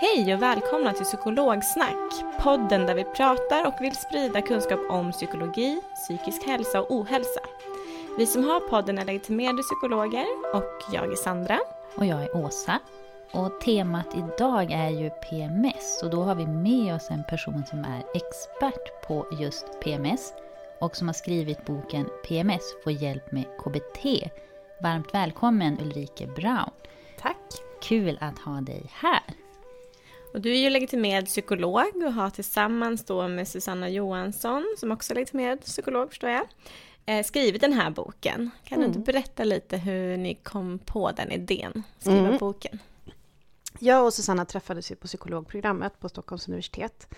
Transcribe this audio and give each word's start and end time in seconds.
Hej 0.00 0.34
och 0.34 0.42
välkomna 0.42 0.92
till 0.92 1.04
Psykologsnack, 1.04 2.24
podden 2.38 2.86
där 2.86 2.94
vi 2.94 3.04
pratar 3.04 3.66
och 3.66 3.74
vill 3.80 3.96
sprida 3.96 4.42
kunskap 4.42 4.80
om 4.90 5.12
psykologi, 5.12 5.80
psykisk 5.94 6.46
hälsa 6.46 6.80
och 6.80 6.90
ohälsa. 6.90 7.40
Vi 8.18 8.26
som 8.26 8.44
har 8.44 8.60
podden 8.60 8.98
är 8.98 9.04
legitimerade 9.04 9.62
psykologer 9.62 10.26
och 10.54 10.92
jag 10.92 11.12
är 11.12 11.16
Sandra. 11.16 11.58
Och 11.94 12.06
jag 12.06 12.22
är 12.22 12.36
Åsa. 12.36 12.78
Och 13.32 13.60
temat 13.60 14.06
idag 14.14 14.70
är 14.70 14.88
ju 14.88 15.10
PMS 15.10 16.00
och 16.02 16.10
då 16.10 16.22
har 16.22 16.34
vi 16.34 16.46
med 16.46 16.94
oss 16.94 17.10
en 17.10 17.24
person 17.24 17.64
som 17.66 17.84
är 17.84 18.02
expert 18.14 19.06
på 19.06 19.26
just 19.40 19.80
PMS 19.80 20.32
och 20.78 20.96
som 20.96 21.08
har 21.08 21.14
skrivit 21.14 21.66
boken 21.66 22.08
PMS 22.28 22.62
får 22.84 22.92
hjälp 22.92 23.32
med 23.32 23.44
KBT. 23.58 24.30
Varmt 24.82 25.14
välkommen 25.14 25.78
Ulrike 25.80 26.26
Braun. 26.26 26.70
Tack. 27.18 27.36
Kul 27.82 28.18
att 28.20 28.38
ha 28.38 28.60
dig 28.60 28.82
här. 28.92 29.39
Och 30.32 30.40
du 30.40 30.50
är 30.52 30.58
ju 30.58 30.70
legitimerad 30.70 31.26
psykolog 31.26 32.02
och 32.06 32.12
har 32.12 32.30
tillsammans 32.30 33.04
då 33.04 33.28
med 33.28 33.48
Susanna 33.48 33.88
Johansson, 33.88 34.74
som 34.78 34.92
också 34.92 35.12
är 35.12 35.14
legitimerad 35.14 35.60
psykolog 35.60 36.08
förstår 36.08 36.30
jag, 36.30 36.46
eh, 37.06 37.24
skrivit 37.24 37.60
den 37.60 37.72
här 37.72 37.90
boken. 37.90 38.50
Kan 38.64 38.80
du 38.80 38.86
inte 38.86 38.98
berätta 38.98 39.44
lite 39.44 39.76
hur 39.76 40.16
ni 40.16 40.34
kom 40.34 40.78
på 40.78 41.10
den 41.12 41.30
idén, 41.32 41.82
skriva 41.98 42.18
Mm. 42.18 42.38
boken? 42.38 42.78
Jag 43.78 44.04
och 44.06 44.14
Susanna 44.14 44.44
träffades 44.44 44.90
ju 44.90 44.96
på 44.96 45.06
psykologprogrammet 45.06 46.00
på 46.00 46.08
Stockholms 46.08 46.48
universitet. 46.48 47.14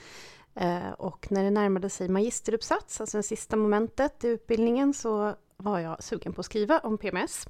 Eh, 0.55 0.91
Och 0.99 1.27
när 1.33 1.45
det 1.45 1.51
närmade 1.51 1.91
sig 1.91 2.09
magisteruppsats, 2.09 3.01
alltså 3.01 3.17
det 3.17 3.23
sista 3.23 3.57
momentet 3.57 4.25
i 4.25 4.29
utbildningen, 4.29 4.95
så 4.95 5.35
var 5.57 5.79
jag 5.79 6.03
sugen 6.03 6.33
på 6.33 6.41
att 6.41 6.47
skriva 6.47 6.79
om 6.79 6.99
PMS. 6.99 7.47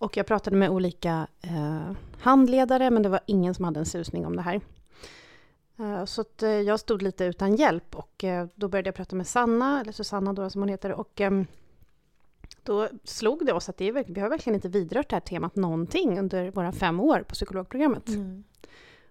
Och 0.00 0.16
jag 0.16 0.26
pratade 0.26 0.56
med 0.56 0.70
olika 0.70 1.26
eh, 1.40 1.92
handledare, 2.20 2.90
men 2.90 3.02
det 3.02 3.08
var 3.08 3.20
ingen 3.26 3.54
som 3.54 3.64
hade 3.64 3.80
en 3.80 3.86
susning 3.86 4.26
om 4.26 4.36
det 4.36 4.42
här. 4.42 4.60
Eh, 5.78 6.04
så 6.04 6.20
att, 6.20 6.42
eh, 6.42 6.50
jag 6.50 6.80
stod 6.80 7.02
lite 7.02 7.24
utan 7.24 7.56
hjälp 7.56 7.94
och 7.94 8.24
eh, 8.24 8.46
då 8.54 8.68
började 8.68 8.88
jag 8.88 8.94
prata 8.94 9.16
med 9.16 9.26
Sanna, 9.26 9.80
eller 9.80 9.92
Susanna 9.92 10.32
då 10.32 10.50
som 10.50 10.62
hon 10.62 10.68
heter, 10.68 10.92
och 10.92 11.20
ehm, 11.20 11.46
då 12.62 12.88
slog 13.04 13.46
det 13.46 13.52
oss 13.52 13.68
att 13.68 13.76
det 13.76 13.88
är, 13.88 14.04
vi 14.06 14.20
har 14.20 14.28
verkligen 14.28 14.54
inte 14.54 14.68
vidrört 14.68 15.08
det 15.10 15.16
här 15.16 15.20
temat 15.20 15.56
någonting 15.56 16.18
under 16.18 16.50
våra 16.50 16.72
fem 16.72 17.00
år 17.00 17.24
på 17.28 17.34
psykologprogrammet. 17.34 18.08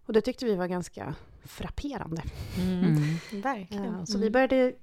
Och 0.06 0.14
det 0.14 0.22
tyckte 0.22 0.46
vi 0.46 0.56
var 0.56 0.68
ganska 0.68 1.16
frapperande. 1.44 2.22
Mm. 2.58 2.96
Verkligen. 3.42 3.98
Ja, 4.00 4.06
så 4.06 4.18
vi 4.18 4.30
började 4.30 4.74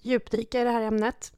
djupdyka 0.00 0.60
i 0.60 0.64
det 0.64 0.70
här 0.70 0.82
ämnet. 0.82 1.32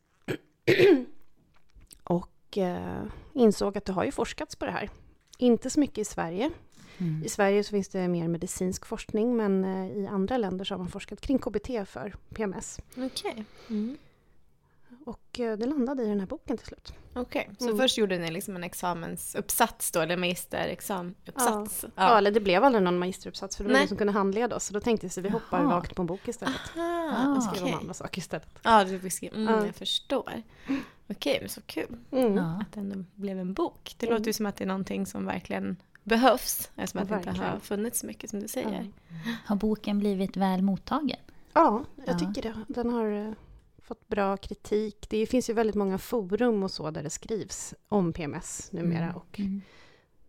och 2.05 2.36
eh, 2.53 3.03
insåg 3.35 3.79
att 3.79 3.85
det 3.85 3.93
har 3.93 4.05
ju 4.05 4.11
forskats 4.13 4.57
på 4.57 4.65
det 4.65 4.71
här. 4.71 4.91
Inte 5.39 5.71
så 5.71 5.81
mycket 5.81 5.99
i 5.99 6.05
Sverige. 6.05 6.51
Mm. 6.99 7.23
I 7.25 7.29
Sverige 7.29 7.65
så 7.65 7.71
finns 7.71 7.89
det 7.89 8.09
mer 8.09 8.29
medicinsk 8.29 8.87
forskning, 8.87 9.37
men 9.37 9.65
eh, 9.65 9.97
i 9.97 10.07
andra 10.07 10.37
länder 10.37 10.65
så 10.65 10.75
har 10.75 10.79
man 10.79 10.89
forskat 10.89 11.21
kring 11.21 11.39
KBT 11.39 11.67
för 11.89 12.15
PMS. 12.35 12.79
Okej. 12.97 13.45
Mm. 13.71 13.99
Och 15.07 15.41
eh, 15.41 15.57
det 15.59 15.67
landade 15.67 16.03
i 16.03 16.07
den 16.07 16.21
här 16.21 16.27
boken 16.27 16.57
till 16.59 16.67
slut. 16.67 16.93
Okej, 17.15 17.51
så 17.59 17.65
Mm. 17.65 17.77
först 17.79 17.99
gjorde 17.99 18.19
ni 18.19 18.31
liksom 18.31 18.57
en 18.57 18.65
examensuppsats 18.65 19.93
då, 19.93 20.01
eller 20.01 20.17
magisterexamenuppsats? 20.17 21.85
Ja. 21.95 22.19
eller 22.19 22.31
det 22.31 22.41
blev 22.41 22.65
aldrig 22.65 22.85
någon 22.85 22.99
magisteruppsats 22.99 23.57
för 23.57 23.65
det 23.65 23.71
var 23.71 23.77
ingen 23.77 23.89
som 23.89 23.97
kunde 23.97 24.13
handleda 24.13 24.57
oss. 24.57 24.65
Så 24.65 24.75
då 24.75 24.81
tänkte 24.81 25.07
jag 25.07 25.13
så 25.13 25.21
vi 25.21 25.29
hoppar 25.29 25.61
Jaha. 25.63 25.77
rakt 25.77 25.95
på 25.95 26.03
en 26.03 26.07
bok 26.07 26.29
istället. 26.29 26.61
Aha, 26.77 27.37
Och 27.37 27.43
skriver 27.43 27.63
okej. 27.63 27.75
om 27.75 27.81
andra 27.81 27.95
saker 27.95 28.19
istället. 28.19 28.49
Ja, 28.63 28.85
du 28.85 29.11
skriva. 29.11 29.37
Mm, 29.37 29.55
Ja. 29.55 29.67
jag 29.67 29.75
förstår. 29.75 30.43
Okej, 31.09 31.39
men 31.41 31.49
så 31.49 31.61
kul 31.61 31.97
Mm. 32.11 32.35
Ja. 32.37 32.61
att 32.61 32.73
det 32.73 32.81
ändå 32.81 33.05
blev 33.15 33.39
en 33.39 33.55
bok. 33.55 33.95
Det 33.99 34.07
Mm. 34.07 34.19
låter 34.19 34.27
ju 34.29 34.33
som 34.33 34.47
att 34.47 34.57
det 34.57 34.65
är 34.65 34.69
någonting 34.69 35.07
som 35.07 35.27
verkligen 35.27 35.77
behövs, 36.05 36.71
eftersom 36.77 37.03
att 37.03 37.09
det 37.25 37.31
inte 37.31 37.43
har 37.43 37.59
funnits 37.59 38.01
så 38.01 38.07
mycket 38.07 38.31
som 38.31 38.41
du 38.41 38.49
säger. 38.49 38.93
Har 39.45 39.57
boken 39.57 39.99
blivit 39.99 40.37
väl 40.37 40.63
mottagen? 40.63 41.19
Ja, 41.53 41.85
jag 41.97 42.09
Ja. 42.15 42.19
tycker 42.19 42.43
det. 42.43 42.65
Den 42.69 42.91
har 42.91 43.13
eh, 43.29 43.33
fått 43.79 44.09
bra 44.09 44.37
kritik. 44.37 45.07
Det 45.11 45.27
finns 45.27 45.51
ju 45.51 45.55
väldigt 45.55 45.77
många 45.77 45.99
forum 45.99 46.63
och 46.63 46.71
så 46.71 46.91
där 46.91 47.03
det 47.03 47.11
skrivs 47.11 47.75
om 47.89 48.13
PMS 48.13 48.73
numera 48.73 49.05
Mm. 49.05 49.17
och 49.17 49.39
Mm. 49.41 49.63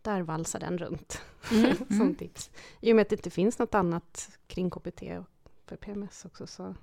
där 0.01 0.21
valsar 0.21 0.59
den 0.59 0.77
runt 0.77 1.21
Mm. 1.51 1.75
som 1.87 2.01
Mm. 2.01 2.15
tips. 2.15 2.49
I 2.81 2.91
och 2.91 2.95
med 2.95 3.01
att 3.01 3.09
det 3.09 3.15
inte 3.15 3.29
finns 3.29 3.59
något 3.59 3.75
annat 3.75 4.29
kring 4.47 4.69
KBT 4.69 5.01
och 5.17 5.25
för 5.65 5.75
PMS 5.75 6.25
också 6.25 6.47
så... 6.47 6.75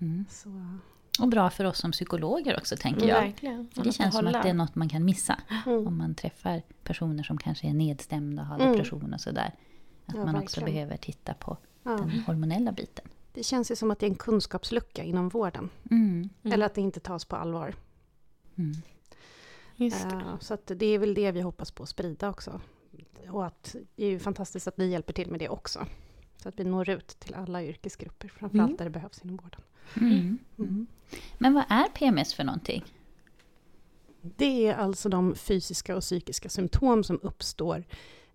Mm. 0.00 0.24
så 0.30 0.48
Och 1.20 1.28
bra 1.28 1.50
för 1.50 1.64
oss 1.64 1.78
som 1.78 1.92
psykologer 1.92 2.56
också 2.58 2.76
tänker 2.76 3.06
jag. 3.08 3.20
Verkligen. 3.22 3.68
För 3.74 3.84
det 3.84 3.92
känns 3.92 4.14
som 4.16 4.26
att 4.26 4.42
det 4.42 4.48
är 4.48 4.54
något 4.54 4.74
man 4.74 4.88
kan 4.88 5.04
missa. 5.04 5.40
mm. 5.66 5.86
Om 5.86 5.98
man 5.98 6.14
träffar 6.14 6.62
personer 6.84 7.22
som 7.22 7.38
kanske 7.38 7.66
är 7.68 7.74
nedstämda 7.74 8.42
och 8.42 8.48
har 8.48 8.58
Mm. 8.58 8.72
depression 8.72 9.14
och 9.14 9.20
sådär. 9.20 9.52
Att 10.06 10.14
Ja, 10.14 10.24
man 10.24 10.36
också 10.36 10.60
verkligen. 10.60 10.74
behöver 10.74 10.96
titta 10.96 11.34
på 11.34 11.56
ja. 11.82 11.90
den 11.90 12.10
hormonella 12.26 12.72
biten. 12.72 13.04
Det 13.32 13.42
känns 13.42 13.70
ju 13.70 13.76
som 13.76 13.90
att 13.90 13.98
det 13.98 14.06
är 14.06 14.10
en 14.10 14.16
kunskapslucka 14.16 15.02
inom 15.04 15.28
vården. 15.28 15.70
Mm. 15.90 16.28
Mm. 16.42 16.52
Eller 16.54 16.66
att 16.66 16.74
det 16.74 16.80
inte 16.80 17.00
tas 17.00 17.24
på 17.24 17.36
allvar. 17.36 17.74
Mm. 18.56 18.74
Just 19.76 20.10
det. 20.10 20.16
Eh, 20.16 20.38
Så 20.40 20.54
att 20.54 20.66
det 20.76 20.86
är 20.86 20.98
väl 20.98 21.14
det 21.14 21.32
vi 21.32 21.40
hoppas 21.40 21.70
på 21.70 21.82
att 21.82 21.88
sprida 21.88 22.28
också. 22.28 22.60
Och 23.30 23.46
att 23.46 23.76
det 23.96 24.04
är 24.04 24.10
ju 24.10 24.18
fantastiskt 24.18 24.68
att 24.68 24.76
ni 24.76 24.86
hjälper 24.90 25.12
till 25.12 25.30
med 25.30 25.40
det 25.40 25.48
också. 25.48 25.86
Så 26.44 26.48
att 26.48 26.60
vi 26.60 26.64
når 26.64 26.88
ut 26.90 27.06
till 27.08 27.34
alla 27.34 27.64
yrkesgrupper, 27.64 28.28
framförallt 28.28 28.68
Mm. 28.70 28.76
där 28.76 28.84
det 28.84 28.90
behövs 28.90 29.20
inom 29.24 29.36
vården. 29.36 29.60
Mm. 29.96 30.38
Mm. 30.58 30.86
Men 31.38 31.54
vad 31.54 31.64
är 31.68 31.88
PMS 31.88 32.34
för 32.34 32.44
någonting? 32.44 32.84
Det 34.20 34.66
är 34.66 34.74
alltså 34.74 35.08
de 35.08 35.34
fysiska 35.34 35.96
och 35.96 36.00
psykiska 36.02 36.48
symptom 36.48 37.04
som 37.04 37.18
uppstår 37.22 37.84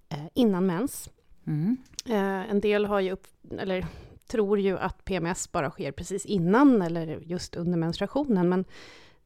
eh, 0.10 0.26
innan 0.34 0.66
mens. 0.66 1.10
Mm. 1.48 1.78
Eh, 2.06 2.50
en 2.52 2.62
del 2.62 2.86
har 2.86 3.00
ju 3.00 3.12
upp, 3.12 3.28
eller 3.60 3.88
tror 4.28 4.60
ju 4.60 4.78
att 4.78 5.06
PMS 5.06 5.52
bara 5.52 5.70
sker 5.70 5.92
precis 5.92 6.26
innan 6.26 6.82
eller 6.82 7.20
just 7.20 7.56
under 7.56 7.78
menstruationen. 7.78 8.50
Men 8.50 8.66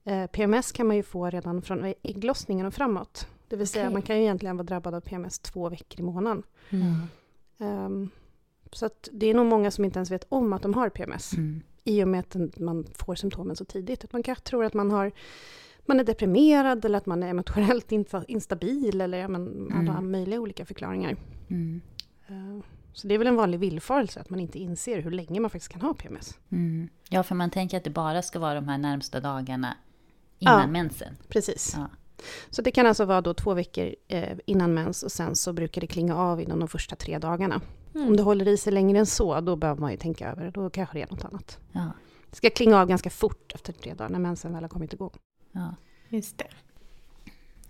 eh, 0.03 0.27
PMS 0.27 0.71
kan 0.71 0.87
man 0.87 0.95
ju 0.95 1.03
få 1.03 1.29
redan 1.29 1.61
från 1.61 1.93
ägglossningen 2.03 2.65
och 2.65 2.73
framåt. 2.73 3.27
Det 3.47 3.55
vill 3.55 3.67
säga 3.67 3.85
Okej. 3.85 3.93
man 3.93 4.01
kan 4.01 4.15
ju 4.15 4.21
egentligen 4.21 4.57
vara 4.57 4.65
drabbad 4.65 4.93
av 4.95 5.01
PMS 5.01 5.39
två 5.39 5.69
veckor 5.69 5.99
i 5.99 6.03
månaden. 6.03 6.43
Mm. 6.69 6.95
Ehm, 7.59 8.09
så 8.73 8.85
att 8.85 9.09
det 9.11 9.25
är 9.29 9.33
nog 9.33 9.45
många 9.45 9.71
som 9.71 9.85
inte 9.85 9.99
ens 9.99 10.11
vet 10.11 10.25
om 10.29 10.53
att 10.53 10.61
de 10.61 10.73
har 10.73 10.89
PMS 10.89 11.33
Mm. 11.33 11.61
i 11.83 12.03
och 12.03 12.07
med 12.07 12.19
att 12.19 12.59
man 12.59 12.87
får 12.93 13.15
symptomen 13.15 13.55
så 13.55 13.65
tidigt. 13.65 14.03
Att 14.03 14.13
man 14.13 14.23
kanske 14.23 14.43
tror 14.43 14.65
att 14.65 14.73
man, 14.73 14.91
har, 14.91 15.11
man 15.85 15.99
är 15.99 16.03
deprimerad 16.03 16.85
eller 16.85 16.97
att 16.97 17.05
man 17.05 17.23
är 17.23 17.27
emotionellt 17.27 17.91
instabil 18.27 19.01
eller 19.01 19.17
ja, 19.17 19.27
men, 19.27 19.71
alla 19.73 19.91
mm. 19.91 20.11
möjliga 20.11 20.39
olika 20.39 20.65
förklaringar. 20.65 21.15
Mm. 21.49 21.81
Uh, 22.31 22.63
så 22.93 23.07
det 23.07 23.13
är 23.13 23.17
väl 23.17 23.27
en 23.27 23.35
vanlig 23.35 23.59
villfarelse 23.59 24.19
att 24.19 24.29
man 24.29 24.39
inte 24.39 24.59
inser 24.59 25.01
hur 25.01 25.11
länge 25.11 25.39
man 25.39 25.49
faktiskt 25.49 25.71
kan 25.71 25.81
ha 25.81 25.93
PMS. 25.93 26.37
Mm. 26.51 26.89
Ja, 27.09 27.23
för 27.23 27.35
man 27.35 27.49
tänker 27.49 27.77
att 27.77 27.83
det 27.83 27.89
bara 27.89 28.21
ska 28.21 28.39
vara 28.39 28.53
de 28.53 28.67
här 28.67 28.77
närmsta 28.77 29.19
dagarna 29.19 29.77
innan 30.39 30.61
ja, 30.61 30.67
mensen. 30.67 31.17
Precis. 31.27 31.73
Ja. 31.77 31.89
Så 32.49 32.61
det 32.61 32.71
kan 32.71 32.87
alltså 32.87 33.05
vara 33.05 33.21
då 33.21 33.33
två 33.33 33.53
veckor 33.53 33.95
eh, 34.07 34.37
innan 34.45 34.73
mens 34.73 35.03
och 35.03 35.11
sen 35.11 35.35
så 35.35 35.53
brukar 35.53 35.81
det 35.81 35.87
klinga 35.87 36.15
av 36.15 36.41
inom 36.41 36.59
de 36.59 36.67
första 36.67 36.95
tre 36.95 37.19
dagarna. 37.19 37.61
Mm. 37.95 38.07
Om 38.07 38.17
det 38.17 38.23
håller 38.23 38.47
i 38.47 38.57
sig 38.57 38.73
längre 38.73 38.99
än 38.99 39.05
så, 39.05 39.41
då 39.41 39.55
behöver 39.55 39.81
man 39.81 39.91
ju 39.91 39.97
tänka 39.97 40.31
över 40.31 40.43
det. 40.43 40.51
Då 40.51 40.69
kanske 40.69 40.97
det 40.97 41.01
är 41.01 41.11
något 41.11 41.25
annat. 41.25 41.59
Ja. 41.71 41.91
Det 42.29 42.35
ska 42.35 42.49
klinga 42.49 42.81
av 42.81 42.87
ganska 42.87 43.09
fort 43.09 43.51
efter 43.55 43.73
tre 43.73 43.93
dagar 43.93 44.09
när 44.09 44.19
mensen 44.19 44.53
väl 44.53 44.63
har 44.63 44.69
kommit 44.69 44.93
igång. 44.93 45.11
Ja, 45.51 45.75
just 46.09 46.37
det. 46.37 46.47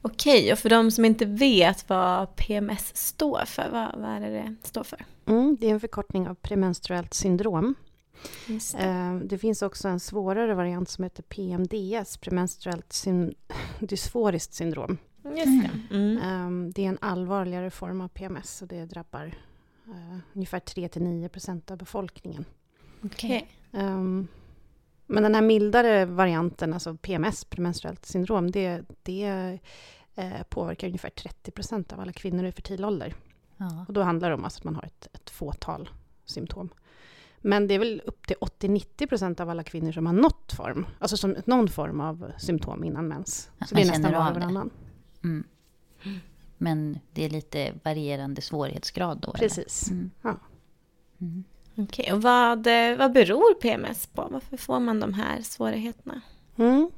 Okej, 0.02 0.52
och 0.52 0.60
för 0.60 0.70
de 0.70 0.92
som 0.92 1.06
inte 1.06 1.26
vet 1.26 1.90
vad 1.90 2.36
PMS 2.36 2.96
står 2.96 3.46
för, 3.46 3.70
vad, 3.72 4.02
vad 4.02 4.10
är 4.10 4.20
det 4.20 4.30
det 4.30 4.56
står 4.64 4.84
för? 4.84 5.06
Mm, 5.26 5.58
det 5.60 5.68
är 5.68 5.72
en 5.72 5.80
förkortning 5.80 6.28
av 6.28 6.36
premenstruellt 6.36 7.14
syndrom. 7.14 7.76
Det. 8.48 8.74
Eh, 8.80 9.16
det. 9.16 9.38
finns 9.38 9.62
också 9.62 9.88
en 9.88 10.00
svårare 10.00 10.54
variant 10.54 10.90
som 10.90 11.04
heter 11.04 11.24
PMDS, 11.24 12.18
premenstruellt 12.18 12.94
syn 12.94 13.34
dysforiskt 13.80 14.54
syndrom. 14.54 14.98
Just 15.24 15.46
det. 15.46 15.96
Mm. 15.96 16.18
Ehm, 16.18 16.72
det 16.72 16.86
är 16.86 16.90
en 16.90 16.98
allvarligare 17.02 17.70
form 17.70 18.02
av 18.02 18.08
PMS 18.08 18.62
och 18.62 18.68
det 18.68 18.86
drabbar 18.86 19.34
uh, 19.88 20.18
ungefär 20.34 20.60
3-9% 20.60 21.72
av 21.72 21.78
befolkningen. 21.78 22.46
Okay. 23.04 23.42
Um, 23.72 23.80
ehm, 23.82 24.28
men 25.08 25.24
den 25.24 25.36
här 25.36 25.42
mildare 25.42 26.06
varianten, 26.06 26.74
alltså 26.74 26.96
PMS, 26.96 27.46
premenstruellt 27.46 28.06
syndrom, 28.06 28.52
det, 28.52 28.82
det 29.04 29.60
uh, 30.18 30.44
påverkar 30.50 30.88
ungefär 30.88 31.10
30% 31.10 31.94
av 31.94 32.00
alla 32.00 32.14
kvinnor 32.14 32.46
i 32.46 32.52
fertil 32.52 32.86
ålder. 32.86 33.16
Ja. 33.58 33.86
Och 33.88 33.94
då 33.94 34.02
handlar 34.02 34.30
det 34.30 34.36
om 34.36 34.44
alltså 34.44 34.60
att 34.60 34.64
man 34.64 34.76
har 34.76 34.84
ett, 34.84 35.08
ett 35.14 35.30
fåtal 35.30 35.90
symptom. 36.26 36.70
Men 37.46 37.68
det 37.68 37.74
är 37.74 37.80
väl 37.80 38.02
upp 38.06 38.28
till 38.28 38.36
80-90% 38.36 39.42
av 39.42 39.50
alla 39.50 39.64
kvinnor 39.64 39.92
som 39.92 40.06
har 40.06 40.14
något 40.14 40.54
form, 40.54 40.86
alltså 41.00 41.18
som 41.18 41.36
någon 41.46 41.68
form 41.68 42.00
av 42.00 42.32
symptom 42.38 42.84
innan 42.84 43.08
mens. 43.08 43.36
Så 43.36 43.50
man 43.60 43.68
det 43.76 43.82
är 43.82 43.86
nästan 43.92 44.12
var 44.12 44.30
och 44.30 44.36
varannan. 44.36 44.70
Mm. 45.24 45.44
Men 46.58 47.00
det 47.14 47.26
är 47.26 47.30
lite 47.30 47.74
varierande 47.84 48.42
svårighetsgrad 48.42 49.20
då? 49.22 49.32
Precis. 49.32 49.92
Mm. 49.92 50.12
Ja. 50.22 50.40
Mm. 51.22 51.44
Okej, 51.76 52.04
okay, 52.04 52.14
och 52.14 52.22
vad, 52.22 52.68
eh, 52.68 52.98
vad 52.98 53.14
beror 53.14 53.54
PMS 53.54 54.08
på? 54.08 54.28
Varför 54.32 54.58
får 54.58 54.80
man 54.80 55.00
de 55.00 55.14
här 55.14 55.42
svårigheterna? 55.42 56.22
Mm. 56.56 56.92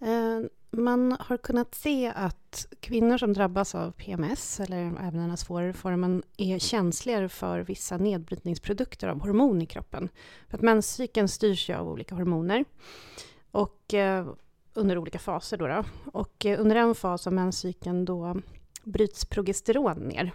Eh, 0.00 0.50
man 0.70 1.16
har 1.20 1.36
kunnat 1.36 1.74
se 1.74 2.12
att 2.16 2.66
kvinnor 2.80 3.18
som 3.18 3.32
drabbas 3.32 3.74
av 3.74 3.90
PMS, 3.90 4.60
eller 4.60 4.76
även 4.78 5.20
den 5.20 5.30
här 5.30 5.36
svårare 5.36 5.72
formen, 5.72 6.22
är 6.36 6.58
känsligare 6.58 7.28
för 7.28 7.60
vissa 7.60 7.96
nedbrytningsprodukter 7.96 9.08
av 9.08 9.20
hormon 9.20 9.62
i 9.62 9.66
kroppen. 9.66 10.08
För 10.48 10.56
att 10.56 10.62
menscykeln 10.62 11.28
styrs 11.28 11.70
ju 11.70 11.74
av 11.74 11.88
olika 11.88 12.14
hormoner. 12.14 12.64
Och 13.50 13.94
eh, 13.94 14.26
under 14.74 14.98
olika 14.98 15.18
faser 15.18 15.56
då, 15.56 15.66
då. 15.66 15.84
Och 16.12 16.46
eh, 16.46 16.60
under 16.60 16.76
en 16.76 16.94
fas 16.94 17.26
av 17.26 17.32
menscykeln 17.32 18.04
då 18.04 18.36
bryts 18.84 19.24
progesteron 19.24 19.98
ner. 19.98 20.32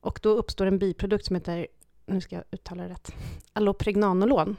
Och 0.00 0.20
då 0.22 0.30
uppstår 0.30 0.66
en 0.66 0.78
biprodukt 0.78 1.26
som 1.26 1.36
heter, 1.36 1.66
nu 2.06 2.20
ska 2.20 2.36
jag 2.36 2.44
uttala 2.50 2.82
det 2.82 2.88
rätt, 2.88 3.14
allopregnanolon. 3.52 4.56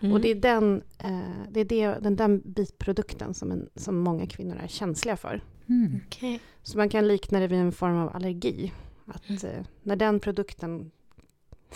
Mm. 0.00 0.12
Och 0.12 0.20
det 0.20 0.30
är, 0.30 0.34
den, 0.34 0.82
eh, 0.98 1.20
det 1.50 1.60
är 1.60 1.64
det, 1.64 1.86
den, 1.86 2.16
den 2.16 2.42
biprodukten 2.44 3.34
som, 3.34 3.50
en, 3.50 3.68
som 3.74 3.98
många 3.98 4.26
kvinnor 4.26 4.56
är 4.56 4.68
känsliga 4.68 5.16
för. 5.16 5.40
Mm. 5.68 6.00
Okay. 6.06 6.38
Så 6.62 6.78
man 6.78 6.88
kan 6.88 7.08
likna 7.08 7.40
det 7.40 7.46
vid 7.46 7.58
en 7.58 7.72
form 7.72 7.96
av 7.96 8.16
allergi. 8.16 8.72
Att 9.06 9.28
mm. 9.28 9.44
eh, 9.44 9.64
när 9.82 9.96
den 9.96 10.20
produkten 10.20 10.90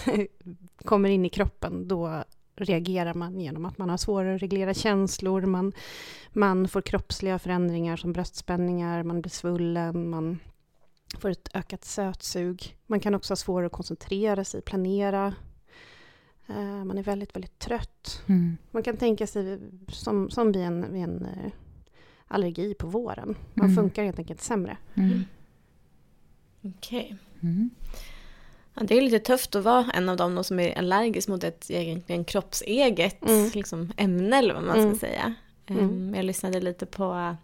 kommer 0.85 1.09
in 1.09 1.25
i 1.25 1.29
kroppen, 1.29 1.89
då 1.89 2.25
reagerar 2.57 3.15
man 3.15 3.41
genom 3.41 3.65
att 3.65 3.79
man 3.79 3.91
har 3.91 3.97
svårare 3.97 4.35
att 4.35 4.43
reglera 4.43 4.75
känslor, 4.75 5.43
man, 5.43 5.73
man 6.33 6.69
får 6.69 6.81
kroppsliga 6.81 7.39
förändringar 7.39 7.97
som 7.97 8.13
bröstspänningar, 8.13 9.03
man 9.03 9.21
blir 9.21 9.31
svullen, 9.31 10.11
man 10.11 10.39
får 11.19 11.31
ett 11.31 11.49
ökat 11.55 11.85
sötsug. 11.85 12.77
Man 12.87 13.01
kan 13.01 13.15
också 13.15 13.33
ha 13.33 13.37
svårare 13.37 13.67
att 13.67 13.73
koncentrera 13.73 14.45
sig, 14.45 14.63
planera. 14.63 15.35
Uh, 16.51 16.85
man 16.85 16.99
är 16.99 17.03
väldigt, 17.03 17.37
väldigt 17.37 17.59
trött. 17.59 18.23
Mm. 18.27 18.57
Man 18.71 18.83
kan 18.83 18.97
tänka 18.97 19.27
sig 19.27 19.59
som, 19.89 20.31
som 20.31 20.53
vid 20.53 20.63
en, 20.63 20.93
vid 20.93 21.03
en 21.03 21.27
uh, 21.27 21.53
allergi 22.27 22.75
på 22.75 22.87
våren. 22.87 23.37
Man 23.55 23.67
mm. 23.67 23.77
funkar 23.77 24.05
helt 24.05 24.19
enkelt 24.19 24.41
sämre. 24.41 24.77
Mm. 24.95 25.25
Okej. 26.63 27.17
Okay. 27.39 27.69
Ja, 28.77 28.83
det 28.83 28.97
är 28.97 29.01
lite 29.01 29.19
tufft 29.19 29.55
att 29.55 29.65
vara 29.65 29.91
en 29.95 30.09
av 30.09 30.17
dem 30.17 30.45
som 30.45 30.61
är 30.61 30.79
allergisk 30.79 31.29
mot 31.29 31.45
ett 31.45 31.71
egentligen 31.71 32.25
kroppseget 32.25 33.23
mm. 33.29 33.51
liksom, 33.55 33.93
ämne 33.97 34.39
eller 34.39 34.55
vad 34.55 34.63
man 34.63 34.73
ska 34.73 34.83
mm. 34.83 34.99
säga. 34.99 35.35
Um, 35.69 36.15
jag 36.15 36.25
lyssnade 36.25 36.61
lite 36.61 36.87
på 36.87 37.37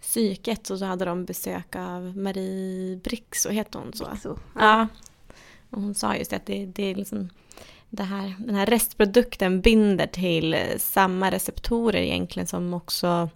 psyket 0.00 0.70
och 0.70 0.78
så 0.78 0.84
hade 0.84 1.04
de 1.04 1.24
besök 1.24 1.76
av 1.76 2.16
Marie 2.16 2.96
Brix, 2.96 3.46
och 3.46 3.52
heter 3.52 3.78
hon 3.78 3.92
så? 3.92 4.04
Brixo, 4.04 4.36
ja. 4.58 4.88
Och 5.70 5.82
hon 5.82 5.94
sa 5.94 6.16
just 6.16 6.32
att 6.32 6.46
det, 6.46 6.66
det 6.66 6.82
är 6.82 6.94
liksom 6.94 7.28
det 7.90 8.02
här, 8.02 8.34
den 8.38 8.54
här 8.54 8.66
restprodukten 8.66 9.60
binder 9.60 10.06
till 10.06 10.56
samma 10.78 11.30
receptorer 11.30 12.00
egentligen 12.00 12.46
som 12.46 12.74
också 12.74 13.28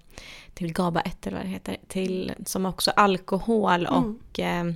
till 0.54 0.72
GABA-1 0.72 1.10
eller 1.22 1.36
vad 1.36 1.46
det 1.46 1.50
heter, 1.50 1.76
till, 1.88 2.32
som 2.46 2.66
också 2.66 2.90
alkohol 2.90 3.86
mm. 3.86 3.94
och 3.94 4.38
mm. 4.38 4.68
eh, 4.68 4.74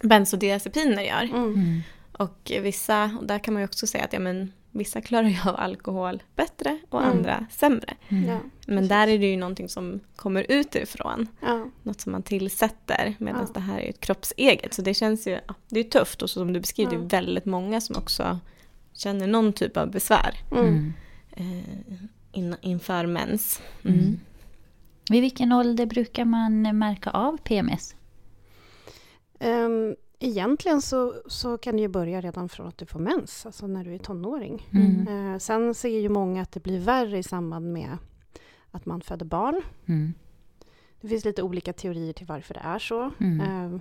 bensodiazepiner 0.00 1.02
gör. 1.02 1.22
Mm. 1.22 1.54
mm. 1.54 1.80
Och 2.12 2.52
vissa, 2.62 3.10
och 3.20 3.26
där 3.26 3.38
kan 3.38 3.54
man 3.54 3.62
ju 3.62 3.64
också 3.64 3.86
säga 3.86 4.04
att 4.04 4.12
ja, 4.12 4.18
men, 4.18 4.52
vissa 4.70 5.00
klarar 5.00 5.28
ju 5.28 5.36
av 5.44 5.56
alkohol 5.56 6.22
bättre 6.36 6.78
och 6.88 7.02
mm. 7.02 7.16
andra 7.16 7.46
sämre. 7.50 7.94
Mm. 8.08 8.28
Ja, 8.28 8.38
men 8.66 8.88
där 8.88 9.08
är 9.08 9.18
det 9.18 9.26
ju 9.26 9.36
någonting 9.36 9.68
som 9.68 10.00
kommer 10.16 10.46
utifrån. 10.48 11.26
Ja. 11.40 11.66
Något 11.82 12.00
som 12.00 12.12
man 12.12 12.22
tillsätter 12.22 13.14
medan 13.18 13.46
ja. 13.46 13.52
det 13.54 13.60
här 13.60 13.78
är 13.78 13.90
ett 13.90 14.00
kroppseget. 14.00 14.74
Så 14.74 14.82
det 14.82 14.94
känns 14.94 15.26
ju 15.26 15.38
det 15.68 15.80
är 15.80 15.84
tufft 15.84 16.22
och 16.22 16.30
så 16.30 16.40
som 16.40 16.52
du 16.52 16.60
beskriver, 16.60 16.92
ja. 16.92 16.98
det 16.98 17.04
är 17.04 17.20
väldigt 17.20 17.44
många 17.44 17.80
som 17.80 17.96
också 17.96 18.38
känner 18.92 19.26
någon 19.26 19.52
typ 19.52 19.76
av 19.76 19.90
besvär 19.90 20.34
mm. 20.50 20.92
eh, 21.30 21.94
in, 22.32 22.56
inför 22.60 23.06
mens. 23.06 23.62
Mm. 23.84 24.20
Vid 25.10 25.20
vilken 25.20 25.52
ålder 25.52 25.86
brukar 25.86 26.24
man 26.24 26.78
märka 26.78 27.10
av 27.10 27.36
PMS? 27.36 27.94
Um, 29.40 29.96
egentligen 30.18 30.82
så, 30.82 31.14
så 31.26 31.58
kan 31.58 31.76
det 31.76 31.82
ju 31.82 31.88
börja 31.88 32.20
redan 32.20 32.48
från 32.48 32.66
att 32.66 32.78
du 32.78 32.86
får 32.86 33.00
mens, 33.00 33.46
alltså 33.46 33.66
när 33.66 33.84
du 33.84 33.94
är 33.94 33.98
tonåring. 33.98 34.68
Mm. 34.72 35.08
Uh, 35.08 35.38
sen 35.38 35.74
ser 35.74 36.00
ju 36.00 36.08
många 36.08 36.42
att 36.42 36.52
det 36.52 36.60
blir 36.60 36.78
värre 36.78 37.18
i 37.18 37.22
samband 37.22 37.72
med 37.72 37.98
att 38.70 38.86
man 38.86 39.00
föder 39.00 39.26
barn. 39.26 39.62
Mm. 39.86 40.14
Det 41.00 41.08
finns 41.08 41.24
lite 41.24 41.42
olika 41.42 41.72
teorier 41.72 42.12
till 42.12 42.26
varför 42.26 42.54
det 42.54 42.60
är 42.60 42.78
så. 42.78 43.10
Mm. 43.20 43.40
Uh, 43.40 43.80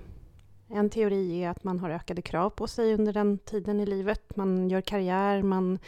en 0.71 0.89
teori 0.89 1.43
är 1.43 1.49
att 1.49 1.63
man 1.63 1.79
har 1.79 1.89
ökade 1.89 2.21
krav 2.21 2.49
på 2.49 2.67
sig 2.67 2.93
under 2.93 3.13
den 3.13 3.37
tiden 3.37 3.79
i 3.79 3.85
livet. 3.85 4.35
Man 4.35 4.69
gör 4.69 4.81
karriär, 4.81 5.43
man, 5.43 5.79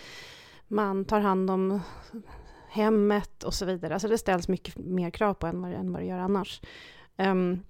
man 0.67 1.05
tar 1.05 1.19
hand 1.19 1.49
om 1.49 1.79
hemmet 2.69 3.43
och 3.43 3.53
så 3.53 3.65
vidare. 3.65 3.93
Alltså 3.93 4.07
det 4.07 4.17
ställs 4.17 4.47
mycket 4.47 4.77
mer 4.77 5.09
krav 5.09 5.33
på 5.33 5.47
en 5.47 5.63
än 5.63 5.93
vad 5.93 6.01
det 6.01 6.05
gör 6.05 6.17
annars. 6.17 6.61
Um, 7.17 7.63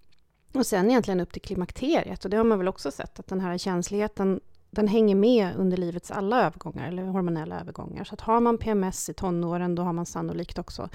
och 0.54 0.66
sen 0.66 0.90
egentligen 0.90 1.20
upp 1.20 1.34
till 1.34 1.42
klimakteriet, 1.42 2.24
och 2.24 2.32
det 2.32 2.38
har 2.38 2.44
man 2.44 2.58
väl 2.58 2.68
också 2.68 2.92
sett, 2.92 3.20
att 3.20 3.28
den 3.28 3.40
här 3.40 3.58
känsligheten 3.58 4.40
den 4.72 4.88
hänger 4.88 5.16
med 5.16 5.56
under 5.56 5.78
livets 5.78 6.12
alla 6.12 6.46
övergångar, 6.46 6.88
eller 6.88 7.04
hormonella 7.04 7.60
övergångar. 7.60 8.04
Så 8.04 8.14
att 8.14 8.22
har 8.22 8.40
man 8.40 8.58
PMS 8.58 9.10
i 9.10 9.14
tonåren, 9.14 9.76
då 9.76 9.84
har 9.84 9.94
man 9.94 10.06
sannolikt 10.06 10.60
också 10.60 10.90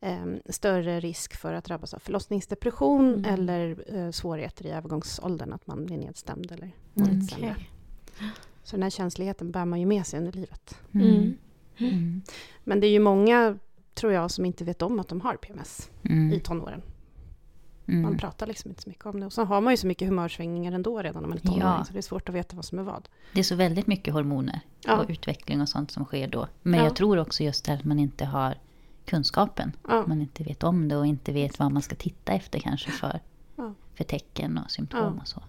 eh, 0.00 0.26
större 0.48 1.00
risk 1.00 1.36
för 1.36 1.54
att 1.54 1.64
drabbas 1.64 1.94
av 1.94 1.98
förlossningsdepression 1.98 3.14
mm. 3.14 3.34
eller 3.34 3.84
eh, 3.96 4.10
svårigheter 4.10 4.66
i 4.66 4.70
övergångsåldern, 4.70 5.52
att 5.52 5.66
man 5.66 5.86
blir 5.86 5.98
nedstämd 5.98 6.52
eller 6.52 6.70
mår 6.94 7.08
mm. 7.08 7.22
sämre. 7.22 7.56
Så 8.62 8.76
den 8.76 8.82
här 8.82 8.90
känsligheten 8.90 9.50
bär 9.50 9.64
man 9.64 9.80
ju 9.80 9.86
med 9.86 10.06
sig 10.06 10.18
under 10.18 10.32
livet. 10.32 10.78
Mm. 10.92 11.06
mm. 11.06 11.36
mm. 11.78 12.22
Men 12.64 12.80
det 12.80 12.86
är 12.86 12.90
ju 12.90 13.00
många, 13.00 13.58
tror 13.94 14.12
jag, 14.12 14.30
som 14.30 14.44
inte 14.44 14.64
vet 14.64 14.82
om 14.82 15.00
att 15.00 15.08
de 15.08 15.20
har 15.20 15.36
PMS 15.36 15.90
mm. 16.02 16.32
i 16.32 16.40
tonåren. 16.40 16.82
Mm. 17.90 18.02
Man 18.02 18.18
pratar 18.18 18.46
liksom 18.46 18.70
inte 18.70 18.82
så 18.82 18.88
mycket 18.88 19.06
om 19.06 19.20
det. 19.20 19.26
Och 19.26 19.32
så 19.32 19.44
har 19.44 19.60
man 19.60 19.72
ju 19.72 19.76
så 19.76 19.86
mycket 19.86 20.08
humörsvängningar 20.08 20.72
ändå 20.72 21.02
redan 21.02 21.22
när 21.22 21.28
man 21.28 21.38
är 21.38 21.42
tonåring. 21.42 21.62
Ja. 21.62 21.84
Så 21.84 21.92
det 21.92 21.98
är 21.98 22.02
svårt 22.02 22.28
att 22.28 22.34
veta 22.34 22.56
vad 22.56 22.64
som 22.64 22.78
är 22.78 22.82
vad. 22.82 23.08
Det 23.32 23.40
är 23.40 23.44
så 23.44 23.54
väldigt 23.54 23.86
mycket 23.86 24.14
hormoner 24.14 24.60
ja. 24.84 24.96
och 24.96 25.10
utveckling 25.10 25.60
och 25.60 25.68
sånt 25.68 25.90
som 25.90 26.04
sker 26.04 26.28
då. 26.28 26.48
Men 26.62 26.80
ja. 26.80 26.84
jag 26.84 26.96
tror 26.96 27.18
också 27.18 27.42
just 27.44 27.64
det 27.64 27.72
att 27.72 27.84
man 27.84 27.98
inte 27.98 28.24
har 28.24 28.58
kunskapen. 29.04 29.72
Man 30.06 30.20
inte 30.20 30.44
vet 30.44 30.62
om 30.62 30.88
det 30.88 30.96
och 30.96 31.06
inte 31.06 31.32
vet 31.32 31.58
vad 31.58 31.72
man 31.72 31.82
ska 31.82 31.94
titta 31.94 32.32
efter 32.32 32.58
kanske 32.58 32.90
för, 32.90 33.20
för 33.94 34.04
tecken 34.04 34.58
och 34.58 34.70
symptom 34.70 35.18
och 35.18 35.28
så. 35.28 35.42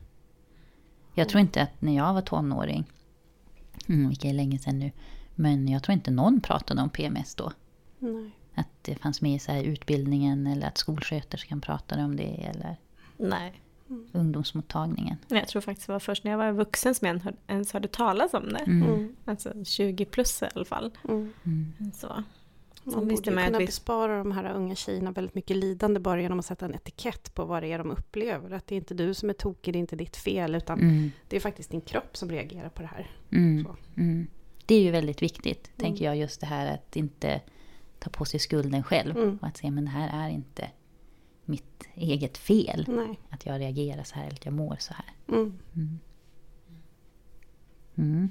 Jag 1.14 1.30
tror 1.30 1.42
inte 1.42 1.62
att 1.62 1.82
när 1.82 1.96
jag 1.96 2.14
var 2.14 2.22
tonåring, 2.22 2.86
mm, 3.88 4.10
vilket 4.10 4.30
är 4.30 4.34
länge 4.34 4.60
sedan 4.60 4.80
nu, 4.80 4.92
Men 5.36 5.68
jag 5.68 5.84
tror 5.84 5.94
inte 5.94 6.12
någon 6.12 6.42
pratade 6.42 6.82
om 6.82 6.90
PMS 6.90 7.36
då. 7.36 7.52
Nej. 8.00 8.32
Att 8.62 8.68
det 8.84 8.96
fanns 8.96 9.22
med 9.22 9.36
i 9.36 9.40
så 9.40 9.52
här 9.52 9.64
utbildningen 9.64 10.48
eller 10.48 10.68
att 10.68 10.78
skolsköterskan 10.78 11.62
pratade 11.62 12.04
om 12.04 12.16
det 12.16 12.24
eller 12.56 12.76
Nej. 13.18 13.62
ungdomsmottagningen. 14.12 15.18
Jag 15.28 15.48
tror 15.48 15.62
faktiskt 15.62 15.88
det 15.88 15.94
var 15.94 16.00
först 16.00 16.24
när 16.24 16.32
jag 16.32 16.38
var 16.38 16.52
vuxen 16.52 16.96
som 16.96 17.08
jag 17.08 17.22
ens 17.48 17.74
hörde 17.74 17.88
talas 17.88 18.34
om 18.34 18.50
det. 18.50 18.60
Mm. 18.60 19.16
Alltså 19.26 19.54
20 19.66 20.06
plus 20.06 20.42
i 20.42 20.46
alla 20.56 20.66
fall. 20.66 20.92
Mm. 21.10 21.34
Så. 21.94 22.24
Man 22.84 22.94
Sen 22.94 23.08
borde 23.08 23.32
man 23.32 23.46
kunna 23.46 23.60
vi- 23.60 23.66
bespara 23.66 24.18
de 24.18 24.32
här 24.32 24.54
unga 24.54 24.76
tjejerna 24.76 25.12
väldigt 25.12 25.36
mycket 25.36 25.58
lidande 25.58 26.00
bara 26.00 26.22
genom 26.22 26.40
att 26.40 26.46
sätta 26.46 26.66
en 26.66 26.76
etikett 26.76 27.34
på 27.36 27.46
vad 27.46 27.64
det 27.64 27.72
är 27.72 27.78
de 27.78 27.92
upplever. 27.92 28.52
Att 28.52 28.68
det 28.68 28.76
är 28.76 28.78
inte 28.78 28.94
du 28.94 29.14
som 29.14 29.30
är 29.30 29.34
tokig, 29.34 29.74
det 29.74 29.78
är 29.78 29.80
inte 29.80 29.96
ditt 29.96 30.18
fel, 30.18 30.56
utan 30.56 30.80
Mm. 30.80 31.12
det 31.30 31.36
är 31.36 31.40
faktiskt 31.40 31.72
din 31.72 31.82
kropp 31.82 32.18
som 32.18 32.30
reagerar 32.32 32.70
på 32.70 32.82
det 32.82 32.88
här. 32.88 33.10
Mm. 33.32 33.64
Så. 33.66 33.76
Mm. 34.02 34.28
Det 34.66 34.76
är 34.76 34.82
ju 34.82 34.92
väldigt 34.92 35.22
viktigt, 35.22 35.72
tänker 35.78 36.06
jag, 36.06 36.18
just 36.18 36.40
det 36.42 36.46
här 36.48 36.74
att 36.74 36.96
inte 36.96 37.42
ta 38.02 38.10
på 38.10 38.26
sig 38.26 38.40
skulden 38.40 38.84
själv. 38.84 39.18
Mm. 39.18 39.38
Och 39.42 39.48
att 39.48 39.58
säga, 39.58 39.72
men 39.72 39.86
det 39.86 39.92
här 39.92 40.26
är 40.26 40.30
inte 40.30 40.68
mitt 41.46 41.88
eget 41.96 42.38
fel. 42.38 42.86
Nej. 42.88 43.20
Att 43.30 43.46
jag 43.46 43.60
reagerar 43.60 44.04
så 44.04 44.16
här 44.16 44.24
eller 44.24 44.36
att 44.36 44.46
jag 44.46 44.54
mår 44.54 44.76
så 44.80 44.94
här. 44.94 45.06
Mm. 45.28 45.60
Mm. 47.96 48.30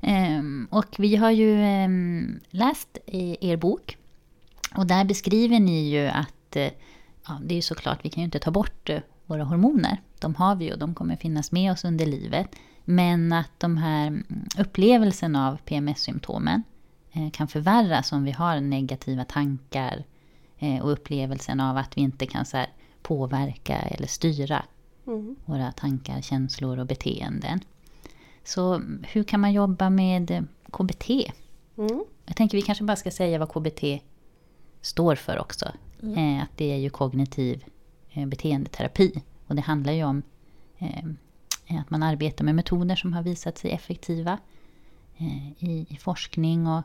Ehm, 0.00 0.68
och 0.70 0.96
vi 0.98 1.16
har 1.16 1.30
ju 1.30 1.62
ehm, 1.62 2.40
läst 2.50 2.98
i 3.06 3.50
er 3.50 3.56
bok. 3.56 3.96
Och 4.76 4.86
där 4.86 5.04
beskriver 5.04 5.60
ni 5.60 5.88
ju 5.90 6.06
att 6.06 6.56
eh, 6.56 6.70
ja, 7.26 7.40
det 7.44 7.54
är 7.54 7.56
ju 7.56 7.62
såklart, 7.62 8.04
vi 8.04 8.10
kan 8.10 8.20
ju 8.20 8.24
inte 8.24 8.38
ta 8.38 8.50
bort 8.50 8.90
eh, 8.90 9.00
våra 9.26 9.44
hormoner. 9.44 10.00
De 10.18 10.34
har 10.34 10.56
vi 10.56 10.72
och 10.72 10.78
de 10.78 10.94
kommer 10.94 11.16
finnas 11.16 11.52
med 11.52 11.72
oss 11.72 11.84
under 11.84 12.06
livet. 12.06 12.46
Men 12.84 13.32
att 13.32 13.60
de 13.60 13.76
här 13.76 14.06
mm, 14.06 14.24
upplevelsen 14.58 15.36
av 15.36 15.56
PMS-symptomen 15.56 16.62
kan 17.32 17.48
förvärras 17.48 18.12
om 18.12 18.24
vi 18.24 18.30
har 18.30 18.60
negativa 18.60 19.24
tankar 19.24 20.04
eh, 20.58 20.82
och 20.82 20.92
upplevelsen 20.92 21.60
av 21.60 21.76
att 21.76 21.96
vi 21.96 22.00
inte 22.00 22.26
kan 22.26 22.44
så 22.44 22.64
påverka 23.02 23.76
eller 23.78 24.06
styra 24.06 24.64
Mm. 25.06 25.36
våra 25.44 25.72
tankar, 25.72 26.20
känslor 26.20 26.78
och 26.78 26.86
beteenden. 26.86 27.60
Så 28.44 28.82
hur 29.02 29.24
kan 29.24 29.40
man 29.40 29.52
jobba 29.52 29.90
med 29.90 30.30
eh, 30.30 30.42
KBT? 30.70 31.10
Mm. 31.78 32.04
Jag 32.26 32.36
tänker 32.36 32.58
vi 32.58 32.62
kanske 32.62 32.84
bara 32.84 32.96
ska 32.96 33.10
säga 33.10 33.38
vad 33.38 33.48
KBT 33.48 34.02
står 34.80 35.14
för 35.14 35.38
också. 35.38 35.66
Eh, 36.02 36.42
att 36.42 36.56
det 36.56 36.72
är 36.72 36.76
ju 36.76 36.90
kognitiv 36.90 37.64
eh, 38.12 38.26
beteendeterapi. 38.26 39.22
Och 39.46 39.54
det 39.54 39.62
handlar 39.62 39.92
ju 39.92 40.04
om 40.04 40.22
eh, 40.78 41.78
att 41.80 41.90
man 41.90 42.02
arbetar 42.02 42.44
med 42.44 42.54
metoder 42.54 42.96
som 42.96 43.12
har 43.12 43.22
visat 43.22 43.58
sig 43.58 43.70
effektiva 43.70 44.38
eh, 45.16 45.64
i, 45.64 45.98
forskning. 46.00 46.66
Och 46.66 46.78
eh, 46.78 46.84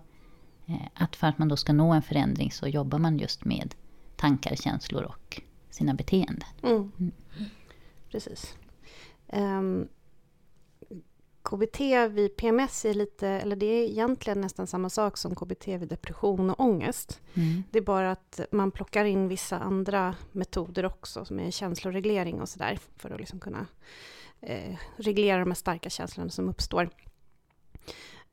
att 0.94 1.16
för 1.16 1.28
att 1.28 1.38
man 1.38 1.48
då 1.48 1.58
ska 1.58 1.74
nå 1.74 1.94
en 1.94 2.02
förändring 2.02 2.52
så 2.52 2.68
jobbar 2.68 3.00
man 3.00 3.18
just 3.18 3.46
med 3.46 3.76
tankar, 4.16 4.56
känslor 4.56 5.04
och 5.04 5.42
sina 5.70 5.94
beteenden. 5.94 6.48
Mm. 6.64 6.92
Precis. 8.12 8.58
Ehm, 9.28 9.88
KBT 11.44 12.08
vid 12.10 12.36
PMS 12.36 12.86
är 12.86 12.94
lite, 12.94 13.28
eller 13.28 13.56
det 13.56 13.66
är 13.66 13.90
egentligen 13.90 14.42
nästan 14.42 14.68
samma 14.68 14.90
sak 14.90 15.18
som 15.18 15.36
KBT 15.36 15.68
vid 15.68 15.90
depression 15.90 16.50
och 16.50 16.60
ångest. 16.60 17.22
Mm. 17.34 17.64
Det 17.72 17.78
är 17.78 17.84
bara 17.84 18.12
att 18.12 18.40
man 18.52 18.72
plockar 18.72 19.06
in 19.06 19.28
vissa 19.28 19.60
andra 19.60 20.16
metoder 20.32 20.86
också, 20.86 21.26
som 21.26 21.40
är 21.40 21.52
känsloreglering 21.52 22.42
och 22.42 22.50
sådär, 22.50 22.80
för 22.98 23.10
att 23.10 23.20
liksom 23.20 23.40
kunna 23.40 23.68
eh, 24.42 24.76
reglera 24.98 25.40
de 25.40 25.50
här 25.50 25.56
starka 25.56 25.90
känslorna 25.90 26.30
som 26.30 26.50
uppstår. 26.50 26.90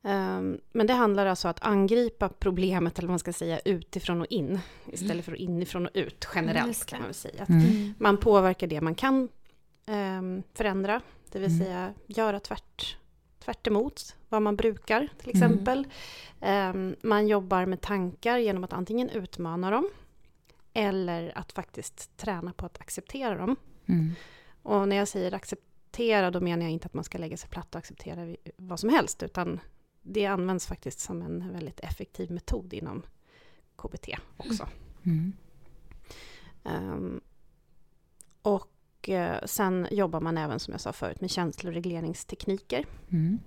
Ehm, 0.02 0.60
men 0.72 0.86
det 0.86 0.92
handlar 0.92 1.26
alltså 1.26 1.48
om 1.48 1.50
att 1.50 1.62
angripa 1.62 2.28
problemet, 2.28 2.98
eller 2.98 3.06
vad 3.08 3.12
man 3.12 3.18
ska 3.18 3.32
säga, 3.32 3.60
utifrån 3.64 4.20
och 4.20 4.26
in, 4.30 4.60
istället 4.92 5.24
för 5.24 5.34
inifrån 5.34 5.86
och 5.86 5.92
ut, 5.94 6.28
generellt 6.34 6.84
kan 6.86 6.98
man 6.98 7.06
väl 7.08 7.14
säga. 7.14 7.42
Att 7.42 7.48
Mm. 7.48 7.94
man 7.98 8.16
påverkar 8.16 8.66
det 8.66 8.80
man 8.80 8.94
kan 8.94 9.28
ehm, 9.86 10.42
förändra, 10.54 11.00
det 11.30 11.38
vill 11.38 11.48
Mm. 11.50 11.58
säga 11.66 11.94
göra 12.06 12.40
tvärt, 12.40 12.96
tvärt 13.44 13.66
emot 13.66 14.16
vad 14.28 14.42
man 14.42 14.56
brukar 14.56 15.08
till 15.18 15.36
Mm. 15.36 15.50
exempel. 15.52 15.86
Ehm, 16.40 16.96
man 17.02 17.28
jobbar 17.28 17.66
med 17.66 17.80
tankar 17.80 18.38
genom 18.38 18.64
att 18.64 18.72
antingen 18.72 19.10
utmana 19.10 19.70
dem 19.70 19.90
eller 20.72 21.38
att 21.38 21.52
faktiskt 21.52 22.16
träna 22.16 22.52
på 22.52 22.66
att 22.66 22.80
acceptera 22.80 23.34
dem. 23.34 23.56
Mm. 23.86 24.12
Och 24.62 24.88
när 24.88 24.96
jag 24.96 25.08
säger 25.08 25.32
acceptera 25.34 26.30
då 26.30 26.40
menar 26.40 26.62
jag 26.62 26.72
inte 26.72 26.86
att 26.86 26.94
man 26.94 27.04
ska 27.04 27.18
lägga 27.18 27.36
sig 27.36 27.50
platt 27.50 27.74
och 27.74 27.78
acceptera 27.78 28.36
vad 28.56 28.80
som 28.80 28.88
helst 28.88 29.22
utan 29.22 29.60
det 30.02 30.26
används 30.26 30.66
faktiskt 30.66 31.00
som 31.00 31.22
en 31.22 31.52
väldigt 31.52 31.80
effektiv 31.80 32.30
metod 32.30 32.74
inom 32.74 33.02
KBT 33.76 34.08
också. 34.36 34.68
Mm. 35.02 35.32
Ehm, 36.64 37.20
och 38.42 39.08
eh, 39.08 39.44
sen 39.44 39.86
jobbar 39.90 40.20
man 40.20 40.38
även, 40.38 40.60
som 40.60 40.72
jag 40.72 40.80
sa 40.80 40.92
förut, 40.92 41.20
med 41.20 41.30
känsloregleringstekniker. 41.30 42.86
Mm. 43.08 43.38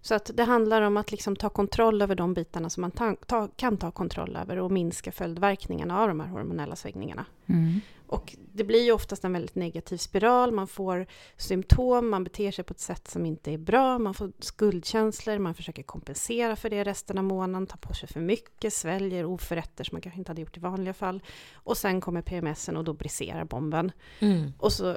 Så 0.00 0.14
att 0.14 0.30
det 0.34 0.44
handlar 0.44 0.82
om 0.82 0.96
att 0.96 1.12
liksom 1.12 1.36
ta 1.36 1.48
kontroll 1.48 2.02
över 2.02 2.14
de 2.14 2.34
bitarna 2.34 2.70
som 2.70 2.80
man 2.80 2.90
ta, 2.90 3.16
ta, 3.26 3.48
kan 3.56 3.76
ta 3.76 3.90
kontroll 3.90 4.36
över 4.36 4.56
och 4.56 4.70
minska 4.70 5.12
följdverkningarna 5.12 6.00
av 6.00 6.08
de 6.08 6.20
här 6.20 6.28
hormonella 6.28 6.76
svängningarna. 6.76 7.26
Mm. 7.46 7.80
Och 8.08 8.36
det 8.52 8.64
blir 8.64 8.84
ju 8.84 8.92
oftast 8.92 9.24
en 9.24 9.32
väldigt 9.32 9.54
negativ 9.54 9.96
spiral, 9.96 10.52
man 10.52 10.66
får 10.66 11.06
symptom, 11.36 12.10
man 12.10 12.24
beter 12.24 12.50
sig 12.50 12.64
på 12.64 12.72
ett 12.72 12.80
sätt 12.80 13.08
som 13.08 13.26
inte 13.26 13.52
är 13.52 13.58
bra, 13.58 13.98
man 13.98 14.14
får 14.14 14.32
skuldkänslor, 14.40 15.38
man 15.38 15.54
försöker 15.54 15.82
kompensera 15.82 16.56
för 16.56 16.70
det 16.70 16.84
resten 16.84 17.18
av 17.18 17.24
månaden, 17.24 17.66
tar 17.66 17.76
på 17.76 17.94
sig 17.94 18.08
för 18.08 18.20
mycket, 18.20 18.72
sväljer 18.72 19.24
oförrätter 19.24 19.84
som 19.84 19.94
man 19.94 20.02
kanske 20.02 20.18
inte 20.18 20.30
hade 20.30 20.40
gjort 20.40 20.56
i 20.56 20.60
vanliga 20.60 20.94
fall. 20.94 21.22
Och 21.54 21.76
sen 21.76 22.00
kommer 22.00 22.22
PMSen 22.22 22.76
och 22.76 22.84
då 22.84 22.92
briserar 22.92 23.44
bomben. 23.44 23.92
Mm. 24.20 24.52
Och 24.58 24.72
så 24.72 24.96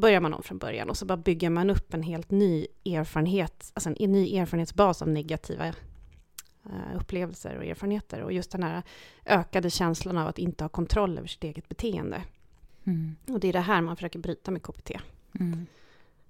börjar 0.00 0.20
man 0.20 0.34
om 0.34 0.42
från 0.42 0.58
början 0.58 0.90
och 0.90 0.96
så 0.96 1.06
bara 1.06 1.16
bygger 1.16 1.50
man 1.50 1.70
upp 1.70 1.94
en 1.94 2.02
helt 2.02 2.30
ny 2.30 2.66
erfarenhet, 2.84 3.70
alltså 3.74 3.90
en 3.98 4.12
ny 4.12 4.36
erfarenhetsbas 4.36 5.02
av 5.02 5.08
negativa 5.08 5.66
eh, 5.66 5.72
upplevelser 6.96 7.56
och 7.56 7.64
erfarenheter. 7.64 8.22
Och 8.22 8.32
just 8.32 8.50
den 8.50 8.62
här 8.62 8.82
ökade 9.26 9.70
känslan 9.70 10.18
av 10.18 10.28
att 10.28 10.38
inte 10.38 10.64
ha 10.64 10.68
kontroll 10.68 11.18
över 11.18 11.28
sitt 11.28 11.44
eget 11.44 11.68
beteende. 11.68 12.22
Mm. 12.84 13.16
Och 13.28 13.40
det 13.40 13.48
är 13.48 13.52
det 13.52 13.60
här 13.60 13.80
man 13.80 13.96
försöker 13.96 14.18
bryta 14.18 14.50
med 14.50 14.62
KBT. 14.62 14.90
Mm. 15.40 15.66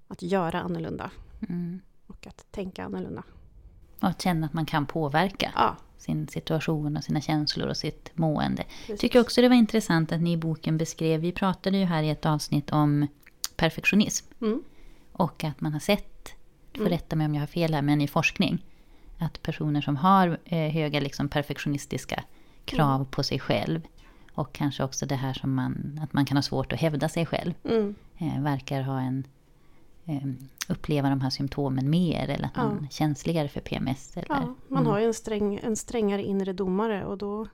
Att 0.09 0.23
göra 0.23 0.61
annorlunda 0.61 1.11
Mm. 1.49 1.81
och 2.07 2.27
att 2.27 2.47
tänka 2.53 2.85
annorlunda. 2.85 3.23
Och 4.01 4.09
att 4.09 4.23
känna 4.23 4.47
att 4.47 4.53
man 4.53 4.67
kan 4.67 4.87
påverka 4.87 5.53
Ja, 5.55 5.77
sin 5.99 6.29
situation 6.29 6.97
och 6.97 7.05
sina 7.05 7.21
känslor 7.21 7.69
och 7.69 7.77
sitt 7.77 8.11
mående. 8.15 8.63
precis. 8.63 8.89
Jag 8.89 8.99
tycker 8.99 9.21
också 9.21 9.41
det 9.43 9.49
var 9.49 9.57
intressant 9.57 10.13
att 10.13 10.21
ni 10.21 10.33
i 10.33 10.37
boken 10.37 10.79
beskrev, 10.79 11.21
vi 11.21 11.33
pratade 11.33 11.79
ju 11.79 11.85
här 11.85 12.03
i 12.03 12.11
ett 12.11 12.27
avsnitt 12.27 12.71
om 12.73 13.07
perfektionism. 13.59 14.27
Mm. 14.41 14.63
Och 15.13 15.45
att 15.45 15.61
man 15.61 15.73
har 15.73 15.81
sett, 15.81 16.33
du 16.73 16.79
får 16.79 16.87
Mm. 16.87 16.99
rätta 16.99 17.17
mig 17.17 17.27
om 17.27 17.35
jag 17.35 17.43
har 17.43 17.47
fel 17.47 17.75
här, 17.75 17.83
men 17.83 18.01
i 18.01 18.09
forskning. 18.09 18.65
Att 19.19 19.43
personer 19.43 19.81
som 19.81 19.97
har 19.97 20.39
eh, 20.45 20.71
höga 20.73 21.01
liksom, 21.01 21.29
perfektionistiska 21.29 22.25
krav 22.65 22.95
Mm. 22.95 23.07
på 23.07 23.23
sig 23.23 23.39
själv. 23.41 23.81
Och 24.35 24.53
kanske 24.53 24.85
också 24.85 25.07
det 25.07 25.15
här 25.15 25.33
som 25.35 25.55
man, 25.55 26.01
att 26.03 26.13
man 26.13 26.25
kan 26.25 26.37
ha 26.37 26.43
svårt 26.43 26.73
att 26.73 26.81
hävda 26.81 27.09
sig 27.09 27.27
själv. 27.27 27.55
Mm. 27.65 27.95
Eh, 28.19 28.43
verkar 28.43 28.83
ha 28.83 29.01
en, 29.01 29.25
eh, 30.05 30.29
uppleva 30.69 31.09
de 31.11 31.21
här 31.21 31.31
symptomen 31.31 31.91
mer. 31.91 32.29
Eller 32.29 32.45
att 32.45 32.53
Ja. 32.57 32.63
man 32.69 32.85
är 32.85 32.89
känsligare 32.91 33.49
för 33.49 33.61
PMS. 33.61 34.17
Eller, 34.17 34.27
Ja, 34.29 34.55
man 34.69 34.87
har 34.87 34.99
ju 34.99 35.05
en, 35.07 35.15
sträng, 35.15 35.61
en 35.63 35.77
strängare 35.77 36.23
inre 36.25 36.53
domare 36.53 37.05
och 37.05 37.19
då 37.19 37.47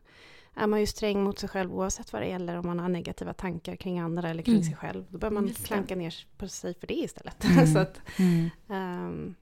är 0.54 0.66
man 0.66 0.80
ju 0.80 0.86
sträng 0.86 1.24
mot 1.24 1.38
sig 1.38 1.48
själv 1.48 1.74
oavsett 1.74 2.12
vad 2.12 2.22
det 2.22 2.28
gäller 2.28 2.56
om 2.58 2.66
man 2.66 2.78
har 2.78 2.88
negativa 2.88 3.32
tankar 3.32 3.76
kring 3.76 3.98
andra 3.98 4.28
eller 4.30 4.42
kring 4.42 4.54
Mm. 4.54 4.64
sig 4.64 4.76
själv. 4.76 5.04
Då 5.10 5.18
bör 5.18 5.30
man 5.30 5.46
Just 5.46 5.58
det. 5.60 5.66
klanka 5.66 5.96
ner 5.96 6.14
på 6.36 6.48
sig 6.48 6.74
för 6.74 6.86
det 6.86 6.94
istället. 6.94 7.44
Mm. 7.50 7.66
så 7.66 7.78
att, 7.78 8.00
Mm. 8.18 8.50
ehm, 8.68 9.34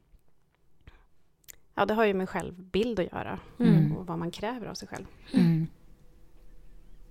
ja, 1.74 1.86
det 1.86 1.94
har 1.94 2.04
ju 2.04 2.14
med 2.14 2.28
självbild 2.28 3.00
att 3.00 3.12
göra 3.12 3.38
Mm. 3.58 3.96
och 3.96 4.06
vad 4.06 4.18
man 4.18 4.30
kräver 4.30 4.66
av 4.66 4.74
sig 4.74 4.88
själv. 4.88 5.06
Mm. 5.32 5.66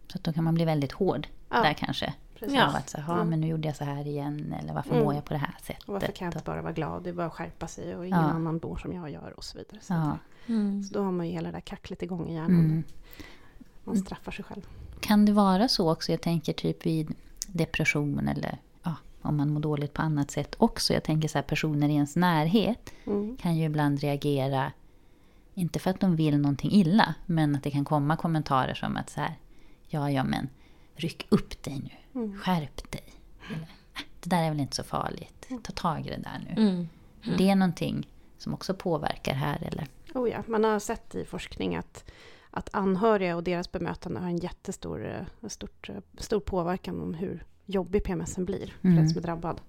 Så 0.07 0.19
då 0.21 0.33
kan 0.33 0.43
man 0.43 0.53
bli 0.53 0.65
väldigt 0.65 0.91
hård 0.91 1.27
Ja, 1.49 1.61
där 1.61 1.73
kanske. 1.73 2.13
precis. 2.35 2.59
Av 2.59 2.75
att 2.75 2.89
säga, 2.89 3.05
Ja. 3.07 3.23
men 3.23 3.41
nu 3.41 3.47
gjorde 3.47 3.67
jag 3.67 3.75
så 3.77 3.83
här 3.83 4.07
igen. 4.07 4.53
Eller 4.61 4.73
varför 4.73 4.91
Mm. 4.91 5.03
mår 5.03 5.13
jag 5.13 5.25
på 5.25 5.33
det 5.33 5.39
här 5.39 5.55
sättet? 5.61 5.83
Och 5.87 5.93
varför 5.93 6.11
kan 6.11 6.25
jag 6.25 6.33
inte 6.35 6.45
bara 6.45 6.61
vara 6.61 6.73
glad? 6.73 7.03
Det 7.03 7.09
är 7.09 7.13
bara 7.13 7.27
att 7.27 7.33
skärpa 7.33 7.67
sig 7.67 7.95
och 7.95 8.05
ingen 8.07 8.19
Ja. 8.19 8.25
annan 8.25 8.57
bor 8.59 8.77
som 8.77 8.93
jag 8.93 9.09
gör 9.09 9.33
och 9.37 9.43
så 9.43 9.57
vidare. 9.57 9.77
Så, 9.81 9.93
Ja. 9.93 10.17
Mm. 10.47 10.83
så 10.83 10.93
då 10.93 11.03
har 11.03 11.11
man 11.11 11.27
ju 11.27 11.33
hela 11.33 11.47
det 11.51 11.55
där 11.57 11.61
kacklet 11.61 12.03
igång 12.03 12.29
i 12.29 12.33
hjärnan. 12.33 12.59
Mm. 12.65 12.83
Man 13.83 13.97
straffar 13.97 14.31
sig 14.31 14.45
själv. 14.45 14.61
Kan 14.99 15.25
det 15.25 15.31
vara 15.31 15.67
så 15.67 15.91
också, 15.91 16.11
jag 16.11 16.21
tänker 16.21 16.53
typ 16.53 16.85
vid 16.85 17.15
depression 17.47 18.27
eller 18.27 18.57
ja, 18.83 18.95
om 19.21 19.37
man 19.37 19.53
mår 19.53 19.59
dåligt 19.59 19.93
på 19.93 20.01
annat 20.01 20.31
sätt 20.31 20.55
också. 20.57 20.93
Jag 20.93 21.03
tänker 21.03 21.27
så 21.27 21.37
här, 21.37 21.43
personer 21.43 21.89
i 21.89 21.93
ens 21.93 22.15
närhet 22.15 22.93
Mm. 23.05 23.37
kan 23.37 23.57
ju 23.57 23.65
ibland 23.65 23.99
reagera, 23.99 24.71
inte 25.53 25.79
för 25.79 25.89
att 25.89 25.99
de 25.99 26.15
vill 26.15 26.37
någonting 26.37 26.71
illa, 26.71 27.15
men 27.25 27.55
att 27.55 27.63
det 27.63 27.71
kan 27.71 27.85
komma 27.85 28.15
kommentarer 28.17 28.73
som 28.73 28.97
att 28.97 29.09
så 29.09 29.19
här, 29.21 29.35
ja, 29.87 30.11
ja, 30.11 30.23
men 30.23 30.49
ryck 30.95 31.27
upp 31.29 31.63
dig 31.63 31.79
nu, 31.83 32.21
Mm. 32.21 32.37
skärp 32.39 32.91
dig. 32.91 33.03
Eller, 33.49 33.61
"Äh, 33.95 34.01
det 34.23 34.29
där 34.29 34.43
är 34.43 34.49
väl 34.49 34.59
inte 34.59 34.75
så 34.75 34.83
farligt, 34.83 35.47
ta 35.63 35.71
tag 35.73 36.07
i 36.07 36.09
det 36.09 36.17
där 36.17 36.45
nu. 36.55 36.61
Mm. 36.61 36.87
Det 37.37 37.49
är 37.49 37.55
någonting 37.55 38.07
som 38.37 38.53
också 38.53 38.73
påverkar 38.73 39.33
här, 39.33 39.63
eller? 39.71 39.87
Oh 40.13 40.29
ja, 40.29 40.43
man 40.47 40.63
har 40.63 40.79
sett 40.79 41.15
i 41.15 41.25
forskning 41.25 41.75
att, 41.75 42.11
att 42.51 42.69
anhöriga 42.73 43.35
och 43.35 43.43
deras 43.43 43.71
bemötande 43.71 44.19
har 44.19 44.27
en 44.27 44.37
jättestor 44.37 45.05
eh, 45.41 45.47
stort, 45.49 45.89
eh, 45.89 45.95
stor 46.17 46.39
påverkan 46.39 47.01
om 47.01 47.13
hur 47.13 47.45
jobbig 47.65 48.03
PMSen 48.03 48.45
blir 48.45 48.67
för 48.81 48.87
Mm. 48.87 48.95
den 48.97 49.09
som 49.09 49.17
är 49.17 49.21
drabbad. 49.21 49.61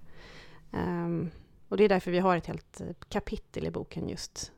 Ehm, 0.71 1.29
och 1.69 1.77
det 1.77 1.83
är 1.83 1.89
därför 1.89 2.11
vi 2.11 2.19
har 2.19 2.37
ett 2.37 2.47
helt 2.47 2.81
eh, 2.81 2.87
kapitel 3.09 3.65
i 3.65 3.71
boken 3.71 4.09
just 4.09 4.51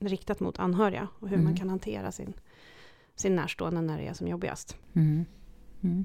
riktat 0.00 0.40
mot 0.40 0.58
anhöriga 0.58 1.08
och 1.18 1.28
hur 1.28 1.34
Mm. 1.36 1.44
man 1.44 1.56
kan 1.56 1.68
hantera 1.68 2.12
sin, 2.12 2.32
sin 3.16 3.36
närstående 3.36 3.80
när 3.80 3.98
det 3.98 4.06
är 4.06 4.12
som 4.12 4.28
jobbigast. 4.28 4.76
Mm. 4.94 5.24
Mm. 5.82 6.04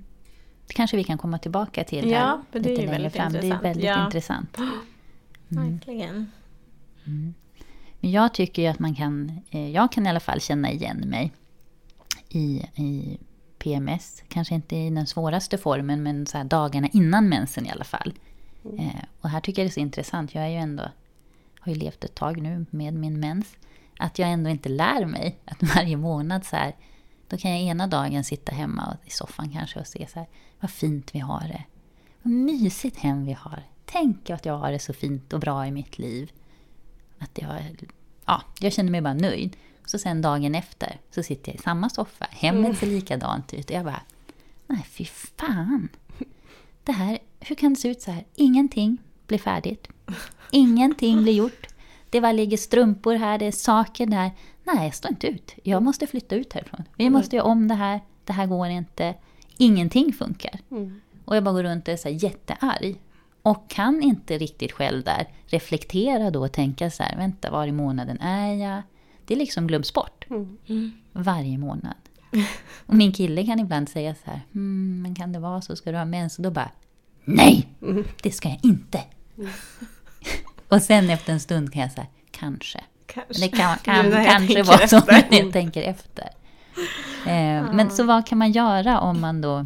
Det 0.68 0.74
kanske 0.74 0.98
vi 0.98 1.04
kan 1.04 1.18
komma 1.18 1.38
tillbaka 1.40 1.84
till 1.84 2.10
Ja, 2.10 2.18
här 2.20 2.42
för 2.52 2.60
det 2.60 2.70
är 2.70 2.70
lite 2.70 2.82
längre 2.82 2.92
väldigt 2.92 3.14
fram. 3.14 3.32
Det 3.34 3.38
är 3.40 3.44
intressant. 3.44 3.64
väldigt 3.66 3.86
Ja. 3.86 4.06
intressant. 4.06 4.58
Mm. 5.52 5.72
Verkligen. 5.72 6.32
Men 8.00 8.12
jag 8.12 8.34
tycker 8.34 8.62
ju 8.62 8.68
att 8.68 8.80
man 8.80 8.96
kan, 8.96 9.42
jag 9.74 9.92
kan 9.92 10.06
i 10.06 10.10
alla 10.10 10.20
fall 10.20 10.40
känna 10.42 10.72
igen 10.72 10.98
mig 11.10 11.34
i, 12.30 12.66
i 12.76 13.18
PMS. 13.58 14.24
Kanske 14.28 14.56
inte 14.56 14.76
i 14.76 14.90
den 14.90 15.08
svåraste 15.08 15.58
formen, 15.58 16.04
men 16.04 16.26
så 16.26 16.44
dagarna 16.44 16.88
innan 16.88 17.30
mensen 17.30 17.66
i 17.66 17.70
alla 17.70 17.84
fall. 17.84 18.14
Eh, 18.78 19.04
och 19.22 19.30
här 19.30 19.40
tycker 19.40 19.62
jag 19.62 19.68
det 19.68 19.72
är 19.72 19.74
så 19.74 19.80
intressant. 19.80 20.36
Jag 20.36 20.44
är 20.44 20.50
ju 20.50 20.56
ändå, 20.56 20.84
har 21.60 21.72
ju 21.72 21.80
levt 21.80 22.04
ett 22.04 22.16
tag 22.16 22.42
nu 22.42 22.66
med 22.70 22.94
min 22.94 23.20
mens. 23.20 23.58
Att 24.00 24.20
jag 24.20 24.32
ändå 24.32 24.50
inte 24.50 24.70
lär 24.70 25.06
mig 25.06 25.40
att 25.46 25.64
varje 25.76 25.98
månad 25.98 26.46
så 26.46 26.56
här, 26.56 26.76
då 27.28 27.38
kan 27.38 27.52
jag 27.52 27.60
ena 27.60 27.88
dagen 27.88 28.24
sitta 28.24 28.52
hemma 28.52 28.86
och, 28.88 29.08
i 29.08 29.10
soffan 29.10 29.50
kanske 29.50 29.80
och 29.80 29.88
se 29.88 30.08
så 30.08 30.20
här, 30.20 30.28
vad 30.60 30.72
fint 30.72 31.16
vi 31.16 31.20
har 31.20 31.42
det. 31.42 31.64
Vad 32.22 32.34
mysigt 32.34 32.98
hem 32.98 33.26
vi 33.26 33.34
har. 33.34 33.64
Tänk 33.86 34.30
att 34.30 34.46
jag 34.46 34.58
har 34.58 34.72
det 34.72 34.80
så 34.80 34.94
fint 34.94 35.34
och 35.34 35.40
bra 35.40 35.68
i 35.68 35.72
mitt 35.72 36.00
liv. 36.00 36.32
Att 37.20 37.38
jag, 37.42 37.62
ja, 38.26 38.42
jag 38.60 38.74
känner 38.74 38.92
mig 38.92 39.02
bara 39.02 39.14
nöjd. 39.14 39.58
Så 39.86 40.00
sen 40.00 40.22
dagen 40.22 40.56
efter 40.56 41.00
så 41.12 41.24
sitter 41.24 41.52
jag 41.52 41.60
i 41.60 41.62
samma 41.64 41.90
soffa. 41.90 42.28
Hemmet 42.32 42.78
ser 42.78 42.88
likadant 42.88 43.54
ut. 43.54 43.70
Och 43.70 43.76
jag 43.76 43.86
bara, 43.86 44.02
nej 44.68 44.86
fy 44.90 45.06
fan. 45.06 45.90
Det 46.84 46.92
här, 46.92 47.20
hur 47.40 47.56
kan 47.56 47.74
det 47.74 47.80
se 47.80 47.88
ut 47.88 48.02
så 48.02 48.12
här? 48.12 48.26
Ingenting 48.36 48.98
blir 49.28 49.40
färdigt. 49.40 49.88
Ingenting 50.52 51.24
blir 51.24 51.34
gjort. 51.34 51.68
Det 52.10 52.22
bara 52.22 52.32
ligger 52.32 52.58
strumpor 52.58 53.16
här, 53.16 53.38
det 53.38 53.46
är 53.46 53.52
saker 53.52 54.06
där. 54.06 54.32
Nej, 54.64 54.86
jag 54.86 54.96
står 54.96 55.12
inte 55.12 55.28
ut. 55.28 55.56
Jag 55.64 55.84
måste 55.84 56.08
flytta 56.08 56.36
ut 56.36 56.54
härifrån. 56.54 56.84
Vi 56.98 57.10
måste 57.10 57.36
göra 57.36 57.46
om 57.46 57.68
det 57.68 57.76
här. 57.76 58.02
Det 58.24 58.34
här 58.34 58.46
går 58.46 58.68
inte. 58.68 59.16
Ingenting 59.58 60.14
funkar. 60.14 60.60
Och 61.26 61.36
jag 61.36 61.44
bara 61.44 61.54
går 61.54 61.64
runt 61.64 61.88
och 61.88 61.94
är 61.94 61.98
så 61.98 62.10
här 62.10 62.24
jättearg. 62.24 63.02
Och 63.42 63.70
kan 63.70 64.02
inte 64.02 64.38
riktigt 64.38 64.72
själv 64.72 65.04
där 65.04 65.28
reflektera 65.46 66.32
då 66.32 66.46
och 66.46 66.52
tänka 66.52 66.92
så 66.92 67.04
här, 67.04 67.18
vänta, 67.18 67.52
var 67.52 67.68
i 67.68 67.72
månaden 67.72 68.22
är 68.22 68.54
jag? 68.54 68.82
Det 69.26 69.36
liksom 69.36 69.68
glöms 69.68 69.94
bort. 69.94 70.26
Varje 71.14 71.58
månad. 71.58 71.96
Och 72.86 72.94
min 72.94 73.12
kille 73.12 73.46
kan 73.46 73.60
ibland 73.60 73.90
säga 73.90 74.16
så 74.16 74.32
här, 74.32 74.42
hmm, 74.52 75.02
men 75.02 75.16
kan 75.16 75.32
det 75.32 75.40
vara 75.40 75.62
så, 75.62 75.76
ska 75.76 75.92
du 75.92 75.98
ha 75.98 76.06
mens? 76.06 76.38
Och 76.38 76.44
då 76.44 76.52
bara, 76.52 76.72
nej, 77.26 77.68
det 78.24 78.32
ska 78.32 78.50
jag 78.50 78.60
inte. 78.64 79.04
och 80.70 80.82
sen 80.82 81.10
efter 81.10 81.34
en 81.34 81.40
stund 81.40 81.74
kan 81.74 81.82
jag 81.82 81.92
säga, 81.92 82.08
kanske. 82.32 82.82
Kanske. 83.06 83.42
Det 83.42 83.48
kan, 83.58 83.78
kan 83.84 84.12
kanske 84.12 84.64
vara 84.64 84.88
så 84.88 85.00
när 85.08 85.40
jag 85.40 85.54
tänker 85.54 85.82
efter. 85.82 86.30
Eh, 87.26 87.74
Men 87.74 87.92
så 87.92 88.04
vad 88.04 88.28
kan 88.28 88.38
man 88.38 88.52
göra 88.52 89.00
om 89.00 89.22
man 89.22 89.42
då 89.42 89.66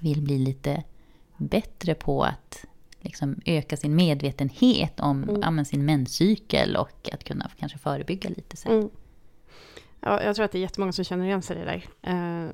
vill 0.00 0.22
bli 0.22 0.38
lite 0.38 0.82
bättre 1.36 1.94
på 1.94 2.24
att 2.24 2.64
liksom 3.06 3.40
öka 3.46 3.76
sin 3.76 3.96
medvetenhet 3.96 5.00
om 5.00 5.38
ja, 5.42 5.50
men 5.50 5.64
sin 5.64 5.84
menscykel 5.84 6.76
och 6.76 7.08
att 7.12 7.24
kunna 7.24 7.50
kanske 7.58 7.78
förebygga 7.78 8.30
lite 8.30 8.56
sen? 8.56 8.72
Mm. 8.72 8.88
Ja, 10.00 10.22
jag 10.22 10.36
tror 10.36 10.44
att 10.44 10.52
det 10.52 10.58
är 10.58 10.60
jättemånga 10.60 10.92
som 10.92 11.04
känner 11.04 11.24
igen 11.24 11.42
sig 11.42 11.56
i 11.56 11.58
det 11.58 11.64
där. 11.64 11.84
Eh, 12.02 12.50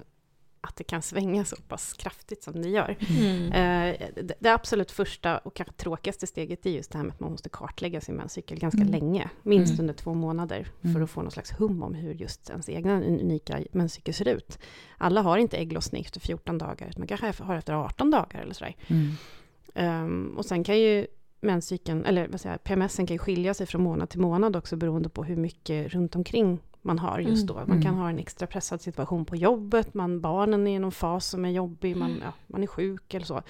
att 0.64 0.76
det 0.76 0.85
kan 0.85 1.02
svänga 1.02 1.44
så 1.44 1.56
pass 1.56 1.92
kraftigt 1.92 2.42
som 2.42 2.62
det 2.62 2.68
gör. 2.68 2.97
Mm. 3.18 3.52
Eh, 3.52 3.96
det, 4.22 4.35
det 4.40 4.48
absolut 4.53 4.90
första 4.90 5.38
och 5.38 5.55
kanske 5.55 5.74
tråkigaste 5.74 6.26
steget 6.26 6.66
är 6.66 6.70
just 6.70 6.92
det 6.92 6.98
här 6.98 7.05
med 7.05 7.12
att 7.14 7.20
man 7.20 7.31
måste 7.31 7.48
kartlägga 7.48 8.00
sin 8.00 8.14
menscykel 8.14 8.59
ganska 8.59 8.81
Mm. 8.81 8.92
länge, 8.92 9.31
minst 9.42 9.72
Mm. 9.72 9.81
under 9.81 9.94
två 9.94 10.14
månader, 10.14 10.68
för 10.81 10.88
Mm. 10.88 11.03
att 11.05 11.11
få 11.11 11.22
någon 11.22 11.31
slags 11.31 11.53
hum 11.53 11.83
om 11.83 11.94
hur 11.94 12.14
just 12.14 12.50
ens 12.50 12.68
egna 12.68 13.03
unika 13.03 13.59
menscykel 13.72 14.14
ser 14.14 14.29
ut. 14.29 14.59
Alla 14.98 15.22
har 15.22 15.38
inte 15.38 15.57
ägglossning 15.57 16.03
efter 16.05 16.20
14 16.20 16.59
dagar, 16.59 16.88
utan 16.88 17.00
man 17.00 17.09
kanske 17.09 17.42
har 17.44 17.55
efter 17.57 17.72
18 17.72 18.11
dagar 18.11 18.40
eller 18.40 18.55
sådär. 18.55 18.76
Mm. 18.88 19.12
Um, 19.74 20.35
och 20.38 20.44
sen 20.44 20.64
kan 20.64 20.78
ju 20.78 21.06
menscykeln, 21.40 22.04
eller 22.04 22.28
vad 22.28 22.40
säger 22.40 22.54
jag, 22.54 22.64
PMSen 22.64 23.06
kan 23.06 23.14
ju 23.14 23.18
skilja 23.18 23.54
sig 23.54 23.66
från 23.66 23.82
månad 23.82 24.08
till 24.11 24.20
månad 24.20 24.56
också 24.56 24.76
beroende 24.76 25.08
på 25.08 25.24
hur 25.24 25.37
mycket 25.37 25.92
runt 25.92 26.16
omkring 26.16 26.58
man 26.82 26.98
har 26.98 27.18
just 27.18 27.46
då. 27.46 27.54
Man 27.54 27.66
kan 27.82 27.92
Mm. 27.92 27.94
ha 27.94 28.08
en 28.11 28.18
extra 28.18 28.46
pressad 28.46 28.80
situation 28.80 29.24
på 29.24 29.37
jobbet, 29.37 29.94
man, 29.94 30.20
barnen 30.20 30.66
är 30.66 30.76
i 30.76 30.78
någon 30.78 30.92
fas 30.92 31.26
som 31.26 31.44
är 31.44 31.50
jobbig, 31.50 31.96
man, 31.96 32.18
ja, 32.22 32.32
man 32.46 32.62
är 32.62 32.66
sjuk 32.66 33.14
eller 33.14 33.26
så. 33.26 33.42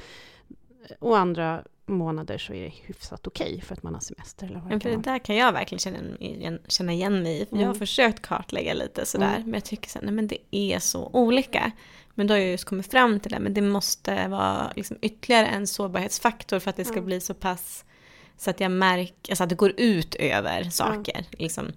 Och 0.99 1.19
andra 1.19 1.65
månader 1.87 2.39
så 2.39 2.53
är 2.53 2.63
det 2.63 2.69
hyfsat 2.87 3.27
okej 3.27 3.61
för 3.61 3.75
att 3.75 3.83
man 3.83 3.95
har 3.95 4.01
semester 4.01 4.47
eller 4.47 4.61
vad 4.61 4.71
det 4.71 4.81
kan 4.81 4.93
det 4.93 5.11
där 5.11 5.19
kan 5.19 5.37
jag 5.37 5.53
verkligen 5.53 5.79
känna 5.79 5.99
igen, 6.19 6.59
känna 6.69 6.93
igen 6.93 7.23
mig 7.23 7.41
i. 7.43 7.47
Jag 7.51 7.57
har 7.59 7.65
Mm. 7.65 7.75
försökt 7.75 8.23
kartlägga 8.23 8.75
lite 8.75 9.07
sådär. 9.07 9.31
Mm. 9.37 9.43
Men 9.43 9.55
jag 9.55 9.65
tycker 9.65 9.91
så 9.91 9.99
här, 9.99 10.07
nej 10.07 10.15
men 10.15 10.27
det 10.27 10.39
är 10.51 10.79
så 10.79 11.11
olika. 11.13 11.73
Men 12.15 12.27
då 12.27 12.35
har 12.35 12.39
jag 12.39 12.51
just 12.51 12.65
kommit 12.65 12.91
fram 12.91 13.21
till 13.21 13.31
det. 13.33 13.39
Men 13.39 13.55
det 13.55 13.63
måste 13.63 14.29
vara 14.29 14.73
liksom 14.77 14.97
ytterligare 15.03 15.47
en 15.47 15.67
sårbarhetsfaktor 15.67 16.59
för 16.59 16.71
att 16.71 16.77
det 16.77 16.85
ska 16.85 16.97
Ja. 16.97 17.03
bli 17.03 17.21
så 17.21 17.35
pass 17.35 17.85
så 18.37 18.51
att 18.51 18.61
jag 18.61 18.71
märker, 18.71 19.33
alltså 19.33 19.45
att 19.45 19.51
det 19.51 19.55
går 19.57 19.73
ut 19.77 20.15
över 20.15 20.65
saker. 20.65 21.25
Liksom 21.31 21.73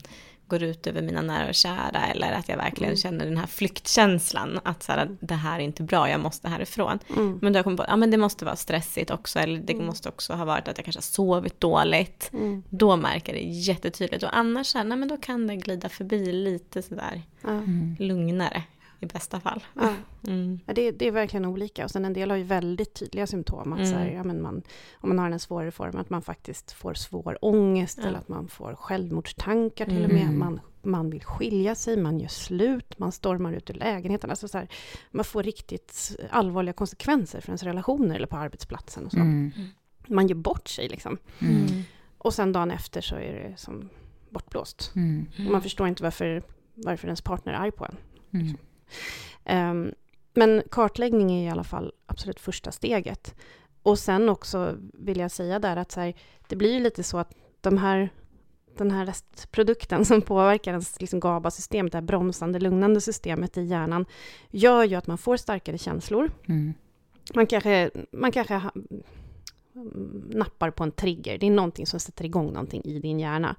går 0.47 0.63
ut 0.63 0.87
över 0.87 1.01
mina 1.01 1.21
nära 1.21 1.47
och 1.49 1.55
kära 1.55 2.05
eller 2.13 2.31
att 2.31 2.49
jag 2.49 2.57
verkligen 2.57 2.89
Mm. 2.91 2.97
känner 2.97 3.25
den 3.25 3.37
här 3.37 3.47
flyktkänslan 3.47 4.59
att 4.63 4.83
så 4.83 4.91
här, 4.91 5.17
det 5.19 5.33
här 5.33 5.59
är 5.59 5.63
inte 5.63 5.83
bra, 5.83 6.09
jag 6.09 6.19
måste 6.19 6.49
härifrån. 6.49 6.99
Mm. 7.09 7.39
Men 7.41 7.53
då 7.53 7.59
har 7.59 7.63
jag 7.69 7.77
på 7.77 7.83
att 7.83 7.89
ja, 7.89 7.95
men 7.95 8.11
det 8.11 8.17
måste 8.17 8.45
vara 8.45 8.55
stressigt 8.55 9.11
också 9.11 9.39
eller 9.39 9.59
det 9.59 9.73
Mm. 9.73 9.85
måste 9.85 10.09
också 10.09 10.33
ha 10.33 10.45
varit 10.45 10.67
att 10.67 10.77
jag 10.77 10.85
kanske 10.85 10.97
har 10.97 11.01
sovit 11.01 11.59
dåligt. 11.61 12.29
Mm. 12.33 12.63
Då 12.69 12.95
märker 12.95 13.33
jag 13.33 13.41
det 13.41 13.47
jättetydligt 13.49 14.23
och 14.23 14.37
annars 14.37 14.67
så 14.67 14.77
här, 14.77 14.85
nej, 14.85 14.97
men 14.97 15.07
då 15.07 15.17
kan 15.17 15.47
det 15.47 15.55
glida 15.55 15.89
förbi 15.89 16.31
lite 16.31 16.81
sådär. 16.81 17.21
Mm. 17.43 17.95
lugnare 17.99 18.63
i 18.99 19.05
bästa 19.05 19.39
fall. 19.39 19.63
Ja. 19.73 19.93
Mm. 20.27 20.59
Ja, 20.65 20.73
det, 20.73 20.91
det 20.91 21.07
är 21.07 21.11
verkligen 21.11 21.45
olika. 21.45 21.83
Och 21.85 21.91
sen 21.91 22.05
en 22.05 22.13
del 22.13 22.29
har 22.29 22.37
ju 22.37 22.43
väldigt 22.43 22.93
tydliga 22.93 23.27
symptom. 23.27 23.73
Att 23.73 23.87
så 23.87 23.95
här, 23.95 24.01
Mm. 24.05 24.15
ja, 24.15 24.23
men 24.23 24.41
man, 24.41 24.61
om 24.93 25.09
man 25.09 25.19
har 25.19 25.31
en 25.31 25.39
svårare 25.39 25.71
form, 25.71 25.97
att 25.97 26.09
man 26.09 26.21
faktiskt 26.21 26.71
får 26.71 26.93
svår 26.93 27.37
ångest 27.41 27.99
Ja. 28.01 28.07
eller 28.07 28.19
att 28.19 28.27
man 28.27 28.47
får 28.47 28.75
självmordstankar 28.75 29.85
till 29.85 30.03
och 30.03 30.11
med. 30.11 30.21
Mm. 30.23 30.39
Man, 30.39 30.59
man 30.83 31.09
vill 31.09 31.23
skilja 31.23 31.75
sig, 31.75 31.97
man 31.97 32.19
gör 32.19 32.27
slut, 32.27 32.99
man 32.99 33.11
stormar 33.11 33.53
ut 33.53 33.69
ur 33.69 33.73
lägenheten. 33.73 34.29
Alltså 34.29 34.47
så 34.47 34.57
här, 34.57 34.67
man 35.11 35.25
får 35.25 35.43
riktigt 35.43 36.15
allvarliga 36.29 36.73
konsekvenser 36.73 37.41
för 37.41 37.49
ens 37.49 37.63
relationer 37.63 38.15
eller 38.15 38.27
på 38.27 38.37
arbetsplatsen. 38.37 39.05
Och 39.05 39.11
så. 39.11 39.19
Mm. 39.19 39.51
Man 40.07 40.27
gör 40.27 40.35
bort 40.35 40.67
sig 40.67 40.87
liksom. 40.89 41.17
Mm. 41.41 41.65
Och 42.17 42.33
sen 42.33 42.51
dagen 42.51 42.71
efter 42.71 43.01
så 43.01 43.15
är 43.15 43.33
det 43.33 43.53
som 43.59 43.89
bortblåst. 44.29 44.91
Mm. 44.95 45.25
Och 45.45 45.51
man 45.51 45.61
förstår 45.61 45.87
inte 45.87 46.03
varför, 46.03 46.43
varför 46.73 47.07
ens 47.07 47.21
partner 47.21 47.53
är 47.53 47.57
arg 47.57 47.71
på 47.71 47.85
en. 47.85 47.97
Mm. 48.41 48.57
Ehm, 49.43 49.93
men 50.33 50.63
kartläggning 50.71 51.31
är 51.31 51.47
i 51.47 51.49
alla 51.49 51.63
fall 51.63 51.93
absolut 52.05 52.39
första 52.39 52.71
steget. 52.71 53.35
Och 53.83 53.99
sen 53.99 54.29
också 54.29 54.75
vill 54.93 55.19
jag 55.19 55.31
säga 55.31 55.59
där 55.59 55.77
att 55.77 55.91
så 55.91 55.99
här, 55.99 56.13
det 56.47 56.55
blir 56.55 56.73
ju 56.73 56.79
lite 56.79 57.03
så 57.03 57.17
att 57.17 57.33
de 57.61 57.77
här, 57.77 58.09
den 58.77 58.91
här 58.91 59.05
restprodukten 59.05 60.05
som 60.05 60.21
påverkar 60.21 60.71
ens 60.71 61.01
liksom 61.01 61.19
GABA-systemet, 61.19 61.91
det 61.91 61.97
här 61.97 62.03
bromsande, 62.03 62.59
lugnande 62.59 63.01
systemet 63.01 63.57
i 63.57 63.61
hjärnan, 63.61 64.05
gör 64.49 64.83
ju 64.83 64.95
att 64.95 65.07
man 65.07 65.17
får 65.17 65.37
starkare 65.37 65.77
känslor. 65.77 66.31
Mm. 66.47 66.73
Man 67.33 67.47
kanske, 67.47 67.89
man 68.11 68.31
kanske 68.31 68.53
ha, 68.53 68.71
nappar 70.29 70.71
på 70.71 70.83
en 70.83 70.91
trigger. 70.91 71.37
Det 71.37 71.45
är 71.45 71.51
någonting 71.51 71.85
som 71.85 71.99
sätter 71.99 72.25
igång 72.25 72.47
någonting 72.47 72.81
i 72.85 72.99
din 72.99 73.19
hjärna. 73.19 73.55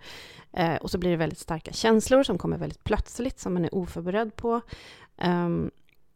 Eh, 0.53 0.75
och 0.75 0.91
så 0.91 0.99
blir 0.99 1.11
det 1.11 1.17
väldigt 1.17 1.39
starka 1.39 1.73
känslor 1.73 2.23
som 2.23 2.39
kommer 2.39 2.59
väldigt 2.59 2.85
plötsligt, 2.85 3.39
som 3.39 3.55
man 3.55 3.65
är 3.65 3.75
oförberedd 3.75 4.37
på. 4.37 4.61
Ehm, 5.19 5.71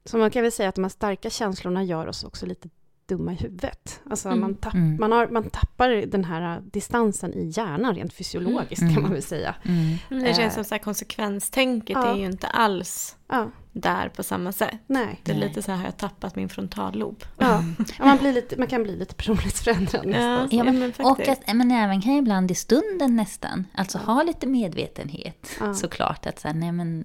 så 0.05 0.19
man 0.19 0.31
kan 0.31 0.43
väl 0.43 0.53
säga 0.53 0.69
att 0.69 0.75
de 0.75 0.85
här 0.85 0.89
starka 0.89 1.31
känslorna 1.31 1.85
gör 1.85 2.07
oss 2.07 2.25
också 2.25 2.47
lite 2.47 2.69
dumma 3.07 3.33
i 3.33 3.37
huvudet. 3.37 4.01
Alltså 4.11 4.29
Mm. 4.29 4.41
man, 4.41 4.55
tapp, 4.55 4.75
Mm. 4.75 4.97
man, 5.01 5.13
har, 5.13 5.29
man 5.29 5.51
tappar 5.51 5.89
den 6.07 6.25
här 6.25 6.61
distansen 6.73 7.35
i 7.35 7.53
hjärnan 7.57 7.95
rent 7.95 8.13
fysiologiskt 8.13 8.83
Mm. 8.83 8.95
kan 8.95 9.03
man 9.03 9.13
väl 9.13 9.23
säga. 9.23 9.55
Mm. 9.63 9.97
Men 10.09 10.19
det 10.19 10.35
känns 10.35 10.39
Eh, 10.39 10.55
som 10.55 10.65
så 10.65 10.75
här 10.75 10.83
konsekvenstänket 10.83 11.95
ja. 11.95 12.15
är 12.15 12.19
ju 12.19 12.27
inte 12.27 12.47
alls 12.47 13.17
Ja, 13.29 13.51
där 13.73 14.09
på 14.09 14.23
samma 14.23 14.53
sätt. 14.53 14.75
nej. 14.87 15.21
Det 15.25 15.33
är 15.33 15.37
Nej. 15.39 15.49
lite 15.49 15.63
så 15.63 15.71
här, 15.71 15.79
har 15.79 15.85
jag 15.85 15.97
tappat 15.97 16.37
min 16.37 16.49
frontallob? 16.49 17.25
Ja. 17.39 17.63
Ja, 17.99 18.05
man, 18.05 18.19
blir 18.19 18.33
lite, 18.33 18.57
man 18.59 18.67
kan 18.67 18.83
bli 18.83 18.97
lite 18.97 19.15
personlighetsförändrad 19.15 20.07
nästan. 20.07 20.49
Ja, 20.59 20.65
men- 20.65 20.93
Och 20.99 21.29
att, 21.29 21.55
men 21.55 21.71
även 21.71 22.03
kan 22.03 22.13
ibland 22.13 22.51
i 22.51 22.55
stunden 22.55 23.17
nästan, 23.17 23.67
alltså 23.75 23.99
ha 23.99 24.23
lite 24.23 24.47
medvetenhet 24.47 25.57
Ja. 25.61 25.75
såklart. 25.75 26.27
Att 26.27 26.39
säga, 26.39 26.55
nej 26.55 26.73
men 26.73 27.05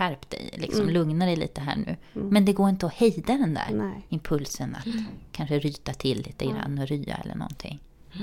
skärp 0.00 0.30
dig, 0.30 0.50
liksom 0.56 0.82
Mm. 0.82 0.94
lugna 0.94 1.26
dig 1.26 1.36
lite 1.36 1.60
här 1.60 1.76
nu. 1.76 1.96
Mm. 2.14 2.28
Men 2.28 2.44
det 2.44 2.52
går 2.52 2.68
inte 2.68 2.86
att 2.86 2.94
hejda 2.94 3.32
den 3.36 3.54
där 3.54 3.68
Nej. 3.72 4.06
impulsen 4.08 4.74
att 4.74 4.86
kanske 5.32 5.58
ryta 5.58 5.92
till 5.92 6.18
lite 6.18 6.44
grann 6.46 6.78
och 6.78 6.86
rya 6.88 7.14
eller 7.16 7.34
någonting. 7.34 7.80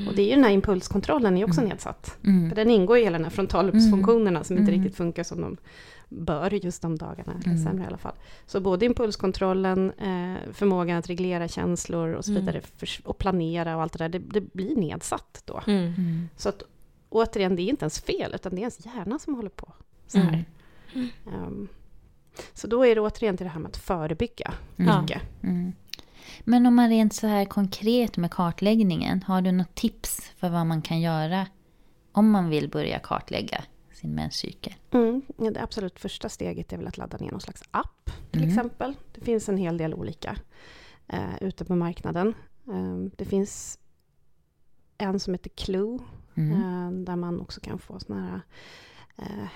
Och 0.07 0.15
det 0.15 0.21
är 0.21 0.25
ju 0.25 0.35
den 0.35 0.43
här 0.43 0.51
impulskontrollen 0.51 1.37
är 1.37 1.43
också 1.45 1.59
Mm. 1.61 1.69
nedsatt. 1.69 2.17
Mm. 2.23 2.49
För 2.49 2.55
den 2.55 2.69
ingår 2.71 2.97
i 2.97 3.03
hela 3.03 3.17
den 3.17 3.23
här 3.25 3.31
frontallobsfunktionerna 3.31 4.43
som 4.43 4.57
inte 4.57 4.71
Mm. 4.71 4.83
riktigt 4.83 4.97
funkar 4.97 5.23
som 5.23 5.41
de 5.41 5.57
bör 6.09 6.53
just 6.65 6.81
de 6.81 6.97
dagarna, 6.97 7.33
eller 7.33 7.45
Mm. 7.51 7.63
sämre 7.63 7.83
i 7.83 7.87
alla 7.87 7.97
fall. 7.97 8.15
Så 8.45 8.59
både 8.61 8.85
impulskontrollen, 8.85 9.91
eh, 9.91 10.53
förmågan 10.53 10.97
att 10.97 11.09
reglera 11.09 11.47
känslor 11.47 12.13
och 12.13 12.25
så 12.25 12.31
Mm. 12.31 12.45
vidare, 12.45 12.61
för, 12.77 12.89
och 13.03 13.17
planera 13.17 13.75
och 13.75 13.81
allt 13.81 13.93
det 13.93 13.97
där, 13.99 14.09
det, 14.09 14.19
det 14.19 14.53
blir 14.53 14.75
nedsatt 14.75 15.41
då. 15.45 15.61
Mm. 15.67 15.83
Mm. 15.85 16.29
Så 16.37 16.49
att 16.49 16.63
återigen, 17.09 17.55
det 17.55 17.61
är 17.61 17.69
inte 17.69 17.83
ens 17.83 17.99
fel, 17.99 18.31
utan 18.35 18.51
det 18.51 18.57
är 18.57 18.61
ens 18.61 18.85
hjärna 18.85 19.19
som 19.19 19.35
håller 19.35 19.49
på 19.49 19.73
så 20.07 20.17
här. 20.17 20.45
Mm. 20.95 21.07
Ehm, 21.33 21.67
så 22.53 22.67
då 22.67 22.85
är 22.85 22.95
det 22.95 23.01
återigen 23.01 23.37
till 23.37 23.43
det 23.43 23.49
här 23.49 23.59
med 23.59 23.69
att 23.69 23.77
förebygga 23.77 24.53
Mm. 24.77 25.01
mycket. 25.01 25.21
Mm. 25.43 25.73
Men 26.43 26.65
om 26.65 26.75
man 26.75 26.89
rent 26.89 27.13
så 27.13 27.27
här 27.27 27.45
konkret 27.45 28.17
med 28.17 28.31
kartläggningen, 28.31 29.23
har 29.23 29.41
du 29.41 29.51
något 29.51 29.75
tips 29.75 30.31
för 30.37 30.49
vad 30.49 30.65
man 30.65 30.81
kan 30.81 31.01
göra 31.01 31.47
om 32.11 32.31
man 32.31 32.49
vill 32.49 32.69
börja 32.69 32.99
kartlägga 32.99 33.63
sin 33.93 34.15
menscykel? 34.15 34.73
Mm. 34.91 35.21
Det 35.37 35.61
absolut 35.61 35.99
första 35.99 36.29
steget 36.29 36.73
är 36.73 36.77
väl 36.77 36.87
att 36.87 36.97
ladda 36.97 37.17
ner 37.17 37.31
någon 37.31 37.41
slags 37.41 37.63
app, 37.71 38.09
till 38.31 38.41
Mm. 38.43 38.49
exempel. 38.57 38.93
Det 39.15 39.21
finns 39.21 39.49
en 39.49 39.57
hel 39.57 39.77
del 39.77 39.93
olika 39.93 40.35
eh, 41.07 41.37
ute 41.41 41.65
på 41.65 41.75
marknaden. 41.75 42.33
Ehm, 42.67 43.11
det 43.17 43.25
finns 43.25 43.79
en 44.97 45.19
som 45.19 45.33
heter 45.33 45.49
Clue, 45.49 45.99
Mm. 46.35 46.51
eh, 46.51 46.91
där 47.05 47.15
man 47.15 47.41
också 47.41 47.61
kan 47.61 47.79
få 47.79 47.99
såna 47.99 48.21
här 48.21 48.35
eh, 48.35 48.41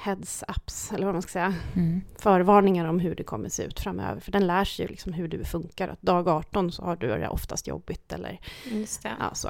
heads-ups, 0.03 0.93
eller 0.93 1.05
vad 1.05 1.15
man 1.15 1.21
ska 1.21 1.31
säga, 1.31 1.53
Mm. 1.75 2.01
förvarningar 2.17 2.85
om 2.85 2.99
hur 2.99 3.15
det 3.15 3.23
kommer 3.23 3.49
se 3.49 3.63
ut 3.63 3.79
framöver. 3.79 4.19
För 4.21 4.31
den 4.31 4.47
lär 4.47 4.65
sig 4.65 4.85
ju 4.85 4.89
liksom 4.89 5.13
hur 5.13 5.27
du 5.27 5.43
funkar. 5.45 5.87
Att 5.87 6.01
dag 6.01 6.27
18 6.27 6.71
så 6.71 6.83
har 6.83 6.95
du 6.95 7.07
det 7.07 7.27
oftast 7.29 7.67
jobbigt 7.67 8.13
eller 8.13 8.39
Just 8.71 9.03
det. 9.03 9.11
ja, 9.19 9.33
så. 9.33 9.49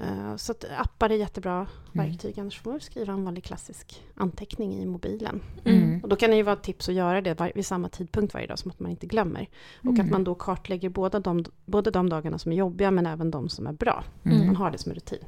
Eh, 0.00 0.36
Så 0.36 0.54
appar 0.78 1.10
är 1.10 1.14
jättebra 1.16 1.54
Mm. 1.94 2.06
verktyg. 2.06 2.38
Annars 2.40 2.60
får 2.60 2.70
man 2.70 2.80
skriva 2.80 3.12
en 3.12 3.24
vanlig 3.24 3.44
klassisk 3.44 4.02
anteckning 4.14 4.74
i 4.82 4.86
mobilen. 4.86 5.40
Mm. 5.64 6.00
Och 6.02 6.08
då 6.08 6.16
kan 6.16 6.30
det 6.30 6.36
ju 6.36 6.42
vara 6.42 6.56
ett 6.56 6.62
tips 6.62 6.88
att 6.88 6.94
göra 6.94 7.20
det 7.20 7.38
var- 7.38 7.52
vid 7.54 7.66
samma 7.66 7.88
tidpunkt 7.88 8.34
varje 8.34 8.46
dag, 8.46 8.58
som 8.58 8.70
att 8.70 8.80
man 8.80 8.90
inte 8.90 9.06
glömmer. 9.06 9.48
Och 9.80 9.84
Mm. 9.86 10.00
att 10.06 10.10
man 10.12 10.24
då 10.24 10.34
kartlägger 10.34 10.88
båda 10.88 11.20
de, 11.20 11.44
både 11.66 11.90
de 11.90 12.08
dagarna 12.08 12.38
som 12.38 12.52
är 12.52 12.56
jobbiga, 12.56 12.90
men 12.90 13.06
även 13.06 13.30
de 13.30 13.48
som 13.48 13.66
är 13.66 13.72
bra. 13.72 14.04
Mm. 14.24 14.46
Man 14.46 14.56
har 14.56 14.70
det 14.70 14.78
som 14.78 14.92
rutin. 14.92 15.24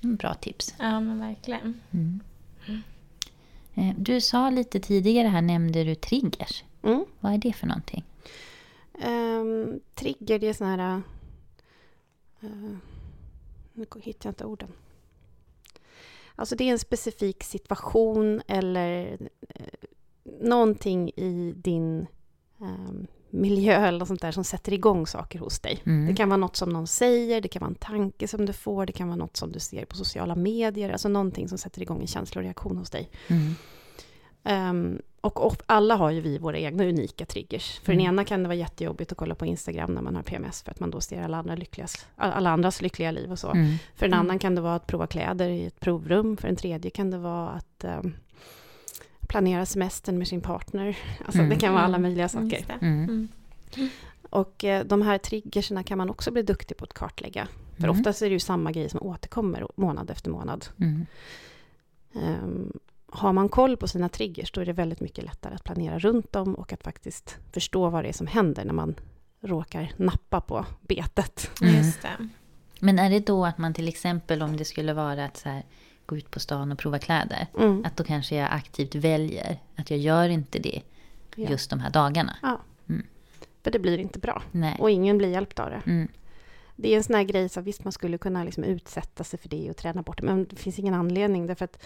Mm. 0.00 0.10
Mm, 0.10 0.16
Bra 0.16 0.34
tips. 0.34 0.74
Ja, 0.78 1.00
men 1.00 1.20
verkligen. 1.20 1.80
Mm. 1.90 2.20
Eh, 3.74 3.94
Du 3.98 4.20
sa 4.20 4.50
lite 4.50 4.80
tidigare 4.80 5.28
här, 5.28 5.42
nämnde 5.42 5.84
du 5.84 5.94
triggers. 5.94 6.64
Mm. 6.82 7.04
Vad 7.20 7.32
är 7.34 7.38
det 7.38 7.52
för 7.52 7.66
någonting? 7.66 8.04
Ehm, 9.00 9.80
trigger, 9.94 10.38
det 10.38 10.48
är 10.48 10.52
såna 10.52 10.76
här... 10.76 11.02
eh, 12.40 12.76
nu 13.72 13.86
hittar 14.02 14.26
jag 14.28 14.30
inte 14.32 14.44
orden. 14.44 14.72
Alltså 16.34 16.56
det 16.56 16.64
är 16.64 16.72
en 16.72 16.78
specifik 16.78 17.44
situation 17.44 18.42
eller 18.46 19.18
eh, 19.48 19.66
någonting 20.40 21.08
i 21.16 21.54
din 21.56 22.06
ehm, 22.60 23.06
miljö 23.30 23.86
eller 23.86 24.04
sånt 24.04 24.20
där 24.20 24.32
som 24.32 24.44
sätter 24.44 24.72
igång 24.72 25.06
saker 25.06 25.38
hos 25.38 25.58
dig. 25.60 25.82
Mm. 25.86 26.06
Det 26.06 26.14
kan 26.14 26.28
vara 26.28 26.36
något 26.36 26.56
som 26.56 26.70
någon 26.70 26.86
säger, 26.86 27.40
det 27.40 27.48
kan 27.48 27.60
vara 27.60 27.68
en 27.70 27.74
tanke 27.74 28.28
som 28.28 28.46
du 28.46 28.52
får, 28.52 28.86
det 28.86 28.92
kan 28.92 29.08
vara 29.08 29.16
något 29.16 29.36
som 29.36 29.52
du 29.52 29.60
ser 29.60 29.84
på 29.84 29.96
sociala 29.96 30.34
medier, 30.34 30.90
alltså 30.90 31.08
någonting 31.08 31.48
som 31.48 31.58
sätter 31.58 31.82
igång 31.82 32.00
en 32.00 32.06
känsloreaktion 32.06 32.78
hos 32.78 32.90
dig. 32.90 33.10
Mm. 33.28 33.54
Ehm, 34.44 35.02
och, 35.20 35.46
och 35.46 35.62
alla 35.66 35.96
har 35.96 36.10
ju 36.10 36.20
vi 36.20 36.38
våra 36.38 36.58
egna 36.58 36.84
unika 36.84 37.26
triggers. 37.26 37.78
För 37.80 37.92
Mm. 37.92 38.04
den 38.04 38.12
ena 38.14 38.24
kan 38.24 38.42
det 38.42 38.48
vara 38.48 38.56
jättejobbigt 38.56 39.12
att 39.12 39.18
kolla 39.18 39.34
på 39.34 39.46
Instagram 39.46 39.90
när 39.94 40.02
man 40.02 40.16
har 40.16 40.22
PMS, 40.22 40.62
för 40.62 40.70
att 40.70 40.80
man 40.80 40.90
då 40.90 41.00
ser 41.00 41.22
alla, 41.22 41.36
andra 41.36 41.54
lyckligas, 41.54 42.06
alla 42.16 42.50
andras 42.50 42.82
lyckliga 42.82 43.10
liv 43.10 43.30
och 43.32 43.38
så. 43.38 43.50
Mm. 43.50 43.74
För 43.96 44.06
en 44.06 44.12
Mm. 44.12 44.20
annan 44.26 44.38
kan 44.38 44.54
det 44.54 44.60
vara 44.60 44.74
att 44.74 44.86
prova 44.86 45.06
kläder 45.06 45.48
i 45.48 45.66
ett 45.66 45.80
provrum, 45.80 46.36
för 46.36 46.48
en 46.48 46.56
tredje 46.56 46.90
kan 46.90 47.10
det 47.10 47.18
vara 47.18 47.48
att 47.48 47.84
ehm, 47.84 48.14
planera 49.28 49.66
semestern 49.66 50.18
med 50.18 50.28
sin 50.28 50.40
partner. 50.40 50.98
Alltså 51.24 51.38
Mm. 51.38 51.50
det 51.50 51.56
kan 51.56 51.72
vara 51.72 51.82
alla 51.84 51.96
Mm. 51.96 52.02
möjliga 52.02 52.28
saker. 52.28 52.64
Mm. 52.80 53.04
Mm. 53.04 53.28
Och 54.30 54.64
eh, 54.64 54.84
de 54.84 55.02
här 55.02 55.18
triggerserna 55.18 55.82
kan 55.82 55.98
man 55.98 56.10
också 56.10 56.30
bli 56.30 56.42
duktig 56.42 56.76
på 56.76 56.84
att 56.84 56.92
kartlägga. 56.94 57.48
För 57.76 57.84
Mm. 57.84 57.98
oftast 57.98 58.22
är 58.22 58.26
det 58.26 58.32
ju 58.32 58.40
samma 58.40 58.72
grej 58.72 58.88
som 58.88 59.02
återkommer 59.02 59.66
månad 59.76 60.10
efter 60.10 60.30
månad. 60.30 60.66
Mm. 60.80 61.06
Ehm, 62.14 62.72
har 63.12 63.32
man 63.32 63.48
koll 63.48 63.76
på 63.76 63.88
sina 63.88 64.08
triggers 64.08 64.52
då 64.52 64.60
är 64.60 64.66
det 64.66 64.72
väldigt 64.72 65.00
mycket 65.00 65.24
lättare 65.24 65.54
att 65.54 65.64
planera 65.64 65.98
runt 65.98 66.32
dem 66.32 66.54
och 66.54 66.72
att 66.72 66.82
faktiskt 66.84 67.36
förstå 67.52 67.90
vad 67.90 68.04
det 68.04 68.08
är 68.08 68.12
som 68.12 68.26
händer 68.26 68.64
när 68.64 68.72
man 68.72 68.94
råkar 69.40 69.92
nappa 69.96 70.40
på 70.40 70.66
betet. 70.80 71.50
Mm. 71.62 71.74
Just 71.76 72.02
det. 72.02 72.28
Men 72.80 72.98
är 72.98 73.10
det 73.10 73.26
då 73.26 73.44
att 73.46 73.58
man 73.58 73.74
till 73.74 73.88
exempel 73.88 74.42
om 74.42 74.56
det 74.56 74.64
skulle 74.64 74.92
vara 74.94 75.24
att 75.24 75.36
så 75.36 75.48
här, 75.48 75.62
gå 76.08 76.16
ut 76.16 76.30
på 76.30 76.40
stan 76.40 76.72
och 76.72 76.78
prova 76.78 76.98
kläder. 76.98 77.46
Mm. 77.58 77.84
Att 77.84 77.96
då 77.96 78.04
kanske 78.04 78.36
jag 78.36 78.48
aktivt 78.52 78.94
väljer 78.94 79.58
att 79.76 79.90
jag 79.90 80.00
gör 80.00 80.28
inte 80.28 80.58
det 80.58 80.82
Ja. 81.36 81.50
just 81.50 81.70
de 81.70 81.80
här 81.80 81.90
dagarna. 81.90 82.36
För 83.62 83.70
det 83.70 83.78
blir 83.78 83.98
inte 83.98 84.18
bra. 84.18 84.42
Nej. 84.52 84.76
Och 84.78 84.90
ingen 84.90 85.18
blir 85.18 85.28
hjälpt 85.28 85.58
av 85.58 85.70
det. 85.70 85.82
Mm. 85.86 86.08
Det 86.76 86.92
är 86.92 86.96
en 86.96 87.02
sån 87.02 87.14
här 87.16 87.22
grej, 87.22 87.48
så 87.48 87.60
visst 87.60 87.84
man 87.84 87.92
skulle 87.92 88.18
kunna 88.18 88.44
liksom 88.44 88.64
utsätta 88.64 89.24
sig 89.24 89.38
för 89.38 89.48
det 89.48 89.70
och 89.70 89.76
träna 89.76 90.02
bort 90.02 90.18
det, 90.20 90.26
men 90.26 90.44
det 90.50 90.56
finns 90.56 90.78
ingen 90.78 90.94
anledning 90.94 91.46
därför 91.46 91.64
att 91.64 91.78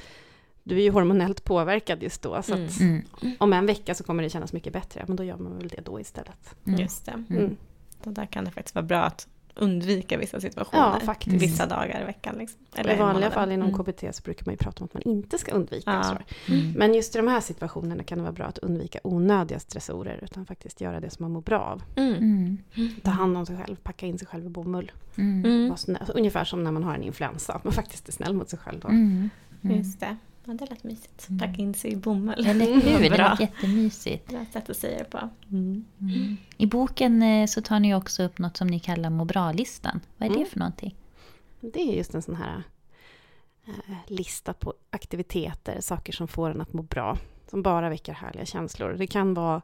du 0.63 0.77
är 0.79 0.83
ju 0.83 0.91
hormonellt 0.91 1.45
påverkad 1.45 2.03
just 2.03 2.23
då. 2.23 2.43
Så 2.43 2.55
att 2.55 2.81
Mm. 2.81 3.03
om 3.39 3.53
en 3.53 3.67
vecka 3.67 3.95
så 3.95 4.05
kommer 4.05 4.23
det 4.23 4.31
kännas 4.31 4.53
mycket 4.53 4.73
bättre, 4.73 5.05
men 5.09 5.17
då 5.17 5.25
gör 5.25 5.37
man 5.37 5.59
väl 5.59 5.69
det 5.69 5.81
då 5.85 6.01
istället. 6.01 6.55
Mm. 6.67 6.81
Just 6.81 7.07
det. 7.07 7.25
Mm. 7.31 7.57
Så 8.05 8.11
där 8.11 8.27
kan 8.27 8.45
det 8.45 8.51
faktiskt 8.51 8.75
vara 8.75 8.85
bra 8.87 9.03
att 9.03 9.29
undvika 9.55 10.19
vissa 10.19 10.41
situationer. 10.41 10.83
Ja, 10.83 11.01
faktiskt. 11.07 11.43
Vissa 11.43 11.67
dagar 11.67 12.03
i 12.03 12.05
veckan. 12.05 12.35
Liksom. 12.39 12.61
I 12.91 12.97
vanliga 12.97 13.31
fall 13.31 13.53
inom 13.53 13.69
Mm. 13.69 13.85
KBT 13.85 14.15
så 14.17 14.23
brukar 14.23 14.47
man 14.47 14.53
ju 14.53 14.57
prata 14.59 14.81
om 14.81 14.85
att 14.85 14.95
man 14.95 15.03
inte 15.03 15.39
ska 15.39 15.53
undvika 15.53 15.91
Ja. 15.91 16.19
Mm. 16.55 16.71
Men 16.73 16.95
just 16.95 17.15
i 17.15 17.19
de 17.19 17.29
här 17.29 17.41
situationerna 17.41 18.03
kan 18.05 18.19
det 18.19 18.23
vara 18.23 18.33
bra 18.33 18.45
att 18.47 18.59
undvika 18.59 18.99
onödiga 19.05 19.59
stressorer, 19.59 20.19
utan 20.23 20.47
faktiskt 20.47 20.81
göra 20.81 21.01
det 21.01 21.11
som 21.11 21.25
man 21.25 21.33
mår 21.33 21.41
bra 21.41 21.61
av. 21.61 21.83
Mm. 21.97 22.15
Mm. 22.15 22.91
Ta 23.03 23.11
hand 23.11 23.37
om 23.37 23.47
sig 23.47 23.57
själv, 23.57 23.77
packa 23.77 24.07
in 24.07 24.19
sig 24.19 24.29
själv 24.29 24.47
i 24.47 24.49
bomull. 24.49 24.93
Mm. 25.17 25.45
Mm. 25.45 25.71
Alltså, 25.71 25.93
ungefär 26.15 26.45
som 26.45 26.65
när 26.65 26.73
man 26.73 26.85
har 26.85 26.95
en 26.95 27.03
influensa, 27.03 27.53
att 27.53 27.65
man 27.65 27.73
faktiskt 27.73 28.09
är 28.09 28.13
snäll 28.13 28.35
mot 28.35 28.49
sig 28.51 28.59
själv. 28.59 28.81
Då. 28.81 28.89
Mm. 28.89 29.31
Mm. 29.65 29.77
Just 29.77 30.01
det. 30.01 30.17
Ja, 30.45 30.53
det 30.53 30.71
lät 30.71 30.85
mysigt. 30.85 31.29
Mm. 31.29 31.39
Packa 31.39 31.63
in 31.63 31.75
sig 31.75 31.93
i 31.93 31.97
bomull. 31.97 32.47
Eller 32.47 32.67
hur? 32.83 33.11
Det 33.11 33.19
var 33.19 33.37
jättemysigt. 33.41 34.29
Bra 34.29 34.45
sätt 34.53 34.71
att 34.71 34.77
säga 34.77 34.99
det 34.99 35.05
på. 35.05 35.29
Mm. 35.51 35.85
I 36.57 36.67
boken 36.67 37.23
eh, 37.23 37.47
så 37.47 37.63
tar 37.63 37.81
ni 37.81 37.95
också 37.95 38.23
upp 38.23 38.39
något 38.39 38.57
som 38.57 38.67
ni 38.67 38.81
kallar 38.81 39.11
må 39.11 39.25
bra-listan. 39.25 40.01
Vad 40.19 40.27
är 40.27 40.31
det 40.31 40.37
Mm. 40.39 40.49
för 40.51 40.59
någonting? 40.59 40.95
Det 41.61 41.81
är 41.81 41.97
just 41.97 42.15
en 42.15 42.23
sån 42.23 42.37
här 42.37 42.63
eh, 43.67 43.73
lista 44.07 44.53
på 44.53 44.75
aktiviteter, 44.91 45.81
saker 45.81 46.13
som 46.13 46.29
får 46.29 46.51
en 46.51 46.61
att 46.61 46.73
må 46.73 46.83
bra, 46.83 47.19
som 47.51 47.63
bara 47.63 47.89
väcker 47.89 48.13
härliga 48.13 48.45
känslor. 48.47 48.95
Det 48.99 49.07
kan 49.07 49.35
vara 49.35 49.63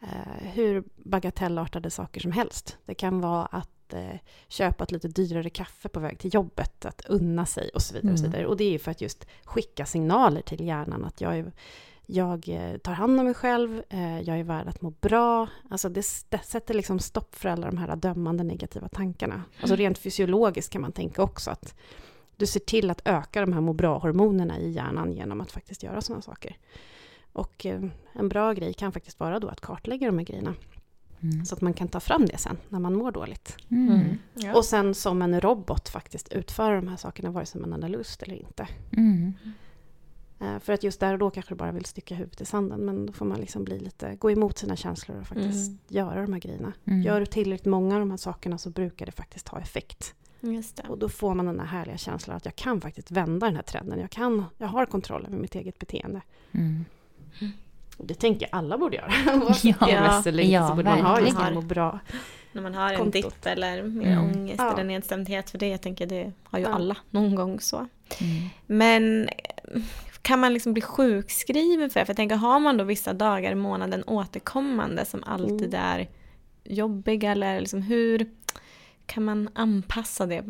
eh, 0.00 0.48
hur 0.54 0.84
bagatellartade 0.96 1.90
saker 1.90 2.20
som 2.20 2.32
helst. 2.32 2.78
Det 2.86 2.94
kan 2.94 3.20
vara 3.20 3.46
att 3.46 3.70
eh, 3.92 4.16
köpa 4.48 4.84
ett 4.84 4.92
lite 4.92 5.08
dyrare 5.08 5.50
kaffe 5.50 5.88
på 5.88 6.00
väg 6.00 6.18
till 6.18 6.34
jobbet, 6.34 6.84
att 6.84 7.06
unna 7.08 7.46
sig 7.46 7.70
och 7.74 7.82
så 7.82 7.94
vidare. 7.94 8.12
Och, 8.12 8.18
så 8.18 8.24
Mm. 8.24 8.32
vidare. 8.32 8.46
och 8.48 8.56
det 8.56 8.64
är 8.64 8.70
ju 8.70 8.78
för 8.78 8.90
att 8.90 9.00
just 9.00 9.26
skicka 9.44 9.86
signaler 9.86 10.40
till 10.42 10.66
hjärnan 10.66 11.04
att 11.04 11.20
jag 11.20 11.38
är 11.38 11.52
jag 12.08 12.48
eh, 12.48 12.76
tar 12.78 12.92
hand 12.92 13.18
om 13.20 13.24
mig 13.26 13.34
själv, 13.34 13.82
eh, 13.88 14.20
jag 14.20 14.38
är 14.38 14.44
värd 14.44 14.68
att 14.68 14.80
må 14.82 14.90
bra. 14.90 15.48
Alltså 15.70 15.88
det, 15.88 16.06
det 16.28 16.38
sätter 16.44 16.74
liksom 16.74 16.98
stopp 16.98 17.34
för 17.34 17.48
alla 17.48 17.66
de 17.66 17.78
här 17.78 17.96
dömande 17.96 18.44
negativa 18.44 18.88
tankarna. 18.88 19.42
Alltså 19.60 19.76
rent 19.76 19.98
fysiologiskt 19.98 20.72
kan 20.72 20.82
man 20.82 20.92
tänka 20.92 21.22
också 21.22 21.50
att 21.50 21.74
du 22.36 22.46
ser 22.46 22.60
till 22.60 22.90
att 22.90 23.02
öka 23.04 23.40
de 23.40 23.52
här 23.52 23.60
må 23.60 23.72
bra-hormonerna 23.72 24.58
i 24.58 24.70
hjärnan 24.70 25.12
genom 25.12 25.40
att 25.40 25.52
faktiskt 25.52 25.82
göra 25.82 26.00
sådana 26.00 26.22
saker. 26.22 26.56
Och 27.32 27.66
eh, 27.66 27.82
en 28.12 28.28
bra 28.28 28.52
grej 28.52 28.74
kan 28.74 28.92
faktiskt 28.92 29.20
vara 29.20 29.40
då 29.40 29.48
att 29.48 29.60
kartlägga 29.60 30.06
de 30.06 30.18
här 30.18 30.24
grejerna. 30.26 30.54
Mm. 31.22 31.44
Så 31.44 31.54
att 31.54 31.60
man 31.60 31.72
kan 31.74 31.88
ta 31.88 32.00
fram 32.00 32.26
det 32.26 32.38
sen 32.38 32.56
när 32.68 32.78
man 32.78 32.94
mår 32.94 33.12
dåligt. 33.12 33.56
Mm. 33.70 34.18
Ja. 34.34 34.56
Och 34.56 34.64
sen 34.64 34.94
som 34.94 35.22
en 35.22 35.40
robot 35.40 35.88
faktiskt 35.88 36.28
utföra 36.32 36.76
de 36.76 36.88
här 36.88 36.96
sakerna 36.96 37.30
vare 37.30 37.46
sig 37.46 37.60
man 37.60 37.82
har 37.82 37.88
lust 37.90 38.22
eller 38.22 38.34
inte. 38.34 38.68
Mm. 38.92 39.32
Eh, 40.40 40.58
För 40.58 40.72
att 40.72 40.82
just 40.82 41.00
där 41.00 41.12
och 41.12 41.18
då 41.18 41.30
kanske 41.30 41.54
du 41.54 41.56
bara 41.56 41.72
vill 41.72 41.84
sticka 41.84 42.14
huvudet 42.14 42.40
i 42.40 42.44
sanden. 42.44 42.80
Men 42.80 43.06
då 43.06 43.12
får 43.12 43.26
man 43.26 43.40
liksom 43.40 43.64
bli 43.64 43.78
lite, 43.78 44.16
gå 44.16 44.30
emot 44.30 44.58
sina 44.58 44.76
känslor 44.76 45.20
och 45.20 45.26
faktiskt 45.26 45.68
Mm. 45.68 45.78
göra 45.88 46.22
de 46.22 46.32
här 46.32 46.40
grejerna. 46.40 46.72
Mm. 46.84 47.02
Gör 47.02 47.20
du 47.20 47.26
tillräckligt 47.26 47.66
många 47.66 47.94
av 47.94 48.00
de 48.00 48.10
här 48.10 48.16
sakerna 48.16 48.58
så 48.58 48.70
brukar 48.70 49.06
det 49.06 49.12
faktiskt 49.12 49.48
ha 49.48 49.60
effekt. 49.60 50.14
Just 50.40 50.76
det. 50.76 50.82
Och 50.88 50.98
då 50.98 51.08
får 51.08 51.34
man 51.34 51.46
den 51.46 51.60
här 51.60 51.66
härliga 51.66 51.96
känslan 51.96 52.36
att 52.36 52.44
jag 52.44 52.56
kan 52.56 52.80
faktiskt 52.80 53.10
vända 53.10 53.46
den 53.46 53.56
här 53.56 53.62
trenden. 53.62 53.98
Jag, 54.00 54.10
kan, 54.10 54.44
jag 54.58 54.66
har 54.68 54.86
kontroll 54.86 55.26
över 55.26 55.36
mitt 55.38 55.54
eget 55.54 55.78
beteende. 55.78 56.22
Det 57.96 58.14
tänker 58.14 58.48
jag 58.50 58.58
alla 58.58 58.78
borde 58.78 58.96
göra. 58.96 59.12
Oavsett 59.42 59.76
Ja, 59.80 60.22
eller 60.26 60.42
inte 60.42 60.52
ja, 60.54 60.68
så 60.68 60.74
borde 60.74 60.90
man 60.90 61.00
ha 61.00 61.20
just 61.20 61.38
det, 61.38 61.50
må 61.54 61.60
bra. 61.60 61.98
När 62.52 62.62
man 62.62 62.74
har 62.74 62.90
en 62.92 62.96
kontot. 62.98 63.12
dipp 63.22 63.46
eller 63.46 63.82
mer 63.82 64.12
Mm. 64.12 64.24
ångest 64.24 64.58
Ja. 64.58 64.72
eller 64.72 64.84
nedstämdhet 64.84 65.50
för 65.50 65.58
det. 65.58 65.68
Jag 65.68 65.80
tänker 65.80 66.06
det 66.06 66.32
har 66.44 66.58
ju 66.58 66.64
Ja. 66.64 66.70
alla 66.70 66.96
någon 67.10 67.34
gång 67.34 67.60
så. 67.60 67.76
Mm. 67.76 67.88
Men 68.66 69.28
kan 70.22 70.40
man 70.40 70.54
liksom 70.54 70.72
bli 70.72 70.82
sjukskriven 70.82 71.90
för 71.90 72.00
det? 72.00 72.06
För 72.06 72.10
jag 72.10 72.16
tänker, 72.16 72.36
har 72.36 72.58
man 72.60 72.76
då 72.76 72.84
vissa 72.84 73.12
dagar 73.12 73.52
i 73.52 73.54
månaden 73.54 74.04
återkommande 74.06 75.04
som 75.04 75.24
alltid 75.24 75.74
Mm. 75.74 75.80
är 75.84 76.08
jobbiga 76.64 77.32
eller 77.32 77.60
liksom 77.60 77.82
hur 77.82 78.26
kan 79.06 79.24
man 79.24 79.48
anpassa 79.54 80.26
det 80.26 80.44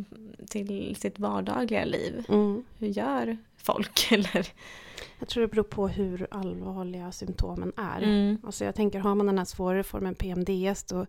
till 0.48 0.96
sitt 0.98 1.18
vardagliga 1.18 1.84
liv? 1.84 2.24
Mm. 2.28 2.64
Hur 2.78 2.88
gör 2.88 3.36
folk? 3.62 4.08
Eller? 4.12 4.46
Jag 5.18 5.28
tror 5.28 5.40
det 5.40 5.48
beror 5.48 5.62
på 5.64 5.88
hur 5.88 6.26
allvarliga 6.30 7.12
symptomen 7.12 7.72
är. 7.76 8.02
Mm. 8.02 8.38
Alltså 8.44 8.64
jag 8.64 8.74
tänker, 8.74 8.98
har 9.00 9.14
man 9.14 9.26
den 9.26 9.38
här 9.38 9.44
svårare 9.44 9.82
formen 9.82 10.14
PMDS 10.14 10.84
då 10.84 11.06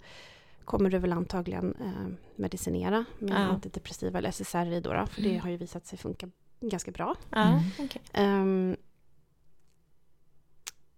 kommer 0.65 0.89
du 0.89 0.97
väl 0.99 1.13
antagligen 1.13 1.75
eh, 1.79 2.13
medicinera 2.35 3.05
med 3.19 3.29
Ja. 3.31 3.35
antidepressiva 3.37 4.17
eller 4.19 4.29
SSRI 4.29 4.81
då, 4.81 4.93
då 4.93 5.05
för 5.05 5.21
det 5.21 5.29
Mm. 5.29 5.41
har 5.41 5.49
ju 5.49 5.57
visat 5.57 5.85
sig 5.85 5.97
funka 5.97 6.29
ganska 6.59 6.91
bra. 6.91 7.15
Ja, 7.29 7.47
Mm. 7.47 7.59
okej. 7.79 8.01
Ehm, 8.13 8.75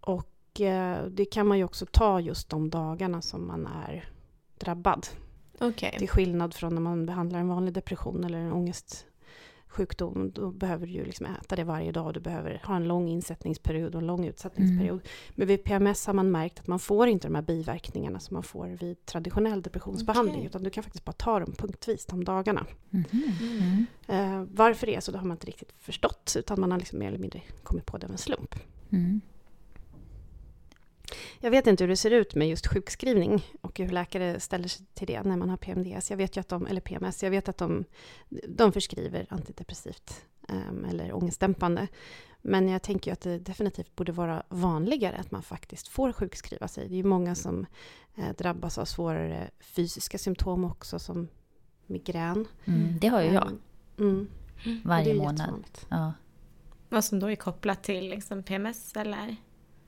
och 0.02 0.62
eh, 0.62 1.06
det 1.06 1.26
kan 1.26 1.48
man 1.48 1.58
ju 1.58 1.64
också 1.64 1.86
ta 1.86 2.20
just 2.20 2.50
de 2.50 2.70
dagarna 2.70 3.22
som 3.22 3.48
man 3.48 3.68
är 3.68 4.10
drabbad. 4.58 5.08
Okej. 5.60 5.96
Till 6.00 6.10
skillnad 6.10 6.54
från 6.54 6.74
när 6.74 6.82
man 6.82 7.06
behandlar 7.06 7.40
en 7.40 7.48
vanlig 7.48 7.74
depression 7.74 8.24
eller 8.24 8.38
en 8.38 8.52
ångestsjukdom. 9.70 10.32
Då 10.32 10.52
behöver 10.52 10.88
du 10.88 10.94
ju 10.94 11.06
liksom 11.06 11.26
äta 11.26 11.56
det 11.56 11.64
varje 11.64 11.92
dag. 11.92 12.14
Du 12.14 12.20
behöver 12.20 12.62
ha 12.66 12.76
en 12.76 12.88
lång 12.88 13.10
insättningsperiod 13.10 13.96
och 13.96 14.02
en 14.02 14.08
lång 14.08 14.26
utsättningsperiod. 14.26 15.02
Men 15.36 15.48
vid 15.48 15.64
PMS 15.64 16.08
har 16.08 16.14
man 16.14 16.32
märkt 16.32 16.60
att 16.60 16.68
man 16.68 16.80
får 16.80 17.08
inte 17.08 17.28
de 17.28 17.36
här 17.36 17.42
biverkningarna 17.42 18.20
som 18.20 18.34
man 18.34 18.44
får 18.44 18.68
vid 18.68 19.06
traditionell 19.06 19.62
depressionsbehandling. 19.62 20.36
Okej. 20.36 20.46
Utan 20.46 20.64
du 20.64 20.70
kan 20.70 20.84
faktiskt 20.84 21.06
bara 21.06 21.12
ta 21.12 21.40
dem 21.40 21.54
punktvis 21.58 22.06
de 22.06 22.24
dagarna. 22.24 22.66
Mhm. 22.90 23.06
Mm. 23.42 23.86
Eh, 24.08 24.48
varför 24.56 24.88
det 24.88 24.96
är 24.96 25.02
så, 25.02 25.12
det 25.12 25.18
har 25.18 25.26
man 25.26 25.36
inte 25.36 25.48
riktigt 25.48 25.74
förstått. 25.78 26.36
Utan 26.40 26.60
man 26.60 26.72
har 26.72 26.80
liksom 26.80 27.00
mer 27.00 27.08
eller 27.08 27.20
mindre 27.20 27.42
kommit 27.64 27.86
på 27.86 27.98
det 27.98 28.06
av 28.06 28.12
en 28.12 28.18
slump. 28.18 28.56
Jag 31.40 31.52
vet 31.52 31.68
inte 31.68 31.84
hur 31.84 31.90
det 31.90 31.98
ser 31.98 32.12
ut 32.12 32.36
med 32.36 32.50
just 32.50 32.68
sjukskrivning 32.68 33.46
och 33.62 33.80
hur 33.80 33.90
läkare 33.90 34.40
ställer 34.40 34.68
sig 34.68 34.86
till 34.94 35.08
det 35.08 35.24
när 35.24 35.38
man 35.38 35.50
har 35.50 35.58
PMDS. 35.58 36.10
Jag 36.10 36.18
vet 36.18 36.38
ju 36.38 36.42
att 36.42 36.50
de, 36.50 36.68
eller 36.68 36.82
PMS, 36.82 37.24
jag 37.24 37.32
vet 37.32 37.50
att 37.50 37.58
de, 37.58 37.86
de 38.48 38.72
förskriver 38.72 39.26
antidepressivt 39.30 40.26
um, 40.50 40.86
eller 40.86 41.14
ångestdämpande. 41.14 41.88
Men 42.42 42.70
jag 42.70 42.82
tänker 42.82 43.12
ju 43.12 43.14
att 43.14 43.22
det 43.22 43.40
definitivt 43.40 43.96
borde 43.96 44.12
vara 44.12 44.44
vanligare 44.50 45.16
att 45.16 45.32
man 45.32 45.44
faktiskt 45.44 45.88
får 45.88 46.12
sjukskriva 46.12 46.68
sig. 46.68 46.88
Det 46.88 46.96
är 46.96 46.98
ju 46.98 47.04
många 47.04 47.36
som 47.36 47.66
eh, 48.16 48.36
drabbas 48.38 48.78
av 48.78 48.86
svårare 48.86 49.50
fysiska 49.60 50.18
symptom 50.18 50.66
också 50.66 51.00
som 51.00 51.28
migrän. 51.86 52.48
Mm. 52.66 53.00
Det 53.00 53.08
har 53.08 53.22
ju 53.22 53.32
jag 53.32 53.52
Ehm, 54.00 54.28
Mm. 54.66 54.82
Varje 54.86 55.14
månad. 55.16 55.64
Ja. 55.90 56.14
Vad 56.90 57.06
som 57.06 57.20
då 57.20 57.32
är 57.32 57.36
kopplat 57.36 57.84
till 57.84 58.10
liksom 58.10 58.44
PMS 58.44 58.96
eller? 58.96 59.36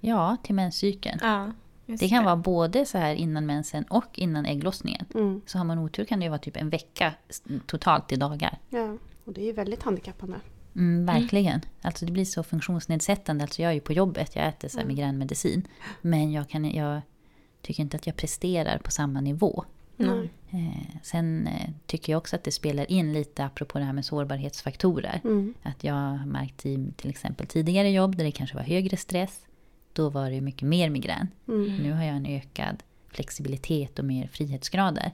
Ja, 0.02 0.38
till 0.44 0.56
menscykeln. 0.56 1.20
Ja, 1.22 1.52
Det 1.86 2.10
kan 2.10 2.24
vara 2.24 2.36
både 2.36 2.86
så 2.86 2.98
här 2.98 3.16
innan 3.16 3.46
mensen 3.46 3.84
och 3.84 4.06
innan 4.20 4.46
ägglossningen. 4.46 5.06
Mm. 5.16 5.42
Så 5.46 5.58
har 5.58 5.66
man 5.66 5.80
otur 5.80 6.06
kan 6.06 6.20
det 6.20 6.24
ju 6.26 6.30
vara 6.30 6.40
typ 6.40 6.58
en 6.58 6.70
vecka 6.70 7.14
totalt 7.66 8.12
i 8.12 8.16
dagar. 8.16 8.58
Ja, 8.70 8.98
och 9.26 9.34
det 9.34 9.42
är 9.42 9.46
ju 9.46 9.52
väldigt 9.54 9.84
handikappande. 9.84 10.38
Mm, 10.76 11.06
verkligen. 11.06 11.62
Alltså 11.82 12.06
det 12.06 12.12
blir 12.12 12.26
så 12.26 12.44
funktionsnedsättande. 12.44 13.44
Alltså 13.44 13.62
jag 13.62 13.70
är 13.70 13.74
ju 13.74 13.80
på 13.80 13.94
jobbet, 13.94 14.36
jag 14.36 14.48
äter 14.48 14.68
så 14.70 14.78
här 14.78 14.84
Mm. 14.84 14.96
migränmedicin. 14.96 15.68
Men 16.02 16.32
jag, 16.32 16.50
kan, 16.50 16.72
jag 16.72 17.02
tycker 17.62 17.84
inte 17.84 17.98
att 17.98 18.08
jag 18.08 18.16
presterar 18.16 18.78
på 18.78 18.92
samma 18.92 19.22
nivå. 19.22 19.66
Mm. 20.00 20.28
Sen 21.04 21.48
eh, 21.48 21.70
tycker 21.86 22.14
jag 22.14 22.18
också 22.18 22.36
att 22.36 22.44
det 22.44 22.52
spelar 22.52 22.92
in 22.92 23.14
lite, 23.14 23.46
apropå 23.46 23.80
det 23.80 23.86
här 23.86 23.94
med 23.94 24.06
sårbarhetsfaktorer. 24.06 25.22
Mm. 25.24 25.54
Att 25.64 25.84
jag 25.84 25.94
har 25.94 26.26
märkt 26.26 26.66
i 26.66 26.92
till 26.98 27.10
exempel 27.10 27.48
tidigare 27.48 27.90
jobb 27.90 28.16
där 28.16 28.24
det 28.24 28.32
kanske 28.32 28.56
var 28.56 28.64
högre 28.64 28.98
stress. 28.98 29.46
Då 29.94 30.10
var 30.10 30.30
det 30.32 30.42
mycket 30.42 30.68
mer 30.68 30.90
migrän. 30.90 31.28
Mm. 31.48 31.78
Nu 31.78 31.92
har 31.94 32.04
jag 32.04 32.16
en 32.16 32.26
ökad 32.26 32.84
flexibilitet 33.08 34.00
och 34.00 34.06
mer 34.06 34.28
frihetsgrader 34.28 35.12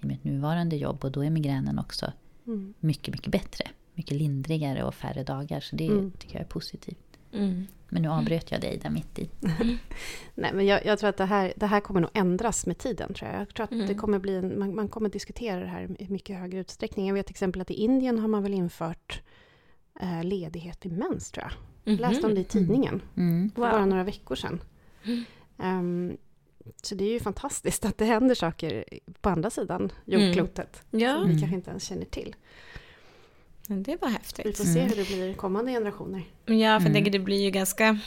i 0.00 0.06
mitt 0.06 0.24
nuvarande 0.24 0.76
jobb. 0.76 1.04
Och 1.04 1.12
då 1.12 1.24
är 1.24 1.30
migränen 1.30 1.78
också 1.78 2.12
Mm. 2.46 2.74
mycket, 2.80 3.14
mycket 3.14 3.32
bättre. 3.32 3.64
Mycket 3.94 4.16
lindrigare 4.16 4.84
och 4.84 4.94
färre 4.94 5.22
dagar. 5.24 5.60
Så 5.60 5.76
det 5.76 5.86
Mm. 5.86 6.10
tycker 6.18 6.34
jag 6.34 6.40
är 6.44 6.48
positivt. 6.48 7.18
Mm. 7.32 7.66
Men 7.88 8.02
nu 8.02 8.08
avbröt 8.08 8.50
jag 8.50 8.60
dig 8.60 8.78
där 8.82 8.90
mitt 8.90 9.18
i. 9.18 9.28
Nej, 10.34 10.50
men 10.54 10.66
jag, 10.66 10.86
jag 10.86 10.98
tror 10.98 11.10
att 11.10 11.16
det 11.16 11.24
här, 11.24 11.52
det 11.56 11.66
här 11.66 11.80
kommer 11.80 12.00
nog 12.00 12.10
ändras 12.14 12.66
med 12.66 12.78
tiden. 12.78 13.14
tror 13.14 13.30
Jag 13.30 13.40
Jag 13.40 13.54
tror 13.54 13.64
att 13.64 13.72
Mm. 13.72 13.86
det 13.86 13.94
kommer 13.94 14.18
bli 14.18 14.36
en, 14.36 14.58
man, 14.58 14.74
man 14.74 14.88
kommer 14.88 15.08
diskutera 15.08 15.60
det 15.60 15.66
här 15.66 15.96
i 15.98 16.08
mycket 16.08 16.38
högre 16.38 16.58
utsträckning. 16.60 17.06
Jag 17.06 17.14
vet 17.14 17.26
till 17.26 17.32
exempel 17.32 17.60
att 17.62 17.70
i 17.70 17.74
Indien 17.74 18.18
har 18.18 18.28
man 18.28 18.42
väl 18.42 18.54
infört 18.54 19.22
eh, 20.00 20.24
ledighet 20.24 20.86
i 20.86 20.88
mens, 20.88 21.30
tror 21.30 21.44
jag. 21.44 21.52
Jag 21.84 22.00
läste 22.00 22.26
om 22.26 22.34
det 22.34 22.40
i 22.40 22.44
tidningen 22.44 23.02
Mm. 23.16 23.50
för 23.54 23.60
bara 23.60 23.86
några 23.86 24.04
veckor 24.04 24.34
sedan. 24.36 24.60
Ehm, 25.58 26.16
så 26.82 26.94
det 26.94 27.04
är 27.04 27.12
ju 27.12 27.20
fantastiskt 27.20 27.84
att 27.84 27.98
det 27.98 28.04
händer 28.04 28.34
saker 28.34 28.84
på 29.20 29.28
andra 29.28 29.50
sidan 29.50 29.92
jordklotet. 30.04 30.82
Ja, 30.90 31.12
Som 31.14 31.22
vi 31.24 31.28
Mm. 31.28 31.40
kanske 31.40 31.56
inte 31.56 31.70
ens 31.70 31.84
känner 31.84 32.04
till. 32.04 32.34
men 33.68 33.82
det 33.82 34.00
var 34.00 34.08
Vi 34.08 34.14
häftigt. 34.14 34.56
får 34.56 34.64
se 34.64 34.78
Mm. 34.80 34.88
hur 34.88 34.96
det 34.96 35.06
blir 35.08 35.28
i 35.30 35.34
kommande 35.34 35.72
generationer. 35.72 36.18
Ja, 36.46 36.52
för 36.54 36.54
jag 36.54 36.80
Mm. 36.80 36.92
tänker 36.92 37.10
det 37.10 37.18
blir 37.18 37.42
ju 37.44 37.50
ganska 37.50 37.98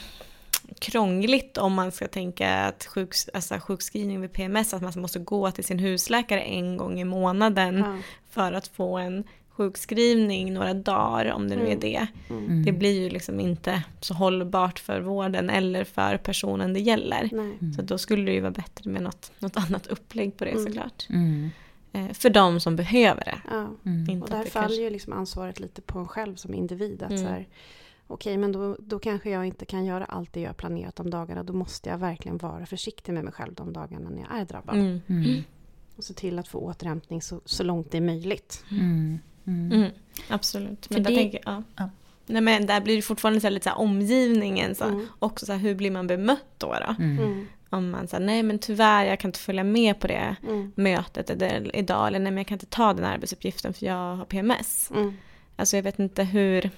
krångligt 0.78 1.58
om 1.58 1.72
man 1.74 1.92
ska 1.92 2.08
tänka 2.08 2.54
att 2.54 2.84
sjuks, 2.86 3.28
alltså 3.34 3.58
sjukskrivning 3.60 4.20
vid 4.20 4.32
PMS, 4.32 4.74
att 4.74 4.82
man 4.82 4.92
måste 4.96 5.18
gå 5.18 5.50
till 5.50 5.64
sin 5.64 5.78
husläkare 5.78 6.40
en 6.40 6.76
gång 6.76 7.00
i 7.00 7.04
månaden 7.04 7.78
Ja. 7.78 7.98
för 8.30 8.52
att 8.52 8.68
få 8.68 8.98
en 8.98 9.24
sjukskrivning 9.58 10.52
några 10.54 10.74
dagar, 10.74 11.32
om 11.32 11.48
det 11.48 11.56
nu 11.56 11.62
är 11.62 11.66
Mm. 11.66 11.80
det. 11.80 12.06
Mm. 12.30 12.64
Det 12.64 12.72
blir 12.72 13.02
ju 13.02 13.10
liksom 13.10 13.40
inte 13.40 13.82
så 14.00 14.14
hållbart 14.14 14.78
för 14.78 15.00
vården 15.00 15.50
eller 15.50 15.84
för 15.84 16.16
personen 16.16 16.72
det 16.72 16.80
gäller. 16.80 17.28
Mm. 17.32 17.72
Så 17.72 17.82
då 17.82 17.98
skulle 17.98 18.24
det 18.24 18.32
ju 18.32 18.40
vara 18.40 18.50
bättre 18.50 18.90
med 18.90 19.02
något, 19.02 19.32
något 19.38 19.56
annat 19.56 19.86
upplägg 19.86 20.36
på 20.36 20.44
det 20.44 20.50
Mm. 20.50 20.64
såklart. 20.64 21.06
Mm. 21.10 21.50
Eh, 21.92 22.12
för 22.12 22.30
de 22.30 22.60
som 22.60 22.76
behöver 22.76 23.24
det. 23.24 23.38
Ja. 23.50 23.66
Mm. 23.86 24.10
Inte 24.10 24.24
Och 24.24 24.30
där 24.30 24.44
faller 24.44 24.66
kanske- 24.66 24.82
ju 24.82 24.90
liksom 24.90 25.12
ansvaret 25.12 25.60
lite 25.60 25.82
på 25.82 25.98
en 25.98 26.08
själv 26.08 26.34
som 26.36 26.54
individ. 26.54 27.02
Att 27.02 27.10
Mm. 27.10 27.22
så 27.24 27.28
här, 27.28 27.48
okej, 28.06 28.36
men 28.36 28.52
då, 28.52 28.76
då 28.80 28.98
kanske 28.98 29.30
jag 29.30 29.46
inte 29.46 29.64
kan 29.66 29.84
göra 29.84 30.04
allt 30.04 30.32
det 30.32 30.40
jag 30.40 30.48
har 30.48 30.54
planerat 30.54 30.96
de 30.96 31.10
dagarna. 31.10 31.42
Då 31.42 31.52
måste 31.52 31.88
jag 31.90 31.98
verkligen 31.98 32.38
vara 32.38 32.66
försiktig 32.66 33.12
med 33.12 33.24
mig 33.24 33.32
själv 33.32 33.54
de 33.54 33.72
dagarna 33.72 34.10
när 34.10 34.22
jag 34.30 34.40
är 34.40 34.44
drabbad. 34.44 34.74
Mm. 34.76 35.00
Mm. 35.06 35.42
Och 35.96 36.04
se 36.04 36.14
till 36.14 36.38
att 36.38 36.48
få 36.48 36.58
återhämtning 36.58 37.22
så, 37.22 37.40
så 37.44 37.62
långt 37.62 37.90
det 37.90 37.96
är 37.96 38.00
möjligt. 38.02 38.64
Mm. 39.48 39.72
Mm. 39.72 39.90
Absolut. 40.28 40.86
För 40.86 40.94
Men 40.94 41.02
där 41.02 41.10
det- 41.10 41.16
tänker, 41.16 41.40
ja. 41.44 41.62
ja. 41.76 41.90
Nej 42.26 42.42
men 42.42 42.66
där 42.66 42.80
blir 42.80 42.96
det 42.96 43.02
fortfarande 43.02 43.40
så 43.40 43.46
här, 43.46 43.50
lite 43.52 43.64
så 43.64 43.70
här 43.70 43.78
omgivningen, 43.78 44.74
så 44.74 44.84
här, 44.84 44.90
Mm. 44.92 45.06
också 45.18 45.46
så 45.46 45.52
här, 45.52 45.58
hur 45.58 45.74
blir 45.74 45.90
man 45.90 46.06
bemött 46.06 46.44
då? 46.58 46.66
då? 46.86 46.94
Mm. 47.04 47.46
Om 47.70 47.90
man 47.90 48.08
säger 48.08 48.24
nej 48.26 48.42
men 48.42 48.58
tyvärr 48.58 49.04
jag 49.04 49.20
kan 49.20 49.28
inte 49.28 49.38
följa 49.38 49.64
med 49.64 50.00
på 50.00 50.06
det 50.06 50.36
Mm. 50.42 50.72
mötet 50.74 51.30
eller, 51.30 51.76
idag, 51.76 52.06
eller 52.06 52.18
nej 52.18 52.30
men 52.32 52.36
jag 52.38 52.46
kan 52.46 52.54
inte 52.54 52.66
ta 52.66 52.92
den 52.92 53.04
arbetsuppgiften 53.04 53.74
för 53.74 53.86
jag 53.86 54.16
har 54.16 54.24
PMS. 54.24 54.90
Mm. 54.94 55.16
Alltså 55.56 55.76
jag 55.76 55.82
vet 55.82 55.98
inte 55.98 56.24
hur, 56.24 56.70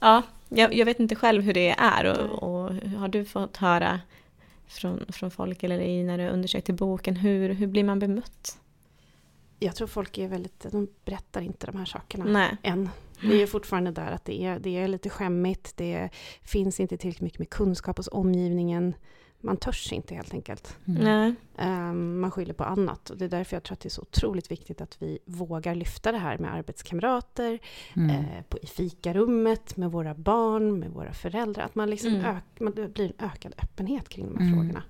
ja, 0.00 0.22
jag, 0.48 0.74
jag 0.74 0.86
vet 0.86 1.00
inte 1.00 1.14
själv 1.16 1.42
hur 1.42 1.54
det 1.54 1.70
är 1.78 2.04
och, 2.06 2.42
och 2.42 2.74
har 2.98 3.08
du 3.08 3.24
fått 3.24 3.56
höra 3.56 4.00
från, 4.68 5.04
från 5.12 5.30
folk 5.30 5.62
eller 5.62 5.78
i 5.80 6.02
när 6.02 6.18
du 6.18 6.28
undersökte 6.28 6.72
boken, 6.72 7.16
hur, 7.16 7.48
hur 7.54 7.66
blir 7.66 7.84
man 7.84 7.98
bemött? 7.98 8.58
Jag 9.62 9.76
tror 9.76 9.86
folk 9.86 10.18
är 10.18 10.28
väldigt, 10.28 10.66
de 10.72 10.88
berättar 11.04 11.40
inte 11.40 11.66
de 11.66 11.76
här 11.78 11.84
sakerna 11.84 12.24
Nej. 12.24 12.56
än. 12.62 12.88
Det 13.22 13.42
är 13.42 13.46
fortfarande 13.46 13.90
där 13.90 14.10
att 14.12 14.24
det 14.24 14.42
är, 14.44 14.58
det 14.58 14.76
är 14.76 14.88
lite 14.88 15.10
skämmigt. 15.10 15.76
Det 15.76 16.08
finns 16.42 16.80
inte 16.80 16.96
tillräckligt 16.96 17.22
mycket 17.22 17.38
med 17.38 17.50
kunskap 17.50 17.96
hos 17.96 18.08
omgivningen. 18.12 18.94
Man 19.42 19.56
törs 19.56 19.92
inte 19.92 20.14
helt 20.14 20.34
enkelt. 20.34 20.76
Mm. 20.88 21.04
Nej. 21.04 21.34
Ehm, 21.58 22.20
man 22.20 22.30
skyller 22.30 22.54
på 22.54 22.64
annat. 22.64 23.10
Och 23.10 23.16
det 23.18 23.24
är 23.24 23.28
därför 23.28 23.56
jag 23.56 23.62
tror 23.62 23.72
att 23.72 23.80
det 23.80 23.86
är 23.86 23.90
så 23.90 24.02
otroligt 24.02 24.50
viktigt 24.50 24.80
att 24.80 25.02
vi 25.02 25.18
vågar 25.24 25.74
lyfta 25.74 26.12
det 26.12 26.18
här 26.18 26.38
med 26.38 26.54
arbetskamrater, 26.54 27.58
Mm. 27.96 28.10
eh, 28.10 28.42
på, 28.48 28.58
i 28.58 28.66
fikarummet, 28.66 29.76
med 29.76 29.90
våra 29.92 30.14
barn, 30.14 30.78
med 30.78 30.90
våra 30.90 31.12
föräldrar. 31.12 31.64
Att 31.64 31.74
man 31.74 31.90
liksom 31.90 32.14
Mm. 32.14 32.24
ök, 32.36 32.42
man, 32.60 32.72
det 32.74 32.88
blir 32.88 33.12
en 33.18 33.26
ökad 33.26 33.54
öppenhet 33.62 34.08
kring 34.08 34.26
de 34.26 34.38
här 34.38 34.46
Mm. 34.46 34.58
frågorna. 34.58 34.82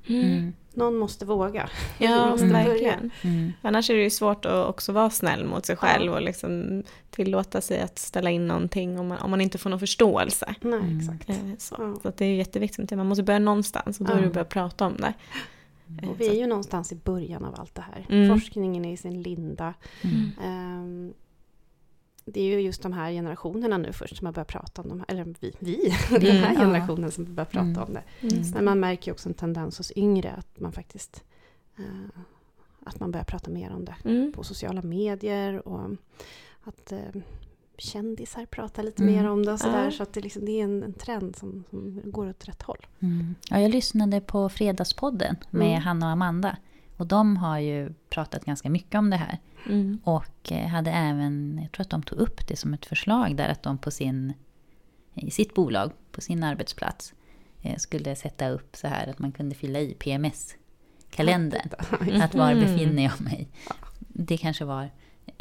Någon 0.75 0.97
måste 0.97 1.25
våga. 1.25 1.69
Ja, 1.99 2.25
Vi 2.25 2.31
måste 2.31 2.47
Mm. 2.47 2.65
verkligen. 2.67 3.11
Mm. 3.23 3.53
Annars 3.63 3.91
är 3.91 3.95
det 3.95 4.03
ju 4.03 4.11
svårt 4.11 4.45
att 4.45 4.67
också 4.67 4.93
vara 4.93 5.11
snäll 5.11 5.45
mot 5.45 5.67
sig 5.67 5.77
själv 5.77 6.13
och 6.13 6.23
liksom 6.23 6.83
tillåta 7.11 7.61
sig 7.61 7.81
att 7.81 7.99
ställa 7.99 8.31
in 8.31 8.47
någonting 8.47 8.99
om 8.99 9.07
man, 9.09 9.19
om 9.19 9.31
man 9.31 9.41
inte 9.41 9.59
får 9.59 9.71
någon 9.71 9.81
förståelse. 9.81 10.55
Nej, 10.61 10.79
Mm. 10.79 10.99
exakt. 10.99 11.29
Eh, 11.29 11.37
Så, 11.59 11.75
Ja. 11.79 11.99
så 12.03 12.09
att 12.09 12.17
det 12.17 12.25
är 12.25 12.35
jätteviktigt. 12.35 12.91
Man 12.91 13.07
måste 13.07 13.23
börja 13.23 13.39
någonstans 13.39 14.01
och 14.01 14.07
då 14.07 14.13
är 14.13 14.21
det 14.21 14.31
Ja. 14.35 14.41
att 14.41 14.49
prata 14.49 14.87
om 14.87 14.97
det. 14.97 15.13
Eh, 16.03 16.09
Och 16.11 16.21
vi 16.21 16.25
så 16.27 16.33
är 16.33 16.37
ju 16.37 16.47
någonstans 16.47 16.93
i 16.93 16.97
början 16.97 17.45
av 17.45 17.55
allt 17.61 17.75
det 17.75 17.83
här. 17.93 18.07
Mm. 18.11 18.29
Forskningen 18.39 18.85
är 18.85 18.93
i 18.93 18.97
sin 18.97 19.23
linda. 19.23 19.75
Mm. 20.03 21.13
Det 22.31 22.41
är 22.41 22.45
ju 22.45 22.61
just 22.61 22.83
de 22.83 22.93
här 22.93 23.13
generationerna 23.13 23.79
nu 23.79 23.93
först 23.93 24.17
som 24.17 24.27
har 24.27 24.33
börjat 24.33 24.49
prata 24.49 24.83
om 24.83 24.89
de 24.89 24.99
här, 25.01 25.07
eller 25.11 25.35
vi, 25.41 25.53
vi 25.59 25.95
den 26.11 26.23
Mm, 26.23 26.37
här 26.43 26.55
ja. 26.55 26.61
generationen 26.61 27.11
som 27.11 27.35
börjar 27.35 27.47
prata 27.47 27.67
Mm. 27.67 27.83
om 27.83 27.93
det. 27.95 28.03
Mm. 28.21 28.51
Men 28.55 28.65
man 28.65 28.81
märker 28.81 29.09
ju 29.09 29.13
också 29.13 29.29
en 29.29 29.35
tendens 29.35 29.79
hos 29.79 29.93
yngre 29.97 30.33
att 30.33 30.61
man 30.61 30.73
faktiskt 30.73 31.25
eh, 31.79 31.85
att 32.85 33.01
man 33.01 33.11
börjar 33.11 33.25
prata 33.25 33.51
mer 33.51 33.71
om 33.73 33.85
det 33.85 33.95
Mm. 34.05 34.33
på 34.33 34.45
sociala 34.45 34.83
medier 34.83 35.69
och 35.69 35.91
att 36.65 36.93
eh, 36.93 36.99
kändisar 37.79 38.47
pratar 38.47 38.83
lite 38.83 39.03
Mm. 39.03 39.15
mer 39.15 39.29
om 39.31 39.45
det 39.47 39.53
och 39.53 39.61
sådär. 39.61 39.85
Ja. 39.85 39.91
Så 39.91 40.03
att 40.03 40.13
det, 40.13 40.21
liksom, 40.21 40.45
det 40.45 40.53
är 40.61 40.65
en, 40.65 40.83
en 40.83 40.93
trend 40.93 41.37
som, 41.37 41.65
som 41.71 42.01
går 42.05 42.29
åt 42.31 42.49
rätt 42.49 42.63
håll. 42.63 42.87
Mm. 43.01 43.35
Ja, 43.51 43.61
jag 43.61 43.71
lyssnade 43.71 44.21
på 44.21 44.49
Fredagspodden 44.49 45.37
med 45.51 45.69
Mm. 45.71 45.83
Hanna 45.83 46.07
och 46.07 46.13
Amanda. 46.13 46.57
Och 47.01 47.07
de 47.07 47.37
har 47.37 47.59
ju 47.59 47.93
pratat 48.11 48.45
ganska 48.45 48.71
mycket 48.71 48.95
om 48.95 49.11
det 49.11 49.17
här. 49.17 49.39
Mm. 49.67 50.01
Och 50.05 50.53
eh, 50.53 50.67
hade 50.67 50.91
även, 50.91 51.59
jag 51.63 51.73
tror 51.73 51.85
att 51.85 51.91
de 51.91 52.03
tog 52.03 52.19
upp 52.19 52.47
det 52.49 52.57
som 52.57 52.75
ett 52.75 52.87
förslag 52.87 53.37
där 53.37 53.49
att 53.49 53.63
de 53.63 53.79
på 53.79 53.91
sin, 53.91 54.33
i 55.15 55.31
sitt 55.31 55.55
bolag, 55.55 55.93
på 56.13 56.21
sin 56.21 56.43
arbetsplats, 56.45 57.15
eh, 57.63 57.77
skulle 57.77 58.17
sätta 58.17 58.49
upp 58.49 58.77
så 58.77 58.87
här 58.87 59.07
att 59.09 59.19
man 59.19 59.33
kunde 59.33 59.55
fylla 59.55 59.81
i 59.81 59.95
PMS-kalendern. 59.95 61.69
Att 62.23 62.35
var 62.35 62.51
Mm. 62.53 62.65
befinner 62.65 63.03
jag 63.03 63.21
mig? 63.21 63.49
Det 63.99 64.37
kanske 64.37 64.65
var 64.65 64.91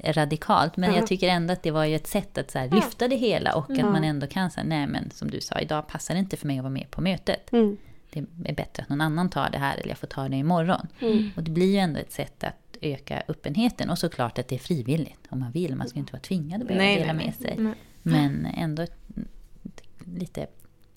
radikalt, 0.04 0.78
men 0.78 0.94
jag 0.96 1.08
tycker 1.08 1.28
ändå 1.30 1.54
att 1.54 1.64
det 1.64 1.72
var 1.72 1.86
ju 1.86 1.96
ett 1.96 2.08
sätt 2.08 2.38
att 2.38 2.52
så 2.52 2.68
lyfta 2.72 3.08
det 3.08 3.16
hela 3.16 3.56
och 3.56 3.72
att 3.72 3.92
man 3.92 4.04
ändå 4.04 4.28
kan 4.28 4.52
säga, 4.52 4.64
nej 4.68 4.88
men 4.88 5.12
som 5.12 5.32
du 5.32 5.42
sa, 5.42 5.60
idag 5.60 5.88
passar 5.88 6.14
det 6.14 6.20
inte 6.20 6.38
för 6.38 6.48
mig 6.48 6.58
att 6.58 6.64
vara 6.64 6.74
med 6.74 6.92
på 6.92 7.02
mötet. 7.02 7.54
Mm. 7.54 7.78
Det 8.14 8.26
är 8.46 8.56
bättre 8.56 8.84
att 8.84 8.90
någon 8.90 9.02
annan 9.02 9.30
tar 9.30 9.50
det 9.50 9.58
här 9.58 9.78
eller 9.78 9.90
jag 9.90 9.98
får 9.98 10.08
ta 10.08 10.30
det 10.30 10.36
imorgon. 10.36 10.88
Och 11.36 11.44
det 11.44 11.52
blir 11.52 11.72
ju 11.72 11.78
ändå 11.78 12.00
ett 12.00 12.12
sätt 12.12 12.44
att 12.44 12.78
öka 12.82 13.24
öppenheten 13.28 13.90
och 13.90 13.98
såklart 14.00 14.40
att 14.40 14.48
det 14.48 14.56
är 14.56 14.60
frivilligt 14.60 15.28
om 15.30 15.40
man 15.40 15.52
vill. 15.52 15.76
Man 15.76 15.90
ska 15.90 16.00
inte 16.00 16.14
vara 16.14 16.22
tvingad 16.22 16.62
att 16.62 16.68
behöva 16.68 16.86
Nej, 16.86 17.00
dela 17.00 17.14
nej, 17.14 17.26
med 17.26 17.36
sig. 17.36 17.56
Nej. 17.58 17.74
Men 18.04 18.46
ändå 18.46 18.82
ett, 18.82 18.98
lite 20.06 20.48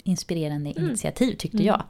inspirerande 0.03 0.71
initiativ 0.71 1.35
tyckte 1.37 1.63
jag. 1.65 1.83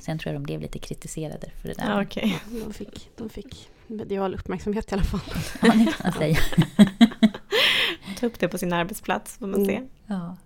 Sen 0.00 0.18
tror 0.18 0.32
jag 0.32 0.42
de 0.42 0.44
blev 0.44 0.60
lite 0.60 0.78
kritiserade 0.78 1.50
för 1.62 1.68
det 1.68 1.74
där. 1.74 1.90
Ja, 1.90 2.02
Okej. 2.02 2.38
De 2.66 2.72
fick, 2.72 3.10
de 3.16 3.28
fick 3.30 3.68
medial 3.86 4.34
uppmärksamhet 4.34 4.92
i 4.92 4.94
alla 4.94 5.04
fall. 5.04 5.20
Ja, 5.62 5.68
det 5.72 5.84
kan 5.84 5.92
man 6.04 6.12
säga. 6.12 6.36
Ta 8.18 8.26
upp 8.26 8.38
det 8.38 8.48
på 8.48 8.58
sin 8.58 8.72
arbetsplats 8.72 9.36
får 9.38 9.46
man 9.46 9.54
Mm. 9.62 9.66
se. 9.66 9.82
Ja. 10.06 10.36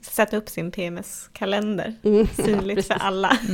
Sätta 0.00 0.36
upp 0.36 0.48
sin 0.48 0.70
PMS-kalender. 0.70 1.94
Mm. 2.02 2.26
Synligt 2.26 2.86
för 2.86 2.94
alla. 2.94 3.38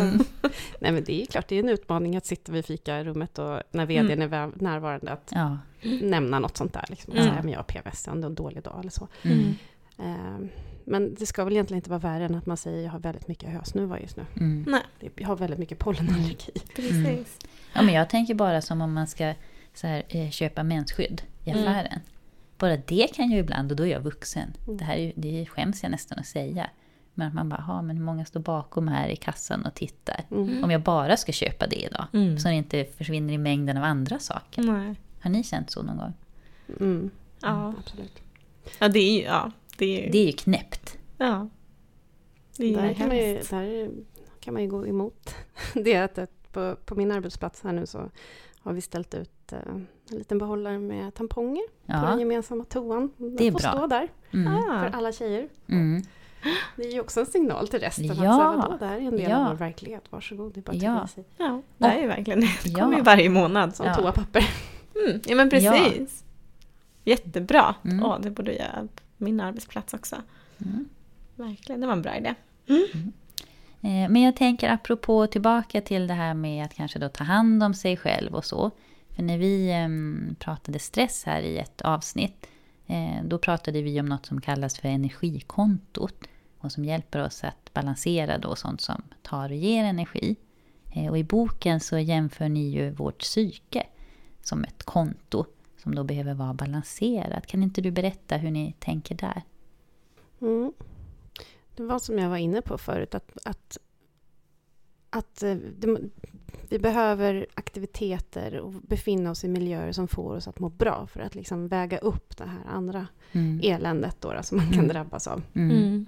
Nej 0.78 0.92
men 0.92 1.04
det 1.04 1.12
är 1.12 1.20
ju 1.20 1.26
klart, 1.26 1.48
det 1.48 1.56
är 1.56 1.60
en 1.62 1.68
utmaning 1.68 2.16
att 2.16 2.26
sitta 2.26 2.52
vid 2.52 2.64
fikarummet 2.66 3.38
och 3.38 3.62
när 3.70 3.86
vdn 3.86 4.10
Mm. 4.22 4.32
är 4.32 4.52
närvarande 4.62 5.12
att 5.12 5.32
Ja. 5.34 5.58
nämna 6.02 6.38
något 6.38 6.56
sånt 6.56 6.72
där. 6.72 6.84
Liksom. 6.88 7.12
Mm. 7.12 7.24
Säga, 7.28 7.42
men 7.42 7.52
jag 7.52 7.58
har 7.58 7.64
PMS, 7.64 8.02
jag 8.06 8.14
har 8.14 8.22
en 8.22 8.34
dålig 8.34 8.62
dag 8.62 8.80
eller 8.80 8.90
så. 8.90 9.08
Mm. 9.22 9.54
Eh, 9.98 10.46
Men 10.86 11.14
det 11.14 11.26
ska 11.26 11.44
väl 11.44 11.52
egentligen 11.52 11.78
inte 11.78 11.90
vara 11.90 12.00
värre 12.00 12.24
än 12.24 12.34
att 12.34 12.46
man 12.46 12.56
säger 12.56 12.82
jag 12.84 12.90
har 12.90 12.98
väldigt 12.98 13.28
mycket 13.28 13.50
hösnuva 13.50 14.00
just 14.00 14.16
nu. 14.16 14.24
Mm. 14.36 14.64
Nej, 14.68 14.80
Det- 15.00 15.10
Jag 15.22 15.28
har 15.28 15.36
väldigt 15.36 15.58
mycket 15.58 15.78
pollenallergi. 15.78 16.52
precis. 16.76 17.38
ja, 17.74 17.82
men 17.82 17.94
jag 17.94 18.10
tänker 18.10 18.34
bara 18.34 18.60
som 18.62 18.80
om 18.80 18.92
man 18.92 19.06
ska 19.06 19.34
så 19.74 19.86
här, 19.86 20.02
eh, 20.08 20.30
köpa 20.30 20.62
mensskydd 20.62 21.22
i 21.44 21.50
Mm. 21.50 21.62
affären. 21.62 22.00
Bara 22.58 22.76
det 22.76 23.14
kan 23.14 23.30
jag 23.30 23.40
ibland, 23.40 23.70
och 23.70 23.76
då 23.76 23.86
är 23.86 23.90
jag 23.90 24.00
vuxen. 24.00 24.52
Mm. 24.66 24.76
Det 24.76 24.84
här 24.84 24.96
är, 24.96 25.12
det 25.16 25.46
skäms 25.46 25.82
jag 25.82 25.90
nästan 25.90 26.18
att 26.18 26.26
säga. 26.26 26.70
Men 27.14 27.28
att 27.28 27.34
man 27.34 27.48
bara, 27.48 27.60
ha, 27.60 27.82
men 27.82 27.96
hur 27.96 28.04
många 28.04 28.24
står 28.24 28.40
bakom 28.40 28.88
här 28.88 29.08
i 29.08 29.16
kassan 29.16 29.66
och 29.66 29.74
tittar? 29.74 30.24
Mm. 30.30 30.64
Om 30.64 30.70
jag 30.70 30.80
bara 30.80 31.16
ska 31.16 31.32
köpa 31.32 31.66
det 31.66 31.76
idag. 31.76 32.06
Mm. 32.12 32.38
Så 32.38 32.48
det 32.48 32.54
inte 32.54 32.84
försvinner 32.84 33.34
i 33.34 33.38
mängden 33.38 33.76
av 33.76 33.84
andra 33.84 34.18
saker. 34.18 34.62
Nej. 34.62 34.94
Har 35.20 35.30
ni 35.30 35.44
känt 35.44 35.70
så 35.70 35.82
någon 35.82 35.96
gång? 35.96 36.12
Mm. 36.80 37.10
Ja. 37.40 37.74
Absolut. 37.78 38.22
ja, 38.78 38.88
det 38.88 38.98
är 38.98 39.18
ju... 39.18 39.22
Ja, 39.22 39.50
det 39.78 39.84
är 39.84 40.04
ju... 40.04 40.10
Det 40.10 40.18
är 40.18 40.26
ju 40.26 40.32
knäppt. 40.32 40.98
Ja. 41.18 41.48
Det 42.56 42.64
är 42.64 42.68
ju 42.68 42.74
Där 42.74 42.94
kan, 42.94 43.08
man 43.08 43.16
ju, 43.16 43.42
där 43.50 43.90
kan 44.40 44.54
man 44.54 44.62
ju 44.62 44.68
gå 44.68 44.86
emot. 44.86 45.34
Det 45.74 45.96
att 45.96 46.18
på, 46.54 46.76
på 46.84 46.94
min 46.94 47.12
arbetsplats 47.12 47.62
här 47.64 47.72
nu 47.72 47.86
så 47.86 48.10
har 48.60 48.72
vi 48.72 48.80
ställt 48.80 49.14
ut 49.14 49.52
eh, 49.52 49.58
en 50.10 50.18
liten 50.18 50.38
behållare 50.38 50.78
med 50.78 51.14
tamponger 51.14 51.62
på 51.86 51.92
den 51.92 52.02
Ja. 52.04 52.18
gemensamma 52.18 52.64
toan. 52.64 53.10
Den 53.16 53.36
Det 53.36 53.46
är 53.46 53.52
får 53.52 53.58
bra. 53.60 53.72
stå 53.72 53.86
där 53.86 54.08
Mm. 54.32 54.52
Ah. 54.54 54.80
för 54.80 54.96
alla 54.96 55.12
tjejer. 55.12 55.48
Mm. 55.68 56.02
Det 56.76 56.82
är 56.82 56.92
ju 56.92 57.00
också 57.00 57.20
en 57.20 57.26
signal 57.26 57.68
till 57.68 57.80
resten. 57.80 58.10
Att 58.10 58.16
Ja. 58.18 58.22
så 58.32 58.42
här, 58.42 58.56
vadå, 58.56 58.76
det 58.76 58.86
här 58.86 58.96
är 58.96 59.00
en 59.00 59.10
del 59.16 59.30
Ja. 59.30 59.36
av 59.38 59.48
vår 59.48 59.54
verklighet. 59.56 60.04
Varsågod, 60.10 60.52
det 60.54 60.60
är 60.60 60.62
bara 60.62 60.72
att 60.76 60.82
Ja. 60.82 61.06
sig. 61.06 61.24
Ja, 61.36 61.62
det 61.78 61.86
är 61.86 62.00
ju 62.00 62.06
verkligen 62.06 62.40
det. 62.40 62.50
Det 62.64 62.68
Ja. 62.70 62.80
kommer 62.80 62.96
ju 62.96 63.02
varje 63.02 63.30
månad. 63.30 63.76
Som 63.76 63.86
Ja. 63.86 63.94
toapapper. 63.94 64.48
Mm, 65.06 65.20
ja 65.26 65.36
men 65.36 65.50
precis. 65.50 66.24
Jättebra. 67.04 67.74
Mm. 67.84 68.04
Åh, 68.04 68.20
det 68.20 68.30
borde 68.30 68.52
jag 68.52 68.60
göra 68.66 68.88
på 69.18 69.24
min 69.24 69.40
arbetsplats 69.40 69.94
också. 69.94 70.16
Mm. 70.58 70.88
Verkligen, 71.36 71.80
det 71.80 71.86
var 71.86 71.94
en 71.94 72.02
bra 72.02 72.16
idé. 72.16 72.34
Eh, 72.66 72.74
Eh, 73.84 74.08
men 74.08 74.22
jag 74.22 74.36
tänker 74.36 74.68
apropå 74.68 75.26
tillbaka 75.26 75.80
till 75.80 76.06
det 76.06 76.14
här 76.14 76.34
med 76.34 76.64
att 76.64 76.74
kanske 76.74 76.98
då 76.98 77.08
ta 77.08 77.24
hand 77.24 77.62
om 77.62 77.74
sig 77.74 77.96
själv 77.96 78.34
och 78.34 78.44
så. 78.44 78.70
För 79.10 79.22
när 79.22 79.38
vi 79.38 79.72
ehm, 79.72 80.36
pratade 80.38 80.78
stress 80.78 81.24
här 81.24 81.42
i 81.42 81.58
ett 81.58 81.82
avsnitt, 81.82 82.46
eh, 82.86 83.24
då 83.24 83.38
pratade 83.38 83.82
vi 83.82 84.00
om 84.00 84.06
något 84.06 84.26
som 84.26 84.40
kallas 84.40 84.78
för 84.78 84.88
energikontot. 84.88 86.24
Och 86.58 86.72
som 86.72 86.84
hjälper 86.84 87.24
oss 87.24 87.44
att 87.44 87.74
balansera 87.74 88.38
då 88.38 88.56
sånt 88.56 88.80
som 88.80 89.02
tar 89.22 89.50
och 89.50 89.56
ger 89.56 89.84
energi. 89.84 90.36
Eh, 90.94 91.10
och 91.10 91.18
i 91.18 91.24
boken 91.24 91.80
så 91.80 91.98
jämför 91.98 92.48
ni 92.48 92.68
ju 92.68 92.90
vårt 92.90 93.18
psyke 93.18 93.86
som 94.42 94.64
ett 94.64 94.82
konto 94.82 95.44
som 95.82 95.94
då 95.94 96.04
behöver 96.04 96.34
vara 96.34 96.54
balanserat. 96.54 97.46
Kan 97.46 97.62
inte 97.62 97.80
du 97.80 97.90
berätta 97.90 98.36
hur 98.36 98.50
ni 98.50 98.74
tänker 98.78 99.14
där? 99.14 99.42
Mm. 100.40 100.72
Det 101.76 101.82
var 101.82 101.98
som 101.98 102.18
jag 102.18 102.28
var 102.30 102.36
inne 102.36 102.62
på 102.62 102.78
förut, 102.78 103.14
att, 103.14 103.38
att, 103.44 103.78
att 105.10 105.42
eh, 105.42 105.54
det, 105.54 105.96
vi 106.68 106.78
behöver 106.78 107.46
aktiviteter 107.54 108.58
och 108.60 108.72
befinna 108.72 109.30
oss 109.30 109.44
i 109.44 109.48
miljöer 109.48 109.92
som 109.92 110.08
får 110.08 110.34
oss 110.36 110.48
att 110.48 110.58
må 110.58 110.68
bra 110.68 111.06
för 111.06 111.20
att 111.20 111.34
liksom 111.34 111.68
väga 111.68 111.98
upp 111.98 112.36
det 112.36 112.44
här 112.44 112.64
andra 112.66 113.06
Mm. 113.32 113.60
eländet 113.62 114.20
då, 114.20 114.32
då, 114.32 114.42
som 114.42 114.56
man 114.58 114.66
kan 114.66 114.74
Mm. 114.78 114.88
drabbas 114.88 115.26
av. 115.26 115.42
Mm. 115.54 116.06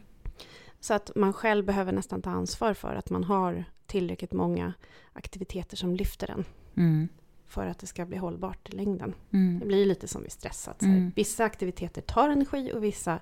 Så 0.80 0.94
att 0.94 1.10
man 1.16 1.32
själv 1.32 1.64
behöver 1.64 1.92
nästan 1.92 2.22
ta 2.22 2.30
ansvar 2.30 2.74
för 2.74 2.94
att 2.94 3.10
man 3.10 3.24
har 3.24 3.64
tillräckligt 3.86 4.32
många 4.32 4.72
aktiviteter 5.12 5.76
som 5.76 5.96
lyfter 5.96 6.30
en 6.30 6.44
Mm. 6.76 7.08
för 7.46 7.66
att 7.66 7.78
det 7.78 7.86
ska 7.86 8.04
bli 8.06 8.16
hållbart 8.16 8.68
i 8.68 8.72
längden. 8.76 9.14
Mm. 9.30 9.58
Det 9.58 9.66
blir 9.66 9.86
lite 9.86 10.08
som 10.08 10.22
vid 10.22 10.32
stress. 10.32 10.68
Att 10.68 10.82
Mm. 10.82 11.12
Vissa 11.16 11.44
aktiviteter 11.44 12.02
tar 12.02 12.28
energi 12.28 12.72
och 12.74 12.84
vissa 12.84 13.18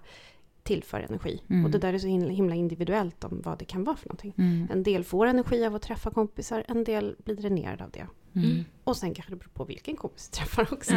tillför 0.64 1.00
energi. 1.00 1.42
Mm. 1.48 1.64
Och 1.64 1.70
det 1.70 1.78
där 1.78 1.92
är 1.92 1.98
så 1.98 2.06
himla 2.06 2.54
individuellt 2.54 3.24
om 3.24 3.40
vad 3.44 3.58
det 3.58 3.64
kan 3.64 3.84
vara 3.84 3.96
för 3.96 4.08
någonting. 4.08 4.34
Mm. 4.38 4.68
En 4.72 4.82
del 4.82 5.04
får 5.04 5.26
energi 5.26 5.64
av 5.66 5.74
att 5.74 5.82
träffa 5.82 6.10
kompisar, 6.10 6.64
en 6.68 6.84
del 6.84 7.16
blir 7.24 7.36
dränerad 7.36 7.82
av 7.82 7.90
det. 7.90 8.06
Mm. 8.34 8.64
Och 8.84 8.96
sen 8.96 9.14
kanske 9.14 9.32
det 9.32 9.36
beror 9.36 9.50
på 9.50 9.64
vilken 9.64 9.96
kompis 9.96 10.28
du 10.28 10.36
träffar 10.36 10.72
också. 10.72 10.94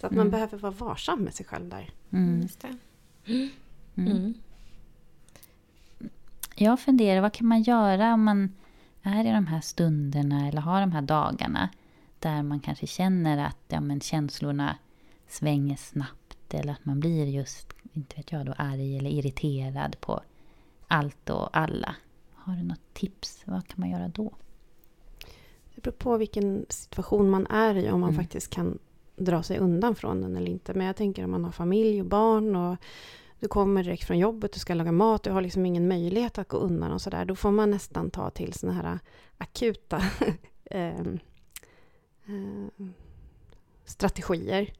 Så 0.00 0.06
att 0.06 0.12
man 0.12 0.20
Mm. 0.20 0.30
behöver 0.30 0.58
vara 0.58 0.72
varsam 0.72 1.20
med 1.22 1.34
sig 1.34 1.46
själv 1.46 1.68
där. 1.68 1.90
Mm. 2.12 2.40
just 2.42 2.60
det. 2.60 2.76
Mm. 3.32 3.48
Mm. 3.96 4.34
Jag 6.54 6.80
funderar, 6.80 7.20
vad 7.20 7.32
kan 7.32 7.46
man 7.46 7.62
göra 7.62 8.14
om 8.14 8.24
man 8.24 8.52
är 9.02 9.24
i 9.24 9.32
de 9.32 9.46
här 9.46 9.60
stunderna 9.60 10.48
eller 10.48 10.60
har 10.60 10.80
de 10.80 10.92
här 10.92 11.02
dagarna 11.02 11.68
där 12.18 12.42
man 12.42 12.60
kanske 12.60 12.86
känner 12.86 13.38
att 13.46 13.58
ja, 13.68 13.80
men 13.80 14.00
känslorna 14.00 14.76
svänger 15.28 15.76
snabbt 15.76 16.54
eller 16.54 16.72
att 16.72 16.84
man 16.84 17.00
blir 17.00 17.26
just, 17.26 17.72
inte 17.98 18.16
vet 18.16 18.32
jag 18.32 18.46
då, 18.46 18.54
arg 18.56 18.98
eller 18.98 19.10
irriterad 19.10 20.00
på 20.00 20.20
allt 20.88 21.30
och 21.30 21.56
alla. 21.56 21.94
Har 22.34 22.56
du 22.56 22.62
något 22.62 22.94
tips? 22.94 23.42
Vad 23.44 23.68
kan 23.68 23.80
man 23.80 23.90
göra 23.90 24.08
då? 24.08 24.32
Det 25.74 25.82
beror 25.82 25.92
på 25.92 26.16
vilken 26.16 26.66
situation 26.68 27.30
man 27.30 27.46
är 27.46 27.74
i, 27.74 27.90
om 27.90 28.00
man 28.00 28.10
Mm. 28.10 28.22
faktiskt 28.22 28.50
kan 28.50 28.78
dra 29.16 29.42
sig 29.42 29.58
undan 29.58 29.94
från 29.94 30.20
den 30.20 30.36
eller 30.36 30.50
inte. 30.50 30.74
Men 30.74 30.86
jag 30.86 30.96
tänker 30.96 31.24
om 31.24 31.30
man 31.30 31.44
har 31.44 31.52
familj 31.52 32.00
och 32.00 32.06
barn 32.06 32.56
och 32.56 32.76
du 33.40 33.48
kommer 33.48 33.82
direkt 33.84 34.04
från 34.04 34.18
jobbet, 34.18 34.52
du 34.52 34.60
ska 34.60 34.74
laga 34.74 34.92
mat, 34.92 35.22
du 35.22 35.30
har 35.30 35.42
liksom 35.42 35.66
ingen 35.66 35.88
möjlighet 35.88 36.38
att 36.38 36.48
gå 36.48 36.56
undan 36.56 36.92
och 36.92 37.02
sådär. 37.02 37.24
Då 37.24 37.34
får 37.36 37.50
man 37.50 37.70
nästan 37.70 38.10
ta 38.10 38.30
till 38.30 38.52
såna 38.52 38.72
här 38.72 38.98
akuta 39.38 40.02
ehm, 40.64 41.18
ehm, 42.26 42.70
strategier. 43.84 44.72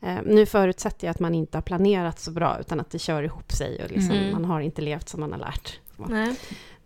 Eh, 0.00 0.18
nu 0.24 0.46
förutsätter 0.46 1.06
jag 1.06 1.10
att 1.10 1.20
man 1.20 1.34
inte 1.34 1.56
har 1.56 1.62
planerat 1.62 2.18
så 2.18 2.30
bra, 2.30 2.56
utan 2.60 2.80
att 2.80 2.90
det 2.90 2.98
kör 2.98 3.22
ihop 3.22 3.52
sig 3.52 3.84
och 3.84 3.90
liksom, 3.90 4.16
Mm. 4.16 4.32
man 4.32 4.44
har 4.44 4.60
inte 4.60 4.82
levt 4.82 5.08
som 5.08 5.20
man 5.20 5.32
har 5.32 5.38
lärt. 5.38 5.80
Nej. 5.96 6.36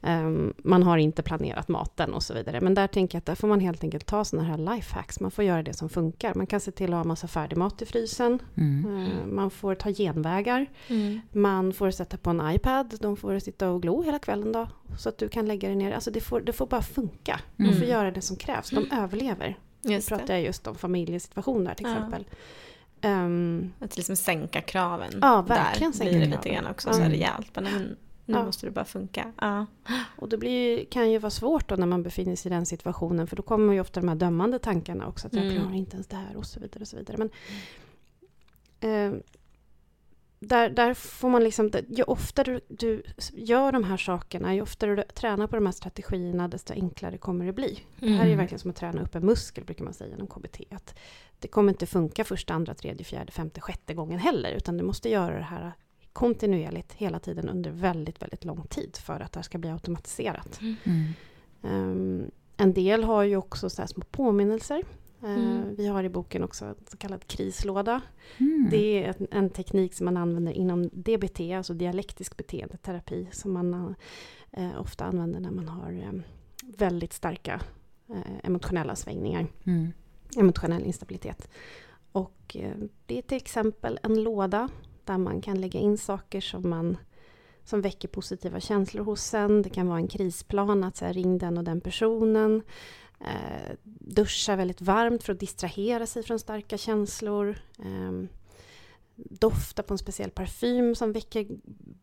Ehm, 0.02 0.54
man 0.58 0.82
har 0.82 0.98
inte 0.98 1.22
planerat 1.22 1.68
maten 1.68 2.14
och 2.14 2.22
så 2.22 2.34
vidare. 2.34 2.60
Men 2.60 2.74
där 2.74 2.86
tänker 2.86 3.16
jag 3.16 3.20
att 3.20 3.26
där 3.26 3.34
får 3.34 3.48
man 3.48 3.60
helt 3.60 3.84
enkelt 3.84 4.06
ta 4.06 4.24
sådana 4.24 4.48
här 4.48 4.74
lifehacks. 4.74 5.20
Man 5.20 5.30
får 5.30 5.44
göra 5.44 5.62
det 5.62 5.72
som 5.72 5.88
funkar. 5.88 6.34
Man 6.34 6.46
kan 6.46 6.60
se 6.60 6.70
till 6.70 6.92
att 6.92 6.96
ha 6.96 7.04
massa 7.04 7.28
färdig 7.28 7.56
mat 7.56 7.82
i 7.82 7.86
frysen. 7.86 8.38
Mm. 8.56 8.96
Ehm, 8.96 9.34
man 9.36 9.50
får 9.50 9.74
ta 9.74 9.90
genvägar. 9.92 10.66
Mm. 10.88 11.20
Man 11.32 11.72
får 11.72 11.90
sätta 11.90 12.16
på 12.16 12.30
en 12.30 12.50
iPad. 12.54 12.94
De 13.00 13.16
får 13.16 13.38
sitta 13.38 13.70
och 13.70 13.82
glo 13.82 14.02
hela 14.02 14.18
kvällen 14.18 14.52
då. 14.52 14.68
Så 14.98 15.08
att 15.08 15.18
du 15.18 15.28
kan 15.28 15.46
lägga 15.46 15.68
dig 15.68 15.76
ner. 15.76 15.92
Alltså 15.92 16.11
det 16.11 16.20
får, 16.20 16.40
det 16.40 16.52
får 16.52 16.66
bara 16.66 16.82
funka. 16.82 17.40
Mm. 17.58 17.74
får 17.76 17.86
göra 17.86 18.11
det 18.11 18.20
som 18.20 18.36
krävs. 18.36 18.70
De 18.70 18.90
överlever. 18.92 19.58
Nu 19.82 20.00
pratar 20.00 20.26
det. 20.26 20.32
jag 20.32 20.42
just 20.42 20.66
om 20.66 20.74
familjesituationer 20.74 21.74
till 21.74 21.86
Ja. 21.86 22.18
Ehm, 23.01 23.72
Att 23.78 23.96
liksom 23.96 24.16
sänka 24.16 24.61
kraven. 24.61 25.11
Ja, 25.22 25.42
verkligen 25.42 25.90
där 25.92 25.98
sänka 25.98 26.11
blir 26.11 26.20
det 26.20 26.26
kraven. 26.26 26.38
lite 26.44 26.55
grann 26.55 26.66
också, 26.72 26.88
Ja. 26.88 26.92
så 26.94 27.03
rejält. 27.03 27.51
Men, 27.55 27.96
nu 28.26 28.36
Ja. 28.36 28.44
måste 28.44 28.66
det 28.66 28.70
bara 28.70 28.84
funka. 28.84 29.32
Ja. 29.40 29.66
Och 30.16 30.28
det 30.28 30.36
blir, 30.38 30.84
kan 30.84 31.11
ju 31.11 31.18
vara 31.18 31.30
svårt 31.30 31.68
då 31.68 31.76
när 31.76 31.86
man 31.86 32.03
befinner 32.03 32.36
sig 32.36 32.53
i 32.53 32.55
den 32.55 32.66
situationen 32.66 33.26
för 33.26 33.36
då 33.36 33.42
kommer 33.42 33.72
ju 33.72 33.80
ofta 33.80 34.01
de 34.01 34.09
här 34.09 34.16
dömande 34.16 34.59
tankarna 34.59 35.07
också. 35.07 35.26
Att 35.26 35.32
jag 35.34 35.44
Mm. 35.44 35.57
klarar 35.57 35.74
inte 35.74 35.94
ens 35.94 36.07
det 36.07 36.16
här 36.16 36.36
och 36.36 36.46
så 36.46 36.61
vidare. 36.61 36.80
Och 36.80 36.88
så 36.88 36.96
vidare. 36.96 37.16
Men, 37.18 37.30
eh, 38.80 39.18
där, 40.42 40.70
där 40.70 40.94
får 40.94 41.28
man 41.28 41.44
liksom, 41.44 41.70
ju 41.88 42.03
oftare 42.03 42.53
du, 42.53 42.61
du 42.76 43.03
gör 43.32 43.72
de 43.72 43.84
här 43.84 43.96
sakerna, 43.96 44.55
ju 44.55 44.62
oftare 44.62 44.96
du 44.96 45.03
tränar 45.03 45.46
på 45.46 45.57
de 45.57 45.66
här 45.66 45.72
strategierna, 45.72 46.48
desto 46.48 46.72
enklare 46.72 47.18
kommer 47.18 47.46
det 47.46 47.53
bli. 47.53 47.80
Mm. 48.01 48.12
Det 48.12 48.18
här 48.18 48.24
är 48.26 48.30
ju 48.30 48.36
verkligen 48.36 48.59
som 48.59 48.70
att 48.70 48.76
träna 48.76 49.03
upp 49.03 49.14
en 49.14 49.26
muskel, 49.26 49.64
brukar 49.64 49.84
man 49.84 49.94
säga 49.94 50.14
inom 50.14 50.26
KBT. 50.26 50.61
Att 50.70 50.98
det 51.41 51.49
kommer 51.49 51.72
inte 51.72 51.86
funka 51.86 52.24
första, 52.24 52.55
andra, 52.55 52.74
tredje, 52.74 53.05
fjärde, 53.05 53.32
femte, 53.32 53.61
sjätte 53.61 53.95
gången 53.95 54.18
heller, 54.18 54.53
utan 54.53 54.76
du 54.76 54.84
måste 54.84 55.09
göra 55.09 55.36
det 55.36 55.43
här 55.43 55.72
kontinuerligt 56.12 56.93
hela 56.93 57.18
tiden 57.18 57.49
under 57.49 57.70
väldigt, 57.70 58.22
väldigt 58.22 58.45
lång 58.45 58.62
tid 58.62 58.97
för 58.97 59.20
att 59.20 59.32
det 59.32 59.38
här 59.38 59.43
ska 59.43 59.59
bli 59.59 59.70
automatiserat. 59.70 60.61
Mm. 60.61 61.12
Um, 61.62 62.30
en 62.57 62.74
del 62.74 63.05
har 63.05 63.22
ju 63.22 63.36
också 63.36 63.70
så 63.70 63.86
små 63.86 64.05
påminnelser. 64.11 64.82
Mm. 65.22 65.74
Vi 65.76 65.86
har 65.86 66.05
i 66.05 66.09
boken 66.09 66.45
också 66.45 66.64
en 66.64 66.74
så 66.91 66.97
kallad 66.97 67.26
krislåda. 67.26 68.01
Mm. 68.38 68.68
Det 68.70 69.05
är 69.05 69.14
en 69.30 69.51
teknik 69.51 69.95
som 69.95 70.05
man 70.05 70.16
använder 70.16 70.53
inom 70.53 70.88
DBT, 70.93 71.41
alltså 71.41 71.74
dialektisk 71.74 72.36
beteendeterapi, 72.36 73.28
som 73.32 73.53
man 73.53 73.95
eh, 74.51 74.80
ofta 74.80 75.05
använder 75.05 75.41
när 75.41 75.51
man 75.51 75.68
har 75.68 75.93
eh, 75.93 76.20
väldigt 76.78 77.12
starka 77.12 77.61
eh, 78.09 78.38
emotionella 78.43 78.97
svängningar. 78.97 79.47
Mm. 79.64 79.93
Emotionell 80.37 80.85
instabilitet. 80.85 81.49
Och 82.12 82.57
eh, 82.57 82.76
det 83.07 83.18
är 83.18 83.22
till 83.22 83.37
exempel 83.37 83.99
en 84.03 84.22
låda 84.22 84.68
där 85.05 85.18
man 85.18 85.41
kan 85.41 85.61
lägga 85.61 85.81
in 85.81 85.99
saker 85.99 86.41
som 86.41 86.70
man 86.70 86.97
som 87.64 87.81
väcker 87.81 88.09
positiva 88.09 88.61
känslor 88.61 89.05
hos 89.05 89.35
en. 89.35 89.62
Det 89.62 89.70
kan 89.70 89.87
vara 89.87 89.99
en 89.99 90.09
krisplan, 90.09 90.85
att 90.85 90.97
så 90.97 91.05
här, 91.05 91.12
ring 91.12 91.39
den 91.39 91.59
och 91.59 91.64
den 91.64 91.81
personen. 91.81 92.62
Eh, 93.20 93.76
duscha 93.85 94.57
väldigt 94.57 94.81
varmt 94.81 95.22
för 95.22 95.33
att 95.33 95.41
distrahera 95.41 96.07
sig 96.07 96.22
från 96.22 96.39
starka 96.39 96.78
känslor. 96.78 97.59
Eh, 97.78 98.28
dofta 99.24 99.82
på 99.82 99.94
en 99.94 99.98
speciell 99.98 100.30
parfym 100.30 100.94
som 100.94 101.12
väcker 101.12 101.46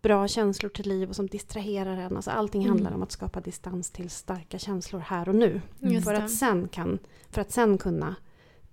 bra 0.02 0.28
känslor 0.28 0.70
till 0.70 0.90
liv 0.90 1.10
och 1.10 1.16
som 1.16 1.28
distraherar 1.28 1.98
en. 1.98 2.16
Alltså 2.16 2.32
allting 2.32 2.62
mm. 2.62 2.72
handlar 2.72 2.92
om 2.92 3.04
att 3.04 3.12
skapa 3.12 3.42
distans 3.42 3.92
till 3.92 4.10
starka 4.10 4.60
känslor 4.60 5.00
här 5.00 5.30
och 5.30 5.36
nu. 5.36 5.62
För 6.04 6.14
att, 6.14 6.32
sen 6.32 6.68
kan, 6.68 7.00
för 7.30 7.42
att 7.42 7.52
sen 7.52 7.78
kunna 7.78 8.16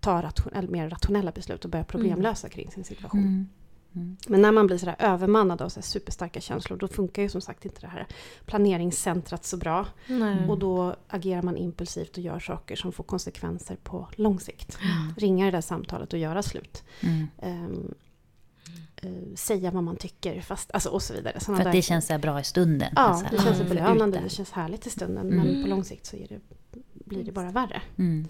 ta 0.00 0.22
ration, 0.22 0.52
mer 0.68 0.90
rationella 0.90 1.32
beslut 1.32 1.64
och 1.64 1.70
börja 1.70 1.84
problemlösa 1.84 2.46
mm. 2.46 2.54
kring 2.54 2.70
sin 2.70 2.84
situation. 2.84 3.20
Mm. 3.20 3.48
Mm. 3.94 4.16
Men 4.28 4.42
när 4.42 4.52
man 4.52 4.66
blir 4.66 4.78
sådär 4.78 4.96
övermannad 4.98 5.62
av 5.62 5.68
så 5.68 5.82
superstarka 5.82 6.40
känslor 6.40 6.76
då 6.76 6.88
funkar 6.88 7.22
ju 7.22 7.28
som 7.28 7.40
sagt 7.40 7.64
inte 7.64 7.80
det 7.80 7.86
här 7.86 8.06
planeringscentrat 8.46 9.44
så 9.44 9.56
bra. 9.56 9.86
Nej. 10.06 10.48
Och 10.48 10.58
då 10.58 10.96
agerar 11.08 11.42
man 11.42 11.56
impulsivt 11.56 12.16
och 12.16 12.22
gör 12.22 12.38
saker 12.38 12.76
som 12.76 12.92
får 12.92 13.04
konsekvenser 13.04 13.76
på 13.76 14.08
lång 14.16 14.40
sikt. 14.40 14.78
Mm. 14.82 15.14
Ringa 15.16 15.44
det 15.44 15.50
där 15.50 15.60
samtalet 15.60 16.12
och 16.12 16.18
göra 16.18 16.42
slut. 16.42 16.84
Mm. 17.00 17.26
Um, 17.42 17.94
säga 19.34 19.70
vad 19.70 19.82
man 19.82 19.96
tycker 19.96 20.40
fast, 20.40 20.70
alltså, 20.74 20.88
och 20.88 21.02
så 21.02 21.14
vidare. 21.14 21.40
Såna 21.40 21.56
För 21.56 21.62
att 21.62 21.72
där... 21.72 21.78
det 21.78 21.82
känns 21.82 22.06
så 22.06 22.18
bra 22.18 22.40
i 22.40 22.44
stunden? 22.44 22.92
Ja, 22.96 23.02
alltså. 23.02 23.26
det 23.30 23.42
känns 23.42 23.68
belönande, 23.68 24.20
det 24.24 24.30
känns 24.30 24.50
härligt 24.50 24.86
i 24.86 24.90
stunden. 24.90 25.26
Men 25.26 25.48
mm. 25.48 25.62
på 25.62 25.68
lång 25.68 25.84
sikt 25.84 26.06
så 26.06 26.16
det, 26.16 26.40
blir 26.94 27.24
det 27.24 27.32
bara 27.32 27.50
värre. 27.50 27.82
Mm. 27.98 28.28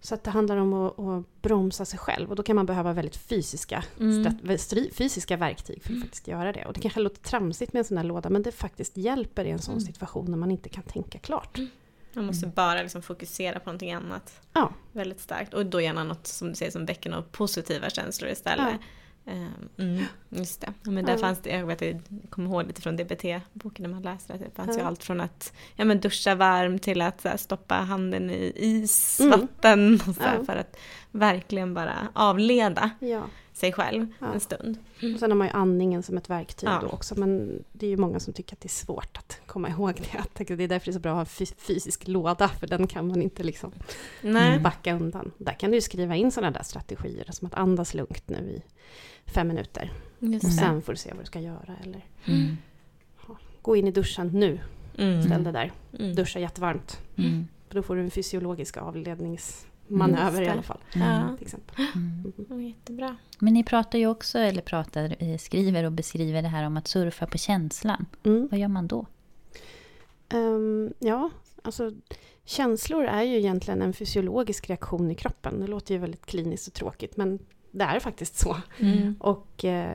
Så 0.00 0.14
att 0.14 0.24
det 0.24 0.30
handlar 0.30 0.56
om 0.56 0.72
att, 0.72 0.98
att, 0.98 1.42
bromsa 1.42 1.84
sig 1.84 1.98
själv 1.98 2.30
och 2.30 2.36
då 2.36 2.42
kan 2.42 2.56
man 2.56 2.66
behöva 2.66 2.92
väldigt 2.92 3.16
fysiska, 3.16 3.84
mm. 4.00 4.36
fysiska 4.92 5.36
verktyg 5.36 5.82
för 5.82 5.88
att 5.88 5.96
mm. 5.96 6.02
faktiskt 6.02 6.28
göra 6.28 6.52
det. 6.52 6.64
Och 6.64 6.72
det 6.72 6.80
kanske 6.80 7.00
låter 7.00 7.22
tramsigt 7.22 7.72
med 7.72 7.80
en 7.80 7.84
sån 7.84 7.96
här 7.96 8.04
låda 8.04 8.30
men 8.30 8.42
det 8.42 8.52
faktiskt 8.52 8.96
hjälper 8.96 9.44
i 9.44 9.50
en 9.50 9.58
sån 9.58 9.74
mm. 9.74 9.86
situation 9.86 10.30
när 10.30 10.38
man 10.38 10.50
inte 10.50 10.68
kan 10.68 10.82
tänka 10.82 11.18
klart. 11.18 11.58
Mm. 11.58 11.70
Man 12.12 12.26
måste 12.26 12.46
bara 12.46 12.82
liksom 12.82 13.02
fokusera 13.02 13.60
på 13.60 13.66
någonting 13.66 13.92
annat. 13.92 14.40
Ja. 14.52 14.72
Väldigt 14.92 15.20
starkt. 15.20 15.54
Och 15.54 15.66
då 15.66 15.80
gärna 15.80 16.04
något 16.04 16.26
som 16.26 16.48
du 16.48 16.54
säger 16.54 16.72
som 16.72 16.86
väcker 16.86 17.10
några 17.10 17.22
positiva 17.22 17.90
känslor 17.90 18.30
istället. 18.30 18.66
Ja. 18.70 18.86
Ehm, 19.30 19.68
mm, 19.78 20.04
just 20.28 20.60
det. 20.60 20.90
men 20.90 21.04
där 21.04 21.12
ja. 21.12 21.18
fanns 21.18 21.38
det, 21.42 21.50
jag, 21.50 21.66
vet, 21.66 21.82
jag 21.82 22.00
kommer 22.30 22.50
ihåg 22.50 22.66
lite 22.66 22.82
från 22.82 22.96
DBT-boken 22.96 23.82
när 23.82 23.88
man 23.88 24.02
läste 24.02 24.32
det. 24.32 24.38
Det 24.38 24.50
fanns 24.54 24.76
ja. 24.76 24.82
ju 24.82 24.88
allt 24.88 25.04
från 25.04 25.20
att 25.20 25.52
ja, 25.76 25.84
men 25.84 26.00
duscha 26.00 26.34
varm 26.34 26.78
till 26.78 27.02
att 27.02 27.24
här, 27.24 27.36
stoppa 27.36 27.74
handen 27.74 28.30
i 28.30 28.52
isvatten. 28.56 29.86
Mm. 29.86 30.00
Och 30.08 30.14
så 30.14 30.22
ja. 30.22 30.44
För 30.44 30.56
att 30.56 30.76
verkligen 31.10 31.74
bara 31.74 32.08
avleda 32.12 32.90
sig 33.60 33.72
själv 33.72 34.06
en 34.20 34.40
stund. 34.40 34.78
Mm. 35.00 35.14
Och 35.14 35.20
sen 35.20 35.30
har 35.30 35.36
man 35.36 35.46
ju 35.46 35.52
andningen 35.52 36.02
som 36.02 36.16
ett 36.16 36.30
verktyg 36.30 36.68
då 36.80 36.86
också. 36.86 37.14
Men 37.14 37.62
det 37.72 37.86
är 37.86 37.90
ju 37.90 37.96
många 37.96 38.20
som 38.20 38.32
tycker 38.32 38.54
att 38.54 38.60
det 38.60 38.66
är 38.66 38.68
svårt 38.68 39.16
att 39.16 39.40
komma 39.46 39.68
ihåg 39.68 40.02
det. 40.34 40.54
det 40.56 40.64
är 40.64 40.68
därför 40.68 40.86
det 40.86 40.90
är 40.90 40.92
så 40.92 40.98
bra 40.98 41.10
att 41.10 41.16
ha 41.16 41.44
en 41.44 41.46
fysisk 41.56 42.08
låda. 42.08 42.48
För 42.48 42.66
den 42.66 42.86
kan 42.86 43.08
man 43.08 43.22
inte 43.22 43.42
liksom 43.42 43.72
Nej. 44.22 44.60
backa 44.60 44.94
undan. 44.94 45.32
Där 45.38 45.52
kan 45.52 45.70
du 45.70 45.76
ju 45.76 45.80
skriva 45.80 46.16
in 46.16 46.32
sådana 46.32 46.50
där 46.50 46.62
strategier. 46.62 47.26
Som 47.30 47.46
att 47.46 47.54
andas 47.54 47.94
lugnt 47.94 48.28
nu 48.28 48.60
i 49.26 49.30
fem 49.30 49.48
minuter. 49.48 49.92
Just 50.18 50.44
och 50.44 50.52
sen 50.52 50.82
får 50.82 50.92
du 50.92 50.96
se 50.96 51.10
vad 51.10 51.20
du 51.20 51.26
ska 51.26 51.40
göra. 51.40 51.76
Eller 51.82 52.04
mm. 52.24 52.56
gå 53.62 53.76
in 53.76 53.88
i 53.88 53.90
duschen 53.90 54.30
nu. 54.32 54.60
Mm. 54.98 55.22
Ställ 55.22 55.44
dig 55.44 55.52
där. 55.52 55.72
Mm. 55.98 56.14
Duscha 56.14 56.38
jättevarmt. 56.38 57.00
Mm. 57.16 57.48
För 57.68 57.74
då 57.74 57.82
får 57.82 57.96
du 57.96 58.02
en 58.02 58.10
fysiologisk 58.10 58.76
avledningsmanöver 59.92 60.42
i 60.42 60.48
alla 60.48 60.62
fall. 60.62 60.78
Ja. 60.94 61.36
Till 61.36 61.46
exempel. 61.46 61.86
Mm. 61.94 62.68
Jättebra. 62.68 63.16
Men 63.38 63.54
ni 63.54 63.64
pratar 63.64 63.98
ju 63.98 64.06
också, 64.06 64.38
eller 64.38 64.62
pratar, 64.62 65.16
eh, 65.18 65.38
skriver 65.38 65.84
och 65.84 65.92
beskriver 65.92 66.42
det 66.42 66.48
här 66.48 66.66
om 66.66 66.76
att 66.76 66.88
surfa 66.88 67.26
på 67.26 67.38
känslan. 67.38 68.06
Mm. 68.24 68.48
Vad 68.50 68.60
gör 68.60 68.68
man 68.68 68.86
då? 68.86 69.06
Um, 70.34 70.92
ja, 70.98 71.30
alltså 71.62 71.92
känslor 72.44 73.04
är 73.04 73.22
ju 73.22 73.36
egentligen 73.36 73.82
en 73.82 73.92
fysiologisk 73.92 74.70
reaktion 74.70 75.10
i 75.10 75.14
kroppen. 75.14 75.60
Det 75.60 75.66
låter 75.66 75.94
ju 75.94 76.00
väldigt 76.00 76.26
kliniskt 76.26 76.68
och 76.68 76.74
tråkigt 76.74 77.16
men 77.16 77.38
det 77.70 77.84
är 77.84 78.00
faktiskt 78.00 78.38
så. 78.38 78.56
Mm. 78.78 79.14
Och 79.20 79.64
eh, 79.64 79.94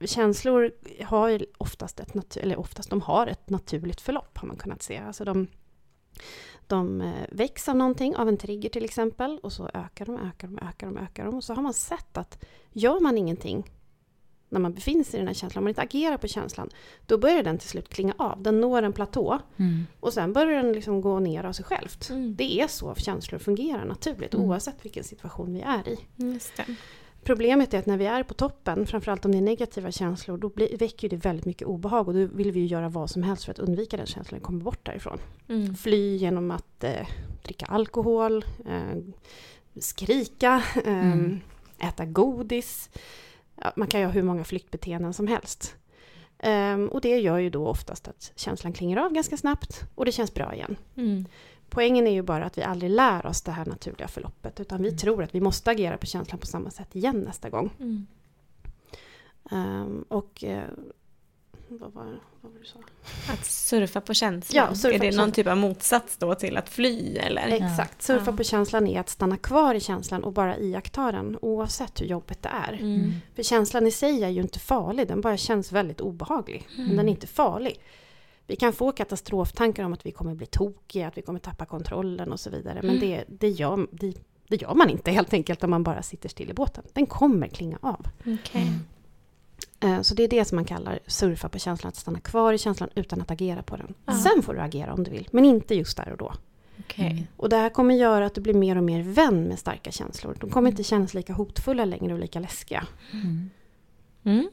känslor 0.00 0.72
har 1.04 1.28
ju 1.28 1.46
oftast 1.58 2.00
ett, 2.00 2.36
eller 2.36 2.58
oftast, 2.58 2.90
de 2.90 3.00
har 3.00 3.26
ett 3.26 3.50
naturligt 3.50 4.00
förlopp 4.00 4.38
har 4.38 4.48
man 4.48 4.56
kunnat 4.56 4.82
se. 4.82 4.98
Alltså 4.98 5.24
de, 5.24 5.46
de 6.66 7.00
eh, 7.00 7.12
väcks 7.30 7.68
av 7.68 7.76
någonting, 7.76 8.16
av 8.16 8.28
en 8.28 8.36
trigger 8.36 8.68
till 8.68 8.84
exempel, 8.84 9.38
och 9.42 9.52
så 9.52 9.70
ökar 9.74 10.06
de, 10.06 10.16
ökar 10.16 10.48
de, 10.48 10.58
ökar 10.58 10.86
de, 10.86 10.98
ökar 10.98 11.24
de. 11.24 11.34
Och 11.34 11.44
så 11.44 11.54
har 11.54 11.62
man 11.62 11.74
sett 11.74 12.16
att 12.16 12.44
gör 12.72 13.00
man 13.00 13.18
ingenting 13.18 13.70
när 14.48 14.60
man 14.60 14.74
befinner 14.74 15.04
sig 15.04 15.14
i 15.14 15.18
den 15.18 15.26
här 15.26 15.34
känslan, 15.34 15.60
om 15.60 15.64
man 15.64 15.68
inte 15.68 15.82
agerar 15.82 16.16
på 16.16 16.28
känslan, 16.28 16.70
då 17.06 17.18
börjar 17.18 17.42
den 17.42 17.58
till 17.58 17.68
slut 17.68 17.88
klinga 17.88 18.14
av. 18.18 18.42
Den 18.42 18.60
når 18.60 18.82
en 18.82 18.92
platå 18.92 19.38
mm. 19.56 19.86
och 20.00 20.12
sen 20.12 20.32
börjar 20.32 20.62
den 20.62 20.72
liksom 20.72 21.00
gå 21.00 21.20
ner 21.20 21.44
av 21.44 21.52
sig 21.52 21.64
självt. 21.64 22.10
Mm. 22.10 22.36
Det 22.36 22.60
är 22.60 22.68
så 22.68 22.94
känslor 22.94 23.38
fungerar 23.38 23.84
naturligt 23.84 24.34
mm. 24.34 24.46
oavsett 24.46 24.84
vilken 24.84 25.04
situation 25.04 25.52
vi 25.54 25.60
är 25.60 25.88
i. 25.88 25.98
Problemet 27.28 27.74
är 27.74 27.78
att 27.78 27.86
när 27.86 27.96
vi 27.96 28.06
är 28.06 28.22
på 28.22 28.34
toppen, 28.34 28.86
framförallt 28.86 29.24
om 29.24 29.32
det 29.32 29.38
är 29.38 29.42
negativa 29.42 29.92
känslor, 29.92 30.38
då 30.38 30.48
blir, 30.48 30.78
väcker 30.78 31.08
det 31.08 31.16
väldigt 31.16 31.44
mycket 31.44 31.68
obehag 31.68 32.08
och 32.08 32.14
då 32.14 32.26
vill 32.26 32.52
vi 32.52 32.66
göra 32.66 32.88
vad 32.88 33.10
som 33.10 33.22
helst 33.22 33.44
för 33.44 33.52
att 33.52 33.58
undvika 33.58 33.96
den 33.96 34.06
känslan 34.06 34.40
och 34.40 34.46
komma 34.46 34.64
bort 34.64 34.86
därifrån. 34.86 35.18
Mm. 35.48 35.74
Fly 35.74 36.16
genom 36.16 36.50
att 36.50 36.84
eh, 36.84 37.08
dricka 37.42 37.66
alkohol, 37.66 38.44
eh, 38.68 38.98
skrika, 39.80 40.62
eh, 40.84 41.88
äta 41.88 42.04
godis 42.04 42.90
ja, 43.56 43.72
man 43.76 43.88
kan 43.88 44.00
ju 44.00 44.06
ha 44.06 44.12
hur 44.12 44.22
många 44.22 44.44
flyktbeteenden 44.44 45.14
som 45.14 45.26
helst. 45.26 45.76
Um, 46.42 46.88
och 46.88 47.00
det 47.00 47.18
gör 47.18 47.38
ju 47.38 47.50
då 47.50 47.66
oftast 47.66 48.08
att 48.08 48.32
känslan 48.36 48.72
klingar 48.72 49.04
av 49.04 49.12
ganska 49.12 49.36
snabbt 49.36 49.84
och 49.94 50.04
det 50.04 50.12
känns 50.12 50.34
bra 50.34 50.54
igen. 50.54 50.76
Mm. 50.96 51.26
Poängen 51.70 52.06
är 52.06 52.10
ju 52.10 52.22
bara 52.22 52.44
att 52.44 52.58
vi 52.58 52.62
aldrig 52.62 52.90
lär 52.90 53.26
oss 53.26 53.42
det 53.42 53.52
här 53.52 53.66
naturliga 53.66 54.08
förloppet 54.08 54.60
utan 54.60 54.82
vi 54.82 54.88
mm. 54.88 54.98
tror 54.98 55.22
att 55.22 55.34
vi 55.34 55.40
måste 55.40 55.70
agera 55.70 55.96
på 55.96 56.06
känslan 56.06 56.38
på 56.38 56.46
samma 56.46 56.70
sätt 56.70 56.96
igen 56.96 57.20
nästa 57.20 57.50
gång. 57.50 57.70
Mm. 57.80 58.06
Um, 59.50 60.04
och 60.08 60.44
uh, 60.46 60.62
vad 61.68 61.92
var, 61.92 62.04
vad 62.04 62.12
var 62.42 62.50
det 62.50 62.58
du 62.58 62.64
sa? 62.64 62.78
Att 63.32 63.44
surfa 63.44 64.00
på 64.00 64.14
känslan, 64.14 64.66
ja, 64.68 64.74
surfa 64.74 64.94
är 64.94 65.10
det 65.10 65.16
någon 65.16 65.32
typ 65.32 65.46
av 65.46 65.56
motsats 65.56 66.16
då 66.16 66.34
till 66.34 66.56
att 66.56 66.68
fly 66.68 67.16
eller? 67.16 67.46
Exakt, 67.48 68.02
surfa 68.02 68.30
ja. 68.30 68.36
på 68.36 68.44
känslan 68.44 68.86
är 68.86 69.00
att 69.00 69.08
stanna 69.08 69.36
kvar 69.36 69.74
i 69.74 69.80
känslan 69.80 70.24
och 70.24 70.32
bara 70.32 70.58
iaktta 70.58 71.12
den 71.12 71.38
oavsett 71.42 72.00
hur 72.00 72.06
jobbigt 72.06 72.42
det 72.42 72.48
är. 72.68 72.72
Mm. 72.72 73.12
För 73.34 73.42
känslan 73.42 73.86
i 73.86 73.90
sig 73.90 74.24
är 74.24 74.28
ju 74.28 74.40
inte 74.40 74.58
farlig, 74.58 75.08
den 75.08 75.20
bara 75.20 75.36
känns 75.36 75.72
väldigt 75.72 76.00
obehaglig. 76.00 76.68
Mm. 76.74 76.86
Men 76.86 76.96
den 76.96 77.08
är 77.08 77.12
inte 77.12 77.26
farlig. 77.26 77.80
Vi 78.48 78.56
kan 78.56 78.72
få 78.72 78.92
katastroftankar 78.92 79.84
om 79.84 79.92
att 79.92 80.06
vi 80.06 80.12
kommer 80.12 80.34
bli 80.34 80.46
tokiga, 80.46 81.08
att 81.08 81.18
vi 81.18 81.22
kommer 81.22 81.38
tappa 81.38 81.66
kontrollen 81.66 82.32
och 82.32 82.40
så 82.40 82.50
vidare. 82.50 82.78
Men 82.82 82.96
mm. 82.96 83.00
det, 83.00 83.24
det, 83.28 83.48
gör, 83.48 83.86
det, 83.92 84.14
det 84.48 84.62
gör 84.62 84.74
man 84.74 84.90
inte 84.90 85.10
helt 85.10 85.32
enkelt 85.32 85.64
om 85.64 85.70
man 85.70 85.82
bara 85.82 86.02
sitter 86.02 86.28
still 86.28 86.50
i 86.50 86.54
båten. 86.54 86.84
Den 86.92 87.06
kommer 87.06 87.48
klinga 87.48 87.78
av. 87.82 88.06
Okay. 88.20 88.62
Mm. 88.62 88.78
Eh, 89.80 90.02
så 90.02 90.14
det 90.14 90.22
är 90.22 90.28
det 90.28 90.44
som 90.44 90.56
man 90.56 90.64
kallar 90.64 90.98
surfa 91.06 91.48
på 91.48 91.58
känslan, 91.58 91.88
att 91.88 91.96
stanna 91.96 92.20
kvar 92.20 92.52
i 92.52 92.58
känslan 92.58 92.88
utan 92.94 93.20
att 93.20 93.30
agera 93.30 93.62
på 93.62 93.76
den. 93.76 93.94
Aha. 94.06 94.18
Sen 94.18 94.42
får 94.42 94.54
du 94.54 94.60
agera 94.60 94.92
om 94.92 95.04
du 95.04 95.10
vill, 95.10 95.28
men 95.32 95.44
inte 95.44 95.74
just 95.74 95.96
där 95.96 96.12
och 96.12 96.18
då. 96.18 96.32
Okay. 96.78 97.10
Mm. 97.10 97.24
Och 97.36 97.48
det 97.48 97.56
här 97.56 97.70
kommer 97.70 97.94
göra 97.94 98.26
att 98.26 98.34
du 98.34 98.40
blir 98.40 98.54
mer 98.54 98.76
och 98.76 98.84
mer 98.84 99.02
vän 99.02 99.42
med 99.42 99.58
starka 99.58 99.90
känslor. 99.90 100.36
De 100.40 100.50
kommer 100.50 100.68
mm. 100.68 100.72
inte 100.72 100.82
kännas 100.82 101.14
lika 101.14 101.32
hotfulla 101.32 101.84
längre 101.84 102.12
och 102.12 102.20
lika 102.20 102.40
läskiga. 102.40 102.86
Mm. 103.12 103.50
Mm. 104.24 104.48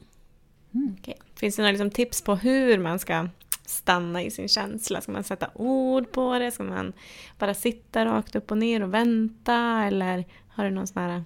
mm. 0.74 0.96
Okay. 1.00 1.14
Finns 1.34 1.56
det 1.56 1.62
några 1.62 1.72
liksom 1.72 1.90
tips 1.90 2.22
på 2.22 2.34
hur 2.34 2.78
man 2.78 2.98
ska 2.98 3.28
stanna 3.66 4.22
i 4.22 4.30
sin 4.30 4.48
känsla? 4.48 5.00
Ska 5.00 5.12
man 5.12 5.24
sätta 5.24 5.50
ord 5.54 6.12
på 6.12 6.38
det? 6.38 6.50
Ska 6.50 6.62
man 6.62 6.92
bara 7.38 7.54
sitta 7.54 8.04
rakt 8.04 8.36
upp 8.36 8.50
och 8.50 8.58
ner 8.58 8.82
och 8.82 8.94
vänta? 8.94 9.84
Eller 9.86 10.24
har 10.48 10.64
du 10.64 10.70
någon 10.70 10.86
sån 10.86 11.02
här 11.02 11.24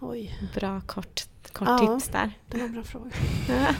Oj. 0.00 0.38
bra 0.54 0.80
kort 0.86 1.22
kort 1.52 1.68
Ja. 1.68 1.78
tips 1.78 2.08
där? 2.08 2.30
Det 2.46 2.58
var 2.58 2.64
en 2.64 2.72
bra 2.72 2.82
fråga. 2.82 3.10
Ja. 3.48 3.74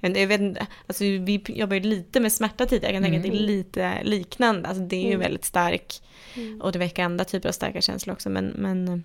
Jag 0.00 0.26
vet 0.26 0.40
inte, 0.40 0.66
alltså 0.86 1.04
vi 1.04 1.42
jobbar 1.46 1.74
ju 1.74 1.80
lite 1.82 2.20
med 2.20 2.32
smärta 2.32 2.66
tidigare, 2.66 2.92
jag 2.94 3.02
kan 3.02 3.10
tänka 3.12 3.16
att 3.28 3.32
det 3.32 3.38
är 3.38 3.46
lite 3.46 4.02
liknande. 4.04 4.68
Alltså 4.68 4.82
det 4.84 4.96
är 4.96 5.00
ju 5.02 5.06
Mm. 5.06 5.20
väldigt 5.20 5.44
stark 5.44 6.02
Mm. 6.34 6.60
och 6.60 6.72
det 6.72 6.78
väcker 6.78 7.04
andra 7.04 7.24
typer 7.24 7.48
av 7.48 7.52
starka 7.52 7.80
känslor 7.80 8.12
också. 8.14 8.30
Men, 8.30 8.46
men 8.46 8.88
eh, 8.88 8.98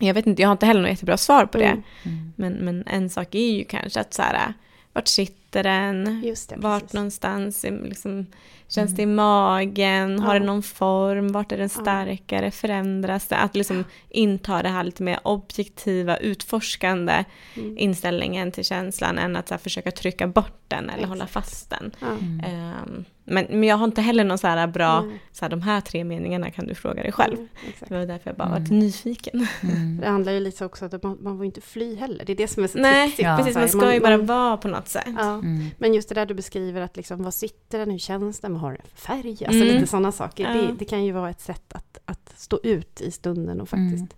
jag 0.00 0.14
vet 0.14 0.26
inte, 0.26 0.42
jag 0.42 0.48
har 0.48 0.52
inte 0.52 0.66
heller 0.66 0.80
något 0.80 0.90
jättebra 0.90 1.16
svar 1.16 1.46
på 1.46 1.58
det. 1.58 1.64
Mm. 1.64 1.82
Mm. 2.02 2.32
Men, 2.36 2.52
men 2.52 2.84
en 2.86 3.10
sak 3.10 3.34
är 3.34 3.50
ju 3.52 3.64
kanske 3.64 4.00
att 4.00 4.14
så 4.14 4.22
här, 4.22 4.54
vart 4.94 5.08
sitter 5.08 5.62
den? 5.62 6.22
Just 6.24 6.48
det, 6.50 6.56
Vart 6.58 6.80
precis. 6.82 6.94
någonstans, 6.94 7.62
liksom, 7.62 8.26
känns 8.68 8.94
det 8.96 9.02
i 9.02 9.06
magen? 9.06 10.18
Har 10.18 10.34
Ja. 10.34 10.40
det 10.40 10.46
någon 10.46 10.62
form? 10.62 11.32
Vart 11.32 11.52
är 11.52 11.56
den 11.56 11.70
Ja. 11.76 11.80
starkare? 11.82 12.50
Förändras 12.50 13.26
det? 13.26 13.36
Att 13.36 13.56
liksom 13.56 13.84
inta 14.08 14.62
det 14.62 14.68
här 14.68 14.84
lite 14.84 15.02
mer 15.02 15.18
objektiva, 15.22 16.16
utforskande 16.16 17.24
Mm. 17.56 17.78
inställningen 17.78 18.52
till 18.52 18.64
känslan 18.64 19.18
än 19.18 19.36
att 19.36 19.48
så 19.48 19.54
här, 19.54 19.58
försöka 19.58 19.90
trycka 19.90 20.26
bort 20.26 20.60
den 20.68 20.90
eller 20.90 21.06
hålla 21.06 21.24
Exakt. 21.24 21.46
fast 21.46 21.70
den. 21.70 21.90
Ja. 22.00 22.06
Mm. 22.06 22.40
Ehm, 22.44 23.04
men, 23.24 23.46
men 23.50 23.64
jag 23.64 23.76
har 23.76 23.84
inte 23.84 24.02
heller 24.02 24.24
någon 24.24 24.38
så 24.38 24.46
här 24.46 24.66
bra, 24.66 25.00
Nej. 25.00 25.20
så 25.32 25.44
här, 25.44 25.50
de 25.50 25.62
här 25.62 25.80
tre 25.80 26.04
meningarna 26.04 26.50
kan 26.50 26.66
du 26.66 26.74
fråga 26.74 27.02
dig 27.02 27.12
själv. 27.12 27.34
Mm. 27.34 27.48
Det 27.88 27.94
var 27.98 28.06
därför 28.06 28.30
jag 28.30 28.36
bara 28.36 28.48
Mm. 28.48 28.62
varit 28.62 28.70
nyfiken. 28.72 29.46
Mm. 29.62 30.00
Det 30.00 30.08
handlar 30.08 30.32
ju 30.32 30.40
lite 30.40 30.64
också 30.64 30.84
om 30.84 30.90
att 30.96 31.02
man, 31.02 31.18
man 31.20 31.36
får 31.36 31.46
inte 31.46 31.60
fly 31.60 31.94
heller. 31.96 32.24
Det 32.24 32.32
är 32.32 32.36
det 32.36 32.48
som 32.48 32.64
är 32.64 32.68
så 32.68 32.78
Nej. 32.78 33.14
Ja. 33.18 33.36
precis, 33.38 33.54
man 33.56 33.68
ska 33.68 33.94
ju 33.94 34.00
bara 34.00 34.16
man- 34.16 34.26
vara 34.26 34.56
på 34.56 34.68
något 34.68 34.88
sätt. 34.88 35.08
Ja. 35.18 35.32
Mm. 35.34 35.66
Men 35.78 35.94
just 35.94 36.08
det 36.08 36.14
där 36.14 36.26
du 36.26 36.34
beskriver 36.34 36.80
att 36.80 36.96
liksom, 36.96 37.22
vad 37.22 37.34
sitter 37.34 37.78
den, 37.78 37.90
hur 37.90 37.98
känns 37.98 38.40
den, 38.40 38.52
vad 38.52 38.60
har 38.60 38.72
den 38.72 38.80
för 38.94 38.98
färg? 39.00 39.28
Alltså 39.30 39.62
Mm. 39.62 39.74
lite 39.74 39.86
sådana 39.86 40.12
saker. 40.12 40.44
Ja. 40.44 40.62
Det, 40.62 40.74
det 40.78 40.84
kan 40.84 41.04
ju 41.04 41.12
vara 41.12 41.30
ett 41.30 41.40
sätt 41.40 41.72
att, 41.72 41.98
att 42.04 42.32
stå 42.36 42.60
ut 42.62 43.00
i 43.00 43.10
stunden 43.10 43.60
och 43.60 43.68
faktiskt 43.68 44.16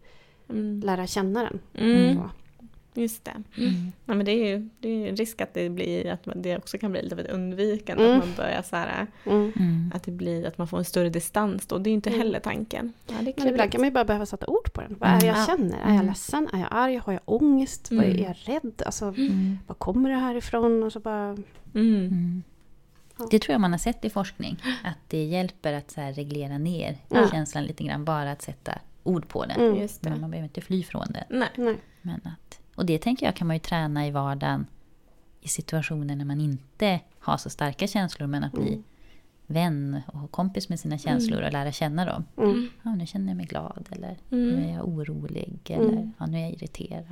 Mm. 0.50 0.80
lära 0.84 1.06
känna 1.06 1.42
den. 1.42 1.58
Just 2.96 3.24
det. 3.24 3.42
Mm. 3.58 3.92
Ja, 4.04 4.14
men 4.14 4.26
det 4.26 4.32
är 4.32 4.46
ju 4.48 4.68
det 4.80 4.88
är 4.88 5.08
en 5.08 5.16
risk 5.16 5.40
att 5.40 5.54
det 5.54 5.68
blir 5.70 6.06
att 6.10 6.28
det 6.36 6.56
också 6.56 6.78
kan 6.78 6.92
bli 6.92 7.02
lite 7.02 7.14
av 7.14 7.20
ett 7.20 7.30
undvikande. 7.30 8.04
Mm. 8.04 8.18
Att 8.18 8.26
man 8.26 8.34
börjar 8.36 8.62
så 8.62 8.76
här, 8.76 9.06
Mm. 9.26 9.52
Mm. 9.56 9.92
att 9.94 10.02
det 10.02 10.10
blir 10.12 10.46
att 10.46 10.58
man 10.58 10.68
får 10.68 10.78
en 10.78 10.84
större 10.84 11.08
distans 11.08 11.66
då. 11.66 11.78
Det 11.78 11.88
är 11.88 11.92
ju 11.92 11.94
inte 11.94 12.10
Mm. 12.10 12.20
heller 12.20 12.40
tanken. 12.40 12.92
Ja, 13.06 13.14
Men 13.36 13.48
ibland 13.48 13.72
kan 13.72 13.80
man 13.80 13.88
ju 13.88 13.92
bara 13.94 14.04
behöva 14.04 14.26
sätta 14.26 14.46
ord 14.46 14.72
på 14.72 14.80
den. 14.80 14.96
Vad 15.00 15.08
är 15.10 15.20
det 15.20 15.26
jag 15.26 15.34
Mm. 15.36 15.46
känner? 15.46 15.90
Är 15.90 15.94
jag 15.94 16.06
ledsen? 16.06 16.48
Är 16.52 16.58
jag 16.58 16.68
arg? 16.70 16.96
Har 16.96 17.12
jag 17.12 17.22
ångest? 17.24 17.88
Vad 17.92 18.04
är 18.04 18.14
jag 18.14 18.34
rädd? 18.44 18.82
Alltså, 18.86 19.04
Mm. 19.04 19.58
var 19.66 19.74
kommer 19.74 20.10
det 20.10 20.16
här 20.16 20.34
ifrån? 20.34 20.82
Och 20.82 20.92
så 20.92 21.00
bara... 21.00 21.28
Mm. 21.28 21.44
Mm. 21.74 22.42
Ja. 23.18 23.28
Det 23.30 23.38
tror 23.38 23.52
jag 23.52 23.60
man 23.60 23.70
har 23.72 23.78
sett 23.78 24.04
i 24.04 24.10
forskning. 24.10 24.56
Att 24.84 24.98
det 25.08 25.24
hjälper 25.24 25.72
att 25.72 25.90
så 25.90 26.00
här 26.00 26.12
reglera 26.12 26.58
ner 26.58 26.96
Ja. 27.08 27.28
känslan 27.30 27.64
lite 27.64 27.84
grann. 27.84 28.04
Bara 28.04 28.30
att 28.32 28.42
sätta 28.42 28.72
ord 29.02 29.28
på 29.28 29.44
den. 29.46 29.60
Mm. 29.60 29.80
Just 29.80 30.02
Men 30.02 30.20
man 30.20 30.30
behöver 30.30 30.48
inte 30.48 30.60
fly 30.60 30.82
från 30.82 31.06
den. 31.12 31.24
Nej. 31.38 31.48
Nej. 31.56 31.76
Men 32.02 32.20
att, 32.24 32.60
och 32.76 32.86
det 32.86 32.98
tänker 32.98 33.26
jag 33.26 33.36
kan 33.36 33.46
man 33.46 33.56
ju 33.56 33.60
träna 33.60 34.06
i 34.06 34.10
vardagen. 34.10 34.66
I 35.40 35.48
situationer 35.48 36.16
när 36.16 36.24
man 36.24 36.40
inte 36.40 37.00
har 37.18 37.36
så 37.36 37.50
starka 37.50 37.86
känslor. 37.86 38.26
Men 38.26 38.44
att 38.44 38.52
bli 38.52 38.68
Mm. 38.68 38.82
vän 39.46 40.00
och 40.06 40.30
kompis 40.30 40.68
med 40.68 40.80
sina 40.80 40.98
känslor 40.98 41.42
och 41.42 41.52
lära 41.52 41.72
känna 41.72 42.04
dem. 42.04 42.24
Mm. 42.36 42.68
Ja, 42.82 42.94
nu 42.94 43.06
känner 43.06 43.28
jag 43.28 43.36
mig 43.36 43.46
glad. 43.46 43.88
Eller 43.90 44.16
Mm. 44.30 44.48
nu 44.48 44.64
är 44.68 44.74
jag 44.74 44.88
orolig. 44.88 45.60
Eller 45.64 45.92
Mm. 45.92 46.12
ja, 46.18 46.26
nu 46.26 46.36
är 46.38 46.42
jag 46.42 46.52
irriterad. 46.52 47.04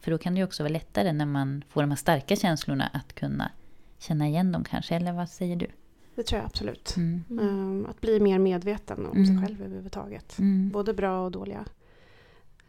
För 0.00 0.10
då 0.10 0.18
kan 0.18 0.34
det 0.34 0.38
ju 0.38 0.44
också 0.44 0.62
vara 0.62 0.72
lättare 0.72 1.12
när 1.12 1.26
man 1.26 1.64
får 1.68 1.80
de 1.80 1.90
här 1.90 1.96
starka 1.96 2.36
känslorna 2.36 2.90
att 2.92 3.12
kunna 3.14 3.50
känna 3.98 4.28
igen 4.28 4.52
dem 4.52 4.64
kanske. 4.64 4.94
Eller 4.96 5.12
vad 5.12 5.28
säger 5.28 5.56
du? 5.56 5.66
Det 6.14 6.22
tror 6.22 6.38
jag 6.38 6.46
absolut. 6.46 6.94
Mm. 6.96 7.24
Um, 7.28 7.86
att 7.86 8.00
bli 8.00 8.20
mer 8.20 8.38
medveten 8.38 9.06
om 9.06 9.16
Mm. 9.16 9.26
sig 9.26 9.46
själv 9.46 9.62
överhuvudtaget. 9.62 10.38
Mm. 10.38 10.70
Både 10.70 10.94
bra 10.94 11.24
och 11.24 11.30
dåliga 11.30 11.64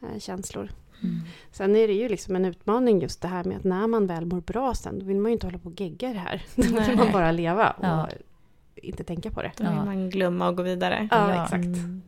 eh, 0.01 0.19
känslor. 0.19 0.69
Mm. 1.03 1.21
Sen 1.51 1.75
är 1.75 1.87
det 1.87 1.93
ju 1.93 2.09
liksom 2.09 2.35
en 2.35 2.45
utmaning 2.45 3.01
just 3.01 3.21
det 3.21 3.27
här 3.27 3.43
med 3.43 3.57
att 3.57 3.63
när 3.63 3.87
man 3.87 4.07
väl 4.07 4.25
mår 4.25 4.41
bra 4.41 4.73
sen, 4.75 4.99
då 4.99 5.05
vill 5.05 5.17
man 5.19 5.31
ju 5.31 5.33
inte 5.33 5.47
hålla 5.47 5.57
på 5.57 5.69
och 5.69 5.81
gegga 5.81 6.13
det 6.13 6.19
här. 6.19 6.41
Då 6.55 6.61
vill 6.81 6.97
man 6.97 7.11
bara 7.11 7.31
leva 7.31 7.69
och 7.71 7.83
Ja. 7.85 8.09
inte 8.75 9.03
tänka 9.03 9.31
på 9.31 9.41
det. 9.41 9.51
Då 9.57 9.63
vill 9.63 9.73
man 9.73 10.09
glömma 10.09 10.47
och 10.47 10.57
gå 10.57 10.63
vidare. 10.63 11.07
Ja, 11.11 11.35
Ja. 11.35 11.43
exakt. 11.43 11.65
Mm. 11.65 12.01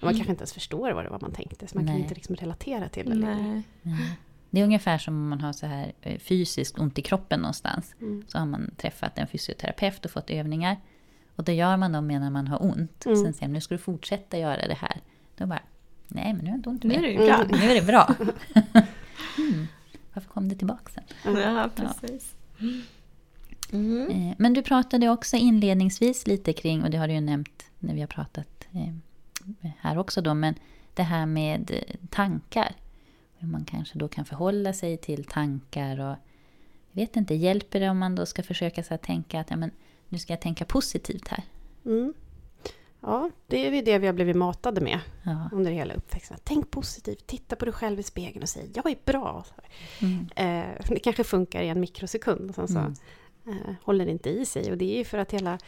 Man 0.00 0.14
kanske 0.14 0.30
inte 0.30 0.40
ens 0.42 0.52
förstår 0.52 0.92
vad 0.92 1.04
det 1.04 1.10
var 1.10 1.18
man 1.20 1.32
tänkte, 1.32 1.66
så 1.66 1.76
man 1.78 1.86
kan 1.86 1.94
Nej. 1.94 2.02
inte 2.02 2.14
liksom 2.14 2.36
relatera 2.36 2.88
till 2.88 3.10
det 3.10 3.14
längre. 3.16 3.62
Nej. 3.82 4.18
Det 4.50 4.60
är 4.60 4.64
ungefär 4.64 4.98
som 4.98 5.14
om 5.14 5.28
man 5.28 5.40
har 5.40 5.52
så 5.52 5.66
här 5.66 5.92
eh, 6.00 6.18
fysiskt 6.18 6.78
ont 6.78 6.98
i 6.98 7.02
kroppen 7.02 7.40
någonstans. 7.40 7.94
Mm. 8.00 8.24
Så 8.28 8.38
har 8.38 8.46
man 8.46 8.70
träffat 8.76 9.18
en 9.18 9.26
fysioterapeut 9.26 10.04
och 10.04 10.10
fått 10.10 10.30
övningar. 10.30 10.76
Och 11.36 11.44
då 11.44 11.52
gör 11.52 11.76
man 11.76 11.92
dem 11.92 12.06
medan 12.06 12.32
man 12.32 12.48
har 12.48 12.62
ont. 12.62 13.06
Mm. 13.06 13.16
Sen 13.24 13.32
säger 13.32 13.48
man, 13.48 13.52
nu 13.52 13.60
ska 13.60 13.74
du 13.74 13.78
fortsätta 13.78 14.38
göra 14.38 14.68
det 14.68 14.74
här. 14.80 15.00
Då 15.36 15.46
bara, 15.46 15.62
nej 16.08 16.32
men 16.32 16.44
nu 16.44 16.50
jag 16.50 16.58
inte 16.58 16.68
ont 16.68 16.84
Nu 16.84 16.94
är 16.94 17.02
det 17.02 17.16
bra. 17.16 17.34
Mm. 17.34 17.60
Nu 17.60 17.70
är 17.70 17.74
det 17.74 17.86
bra. 17.86 18.14
mm. 19.38 19.66
Varför 20.14 20.28
kom 20.28 20.48
det 20.48 20.56
tillbaka 20.56 20.90
sen? 20.92 21.34
Ja, 21.36 21.70
precis. 21.74 22.34
Mm. 23.72 24.10
Eh, 24.10 24.34
Men 24.38 24.52
du 24.52 24.62
pratade 24.62 25.08
också 25.08 25.36
inledningsvis 25.36 26.26
lite 26.26 26.52
kring, 26.52 26.82
och 26.82 26.90
det 26.90 26.98
har 26.98 27.08
du 27.08 27.14
ju 27.14 27.20
nämnt 27.20 27.64
när 27.78 27.94
vi 27.94 28.00
har 28.00 28.06
pratat 28.06 28.68
eh, 28.72 29.70
här 29.78 29.98
också 29.98 30.20
då, 30.20 30.34
men 30.34 30.54
det 30.94 31.02
här 31.02 31.26
med 31.26 31.70
eh, 31.70 32.08
tankar. 32.10 32.74
Hur 33.38 33.48
man 33.48 33.64
kanske 33.64 33.98
då 33.98 34.08
kan 34.08 34.24
förhålla 34.24 34.72
sig 34.72 34.96
till 34.96 35.24
tankar 35.24 36.00
och 36.00 36.16
jag 36.92 37.02
vet 37.02 37.16
inte, 37.16 37.34
hjälper 37.34 37.80
det 37.80 37.90
om 37.90 37.98
man 37.98 38.14
då 38.14 38.26
ska 38.26 38.42
försöka 38.42 38.82
så 38.82 38.96
tänka 38.96 39.40
att 39.40 39.50
ja, 39.50 39.56
men, 39.56 39.70
nu 40.08 40.18
ska 40.18 40.32
jag 40.32 40.40
tänka 40.40 40.64
positivt 40.64 41.28
här? 41.28 41.44
Mm. 41.84 42.14
Ja, 43.00 43.30
det 43.46 43.66
är 43.66 43.72
ju 43.72 43.82
det 43.82 43.98
vi 43.98 44.06
har 44.06 44.14
blivit 44.14 44.36
matade 44.36 44.80
med 44.80 45.00
Ja. 45.22 45.48
under 45.52 45.70
hela 45.70 45.94
uppväxten. 45.94 46.36
Tänk 46.44 46.70
positivt, 46.70 47.26
titta 47.26 47.56
på 47.56 47.64
dig 47.64 47.74
själv 47.74 48.00
i 48.00 48.02
spegeln 48.02 48.42
och 48.42 48.48
säg 48.48 48.70
jag 48.74 48.90
är 48.90 48.96
bra. 49.04 49.44
Mm. 50.02 50.28
Eh, 50.36 50.86
det 50.88 50.98
kanske 50.98 51.24
funkar 51.24 51.62
i 51.62 51.68
en 51.68 51.80
mikrosekund 51.80 52.48
och 52.48 52.54
sen 52.54 52.68
så 52.68 52.78
Mm. 52.78 53.58
eh, 53.58 53.74
håller 53.82 54.04
det 54.04 54.10
inte 54.12 54.30
i 54.30 54.46
sig. 54.46 54.70
Och 54.70 54.78
det 54.78 54.94
är 54.94 54.98
ju 54.98 55.04
för 55.04 55.18
att 55.18 55.32
hela, 55.32 55.58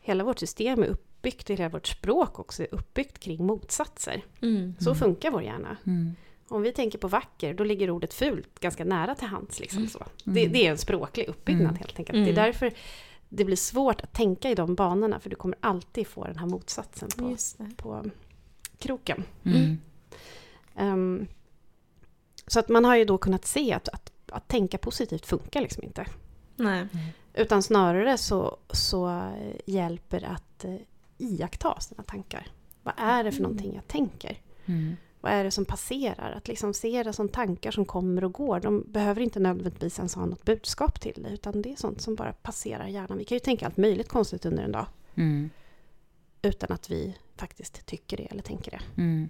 hela 0.00 0.24
vårt 0.24 0.38
system 0.38 0.82
är 0.82 0.86
uppbyggt, 0.86 1.50
hela 1.50 1.68
vårt 1.68 1.86
språk 1.86 2.38
också 2.38 2.62
är 2.62 2.68
uppbyggt 2.74 3.18
kring 3.18 3.46
motsatser. 3.46 4.22
Mm. 4.42 4.74
Så 4.78 4.94
funkar 4.94 5.30
vår 5.30 5.42
hjärna. 5.42 5.76
Mm. 5.86 6.16
Om 6.48 6.62
vi 6.62 6.72
tänker 6.72 6.98
på 6.98 7.08
vacker, 7.08 7.54
då 7.54 7.64
ligger 7.64 7.90
ordet 7.90 8.14
fult 8.14 8.60
ganska 8.60 8.84
nära 8.84 9.14
till 9.14 9.26
hands. 9.28 9.60
Liksom 9.60 9.86
så. 9.88 9.98
Mm. 9.98 10.34
Det, 10.34 10.46
det 10.46 10.66
är 10.66 10.70
en 10.70 10.78
språklig 10.78 11.28
uppbyggnad 11.28 11.62
Mm. 11.70 11.76
helt 11.76 11.98
enkelt. 11.98 12.16
Mm. 12.16 12.24
Det 12.24 12.32
är 12.40 12.46
därför 12.46 12.72
det 13.28 13.44
blir 13.44 13.56
svårt 13.56 14.00
att 14.00 14.12
tänka 14.12 14.50
i 14.50 14.54
de 14.54 14.74
banorna, 14.74 15.20
för 15.20 15.30
du 15.30 15.36
kommer 15.36 15.58
alltid 15.60 16.06
få 16.06 16.24
den 16.24 16.38
här 16.38 16.46
motsatsen 16.46 17.08
på, 17.16 17.36
på 17.76 18.04
kroken. 18.78 19.24
Mm. 19.44 19.78
Ehm, 20.76 21.26
så 22.46 22.60
att 22.60 22.68
man 22.68 22.84
har 22.84 22.96
ju 22.96 23.04
då 23.04 23.18
kunnat 23.18 23.44
se 23.44 23.72
att, 23.72 23.88
att, 23.88 24.12
att 24.32 24.48
tänka 24.48 24.78
positivt 24.78 25.26
funkar 25.26 25.60
liksom 25.60 25.82
inte. 25.82 26.06
Nej. 26.56 26.86
Utan 27.34 27.62
snarare 27.62 28.18
så, 28.18 28.56
så 28.70 29.30
hjälper 29.64 30.24
att 30.24 30.64
eh, 30.64 30.76
iaktta 31.18 31.80
sina 31.80 32.02
tankar. 32.02 32.46
Vad 32.82 32.94
är 32.96 33.24
det 33.24 33.32
för 33.32 33.42
någonting 33.42 33.74
jag 33.74 33.88
tänker? 33.88 34.40
Mm. 34.66 34.96
Vad 35.26 35.34
är 35.34 35.44
det 35.44 35.50
som 35.50 35.64
passerar? 35.64 36.32
Att 36.32 36.48
liksom 36.48 36.74
se 36.74 37.02
det 37.02 37.12
som 37.12 37.28
tankar 37.28 37.70
som 37.70 37.84
kommer 37.84 38.24
och 38.24 38.32
går. 38.32 38.60
De 38.60 38.84
behöver 38.92 39.20
inte 39.20 39.40
nödvändigtvis 39.40 39.98
ens 39.98 40.14
ha 40.14 40.26
något 40.26 40.44
budskap 40.44 41.00
till 41.00 41.22
det. 41.22 41.28
Utan 41.28 41.62
det 41.62 41.72
är 41.72 41.76
sånt 41.76 42.00
som 42.00 42.14
bara 42.14 42.32
passerar 42.32 42.86
hjärnan. 42.86 43.18
Vi 43.18 43.24
kan 43.24 43.36
ju 43.36 43.40
tänka 43.40 43.66
allt 43.66 43.76
möjligt 43.76 44.08
konstigt 44.08 44.46
under 44.46 44.62
en 44.62 44.72
dag. 44.72 44.86
Mm. 45.14 45.50
Utan 46.42 46.72
att 46.72 46.90
vi 46.90 47.16
faktiskt 47.36 47.86
tycker 47.86 48.16
det 48.16 48.22
eller 48.22 48.42
tänker 48.42 48.70
det. 48.70 49.02
Mm. 49.02 49.28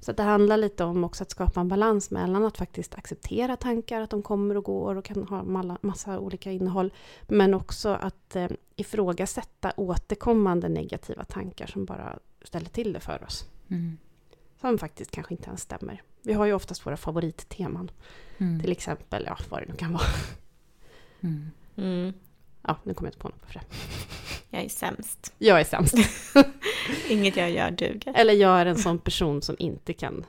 Så 0.00 0.12
det 0.12 0.22
handlar 0.22 0.56
lite 0.56 0.84
om 0.84 1.04
också 1.04 1.22
att 1.22 1.30
skapa 1.30 1.60
en 1.60 1.68
balans 1.68 2.10
mellan 2.10 2.44
att 2.44 2.58
faktiskt 2.58 2.94
acceptera 2.94 3.56
tankar, 3.56 4.00
att 4.00 4.10
de 4.10 4.22
kommer 4.22 4.56
och 4.56 4.64
går 4.64 4.94
och 4.94 5.04
kan 5.04 5.22
ha 5.22 5.42
massa 5.80 6.18
olika 6.18 6.52
innehåll. 6.52 6.92
Men 7.28 7.54
också 7.54 7.88
att 7.88 8.36
eh, 8.36 8.48
ifrågasätta 8.76 9.72
återkommande 9.76 10.68
negativa 10.68 11.24
tankar 11.24 11.66
som 11.66 11.84
bara 11.84 12.18
ställer 12.42 12.68
till 12.68 12.92
det 12.92 13.00
för 13.00 13.24
oss. 13.24 13.48
Mm. 13.68 13.98
Som 14.62 14.78
faktiskt 14.78 15.10
kanske 15.10 15.34
inte 15.34 15.46
ens 15.46 15.60
stämmer. 15.60 16.02
Vi 16.22 16.32
har 16.32 16.46
ju 16.46 16.52
oftast 16.52 16.86
våra 16.86 16.96
favoritteman. 16.96 17.90
Mm. 18.38 18.60
Till 18.60 18.72
exempel, 18.72 19.24
ja 19.26 19.38
vad 19.48 19.62
det 19.62 19.66
nu 19.68 19.76
kan 19.76 19.92
vara. 19.92 20.02
Mm. 21.20 21.50
Mm. 21.76 22.12
Ja, 22.62 22.76
nu 22.84 22.94
kommer 22.94 23.06
jag 23.06 23.10
inte 23.10 23.18
på 23.18 23.28
något 23.28 23.46
för 23.46 23.54
det. 23.54 23.64
Jag 24.50 24.64
är 24.64 24.68
sämst. 24.68 25.34
Jag 25.38 25.60
är 25.60 25.64
sämst. 25.64 25.94
Inget 27.08 27.36
jag 27.36 27.50
gör 27.50 27.70
duger. 27.70 28.12
Eller 28.16 28.34
jag 28.34 28.60
är 28.60 28.66
en 28.66 28.78
sån 28.78 28.98
person 28.98 29.42
som 29.42 29.56
inte 29.58 29.92
kan 29.92 30.26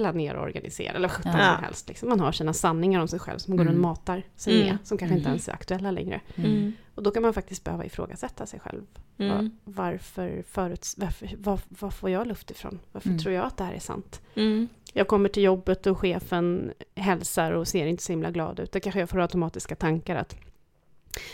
planera 0.00 0.38
och 0.38 0.44
organisera 0.44 0.92
eller 0.92 1.08
sjutton 1.08 1.32
Ja. 1.38 1.54
som 1.54 1.64
helst. 1.64 1.88
Liksom. 1.88 2.08
Man 2.08 2.20
har 2.20 2.32
sina 2.32 2.52
sanningar 2.52 3.00
om 3.00 3.08
sig 3.08 3.18
själv 3.18 3.38
som 3.38 3.50
man 3.50 3.56
går 3.56 3.64
Mm. 3.64 3.74
och 3.74 3.80
matar 3.80 4.22
sig 4.36 4.54
Mm. 4.54 4.66
med. 4.68 4.78
Som 4.84 4.98
kanske 4.98 5.14
inte 5.14 5.26
Mm. 5.28 5.32
ens 5.34 5.48
är 5.48 5.52
aktuella 5.52 5.90
längre. 5.90 6.20
Mm. 6.34 6.72
Och 6.94 7.02
då 7.02 7.10
kan 7.10 7.22
man 7.22 7.34
faktiskt 7.34 7.64
behöva 7.64 7.84
ifrågasätta 7.84 8.46
sig 8.46 8.60
själv. 8.60 8.82
Mm. 9.18 9.30
Va- 9.44 9.50
Varför, 9.64 10.42
föruts, 10.48 10.94
varför 10.98 11.30
var, 11.38 11.60
var 11.68 11.90
får 11.90 12.10
jag 12.10 12.26
luft 12.26 12.50
ifrån? 12.50 12.78
Varför 12.92 13.08
Mm. 13.08 13.18
tror 13.20 13.34
jag 13.34 13.44
att 13.44 13.56
det 13.56 13.64
här 13.64 13.72
är 13.74 13.78
sant? 13.80 14.20
Mm. 14.34 14.68
Jag 14.92 15.08
kommer 15.08 15.28
till 15.28 15.42
jobbet 15.42 15.86
och 15.86 15.98
chefen 15.98 16.72
hälsar 16.94 17.52
och 17.52 17.68
ser 17.68 17.86
inte 17.86 18.02
så 18.02 18.12
himla 18.12 18.30
glad 18.30 18.60
ut. 18.60 18.72
Då 18.72 18.80
kanske 18.80 19.00
jag 19.00 19.10
får 19.10 19.20
automatiska 19.20 19.74
tankar 19.76 20.16
att 20.16 20.36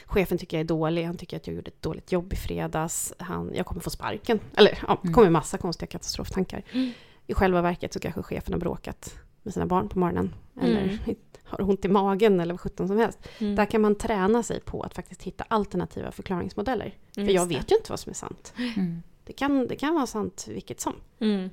chefen 0.07 0.39
tycker 0.39 0.57
jag 0.57 0.65
är 0.65 0.69
dålig, 0.69 1.05
han 1.05 1.17
tycker 1.17 1.37
att 1.37 1.47
jag 1.47 1.57
gjorde 1.57 1.69
ett 1.69 1.83
dåligt 1.83 2.13
jobb 2.13 2.33
i 2.33 2.37
fredags, 2.37 3.13
han, 3.19 3.51
jag 3.55 3.67
kommer 3.67 3.81
få 3.81 3.91
sparken. 3.91 4.39
Eller 4.57 4.79
ja, 4.83 4.99
det 5.03 5.09
Mm. 5.09 5.15
kommer 5.15 5.31
massa 5.31 5.59
konstiga 5.59 5.87
katastroftankar. 5.87 6.63
Mm. 6.73 6.93
I 7.27 7.35
själva 7.35 7.63
verket 7.63 7.93
så 7.93 8.01
kanske 8.01 8.23
chefen 8.23 8.53
har 8.53 8.61
bråkat 8.61 9.15
med 9.43 9.55
sina 9.55 9.67
barn 9.67 9.89
på 9.89 9.99
morgonen. 9.99 10.35
Mm. 10.61 10.71
Eller 10.77 10.99
har 11.45 11.61
ont 11.63 11.85
i 11.85 11.89
magen 11.89 12.41
eller 12.41 12.55
vad 12.55 12.61
sjutton 12.61 12.89
som 12.89 12.99
helst. 12.99 13.19
Mm. 13.39 13.55
Där 13.57 13.65
kan 13.67 13.81
man 13.81 13.95
träna 13.95 14.43
sig 14.43 14.61
på 14.61 14.83
att 14.83 14.95
faktiskt 14.95 15.23
hitta 15.23 15.45
alternativa 15.49 16.11
förklaringsmodeller. 16.13 16.95
För 17.15 17.23
jag 17.23 17.49
det. 17.49 17.55
vet 17.55 17.73
ju 17.73 17.77
inte 17.77 17.93
vad 17.93 18.01
som 18.01 18.11
är 18.11 18.15
sant. 18.15 18.53
Mm. 18.77 19.03
Det 19.25 19.33
kan, 19.33 19.67
det 19.67 19.77
kan 19.77 19.95
vara 19.95 20.07
sant 20.07 20.47
vilket 20.49 20.81
som. 20.81 20.93
Mm. 21.21 21.51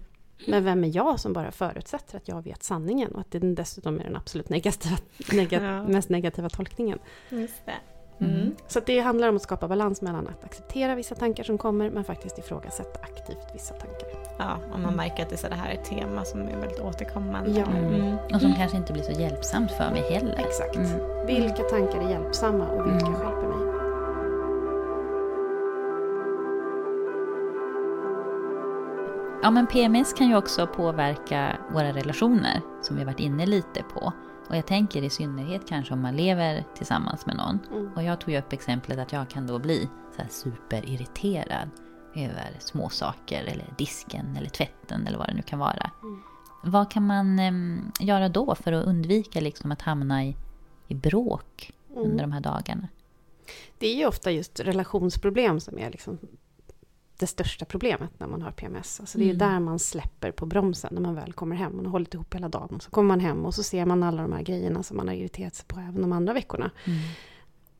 Men 0.47 0.63
vem 0.63 0.83
är 0.83 0.95
jag 0.95 1.19
som 1.19 1.33
bara 1.33 1.51
förutsätter 1.51 2.17
att 2.17 2.27
jag 2.27 2.41
vet 2.41 2.63
sanningen 2.63 3.11
och 3.11 3.19
att 3.19 3.31
det 3.31 3.39
dessutom 3.39 3.99
är 3.99 4.03
den 4.03 4.15
absolut 4.15 4.49
negativa, 4.49 4.97
nega, 5.31 5.63
Ja. 5.63 5.83
mest 5.87 6.09
negativa 6.09 6.49
tolkningen. 6.49 6.99
Just 7.29 7.65
det. 7.65 7.73
Mm. 8.23 8.35
Mm. 8.41 8.55
Så 8.67 8.79
att 8.79 8.85
det 8.85 8.99
handlar 8.99 9.29
om 9.29 9.35
att 9.35 9.41
skapa 9.41 9.67
balans 9.67 10.01
mellan 10.01 10.27
att 10.27 10.43
acceptera 10.45 10.95
vissa 10.95 11.15
tankar 11.15 11.43
som 11.43 11.57
kommer 11.57 11.89
men 11.89 12.03
faktiskt 12.03 12.37
ifrågasätta 12.39 12.99
aktivt 13.01 13.47
vissa 13.53 13.73
tankar. 13.73 14.07
Ja, 14.37 14.57
om 14.75 14.81
man 14.81 14.95
märker 14.95 15.23
att 15.23 15.29
det, 15.29 15.35
är 15.35 15.37
så, 15.37 15.47
det 15.47 15.55
här 15.55 15.69
är 15.69 15.73
ett 15.73 15.85
tema 15.85 16.25
som 16.25 16.41
är 16.41 16.57
väldigt 16.57 16.79
återkommande. 16.79 17.51
Ja. 17.51 17.65
Mm. 17.65 18.17
Och 18.33 18.41
som 18.41 18.53
kanske 18.53 18.77
inte 18.77 18.93
blir 18.93 19.03
så 19.03 19.11
hjälpsamt 19.21 19.71
för 19.71 19.91
mig 19.91 20.01
heller. 20.11 20.35
Exakt. 20.47 20.75
Mm. 20.75 21.25
Vilka 21.27 21.63
tankar 21.63 22.01
är 22.01 22.09
hjälpsamma 22.09 22.67
och 22.67 22.85
vilka 22.87 23.05
Mm. 23.05 23.21
hjälper 23.21 23.47
mig? 23.47 23.73
Ja, 29.43 29.51
men 29.51 29.67
PMS 29.67 30.13
kan 30.13 30.27
ju 30.29 30.35
också 30.37 30.67
påverka 30.67 31.57
våra 31.73 31.93
relationer, 31.93 32.61
som 32.81 32.95
vi 32.95 33.01
har 33.01 33.05
varit 33.11 33.19
inne 33.19 33.45
lite 33.45 33.83
på. 33.93 34.13
Och 34.53 34.57
jag 34.57 34.65
tänker 34.67 35.01
i 35.03 35.09
synnerhet 35.09 35.61
kanske 35.67 35.93
om 35.93 36.01
man 36.01 36.15
lever 36.15 36.63
tillsammans 36.75 37.25
med 37.25 37.35
någon. 37.35 37.59
Mm. 37.71 37.93
Och 37.95 38.03
jag 38.03 38.19
tog 38.19 38.33
ju 38.33 38.39
upp 38.39 38.53
exemplet 38.53 38.99
att 38.99 39.11
jag 39.11 39.29
kan 39.29 39.47
då 39.47 39.59
bli 39.59 39.89
så 40.15 40.21
här 40.21 40.29
superirriterad 40.29 41.69
över 42.15 42.51
små 42.59 42.89
saker 42.89 43.43
eller 43.43 43.73
disken 43.77 44.37
eller 44.37 44.49
tvätten 44.49 45.07
eller 45.07 45.17
vad 45.17 45.27
det 45.27 45.33
nu 45.33 45.41
kan 45.41 45.59
vara. 45.59 45.91
Mm. 46.03 46.21
Vad 46.63 46.91
kan 46.91 47.07
man 47.07 47.39
em, 47.39 47.91
göra 47.99 48.29
då 48.29 48.55
för 48.55 48.71
att 48.71 48.85
undvika 48.85 49.39
liksom 49.39 49.71
att 49.71 49.81
hamna 49.81 50.25
i, 50.25 50.35
i 50.87 50.95
bråk 50.95 51.71
Mm. 51.91 52.03
under 52.11 52.23
de 52.23 52.31
här 52.31 52.41
dagarna? 52.41 52.87
Det 53.77 53.87
är 53.87 53.95
ju 53.95 54.05
ofta 54.05 54.31
just 54.31 54.59
relationsproblem 54.59 55.59
som 55.59 55.79
är 55.79 55.91
liksom 55.91 56.19
det 57.17 57.27
största 57.27 57.65
problemet 57.65 58.09
när 58.19 58.27
man 58.27 58.41
har 58.41 58.51
PMS. 58.51 58.99
Alltså 58.99 59.17
det 59.17 59.23
är 59.23 59.25
Mm. 59.25 59.37
där 59.37 59.59
man 59.59 59.79
släpper 59.79 60.31
på 60.31 60.45
bromsen 60.45 60.89
när 60.93 61.01
man 61.01 61.15
väl 61.15 61.33
kommer 61.33 61.55
hem. 61.55 61.75
Man 61.75 61.85
har 61.85 61.91
hållit 61.91 62.13
ihop 62.13 62.35
hela 62.35 62.49
dagen. 62.49 62.69
Och 62.75 62.83
så 62.83 62.89
kommer 62.91 63.07
man 63.07 63.19
hem 63.19 63.45
och 63.45 63.53
så 63.55 63.63
ser 63.63 63.85
man 63.85 64.03
alla 64.03 64.21
de 64.21 64.33
här 64.33 64.41
grejerna 64.43 64.83
som 64.83 64.97
man 64.97 65.07
har 65.07 65.15
irriterat 65.15 65.55
sig 65.55 65.65
på 65.67 65.79
även 65.79 66.01
de 66.01 66.11
andra 66.11 66.33
veckorna. 66.33 66.71
Mm. 66.85 66.99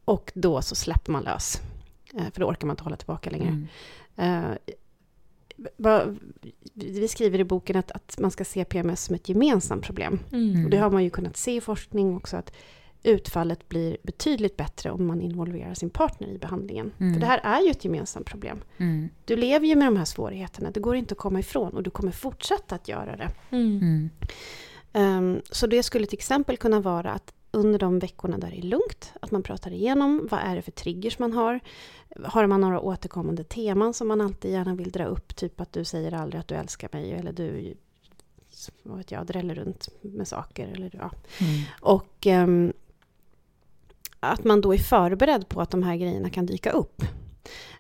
Och 0.06 0.32
då 0.36 0.62
så 0.62 0.76
släpper 0.76 1.12
man 1.12 1.24
lös. 1.24 1.62
Eh, 2.14 2.24
För 2.34 2.40
då 2.42 2.48
orkar 2.48 2.68
man 2.68 2.74
inte 2.74 2.84
hålla 2.84 2.96
tillbaka 2.96 3.30
längre. 3.30 3.66
Mm. 4.18 4.52
Eh, 4.52 4.58
Vi 6.74 7.08
skriver 7.08 7.40
i 7.40 7.44
boken 7.44 7.76
att, 7.76 7.92
att 7.92 8.20
man 8.20 8.32
ska 8.32 8.46
se 8.46 8.66
PMS 8.66 9.04
som 9.04 9.16
ett 9.16 9.30
gemensamt 9.30 9.84
problem. 9.86 10.20
Mm. 10.32 10.64
Och 10.66 10.70
det 10.72 10.78
har 10.78 10.90
man 10.92 11.04
ju 11.04 11.10
kunnat 11.10 11.38
se 11.38 11.56
i 11.56 11.62
forskning 11.62 12.18
också 12.18 12.38
att 12.38 12.54
utfallet 13.04 13.70
blir 13.70 13.98
betydligt 14.04 14.58
bättre 14.58 14.92
om 14.92 15.08
man 15.08 15.22
involverar 15.22 15.74
sin 15.74 15.90
partner 15.90 16.28
i 16.28 16.38
behandlingen. 16.38 16.92
Mm. 16.98 17.14
För 17.14 17.20
det 17.20 17.26
här 17.26 17.42
är 17.44 17.62
ju 17.62 17.72
ett 17.72 17.86
gemensamt 17.86 18.26
problem. 18.26 18.62
Mm. 18.78 19.10
Du 19.26 19.36
lever 19.36 19.68
ju 19.68 19.76
med 19.76 19.88
de 19.88 19.98
här 19.98 20.06
svårigheterna, 20.06 20.72
det 20.72 20.80
går 20.80 20.96
inte 20.96 21.12
att 21.14 21.18
komma 21.18 21.40
ifrån 21.40 21.74
och 21.74 21.84
du 21.84 21.90
kommer 21.90 22.12
fortsätta 22.12 22.76
att 22.76 22.88
göra 22.88 23.16
det. 23.16 23.30
Mm. 23.50 23.80
Mm. 23.82 24.10
Ehm, 24.94 25.42
så 25.52 25.68
det 25.68 25.84
skulle 25.84 26.06
till 26.06 26.18
exempel 26.18 26.58
kunna 26.58 26.80
vara 26.80 27.12
att 27.12 27.34
under 27.52 27.80
de 27.80 28.00
veckorna 28.00 28.38
där 28.38 28.50
det 28.50 28.58
är 28.58 28.62
lugnt, 28.62 29.14
att 29.22 29.32
man 29.32 29.44
pratar 29.44 29.72
igenom 29.72 30.28
vad 30.32 30.40
är 30.40 30.56
det 30.56 30.62
för 30.62 30.72
triggers 30.72 31.20
man 31.20 31.34
har. 31.34 31.60
Har 32.24 32.48
man 32.48 32.62
några 32.62 32.80
återkommande 32.80 33.44
teman 33.44 33.94
som 33.94 34.08
man 34.08 34.22
alltid 34.22 34.52
gärna 34.52 34.76
vill 34.76 34.92
dra 34.92 35.06
upp, 35.06 35.36
typ 35.36 35.62
att 35.62 35.74
du 35.74 35.86
säger 35.86 36.14
aldrig 36.14 36.40
att 36.40 36.48
du 36.48 36.56
älskar 36.56 36.90
mig 36.92 37.12
eller 37.12 37.32
du 37.32 37.76
vad 38.84 38.98
vet 38.98 39.12
jag, 39.12 39.26
dräller 39.26 39.56
runt 39.56 39.90
med 40.02 40.28
saker. 40.28 40.68
Eller, 40.68 40.92
ja. 40.94 41.12
Mm. 41.42 41.62
Och 41.82 42.28
ehm, 42.28 42.74
att 44.32 44.44
man 44.44 44.62
då 44.62 44.74
är 44.74 44.78
förberedd 44.78 45.50
på 45.50 45.62
att 45.62 45.72
de 45.72 45.84
här 45.84 45.96
grejerna 45.96 46.30
kan 46.30 46.46
dyka 46.46 46.72
upp. 46.72 47.04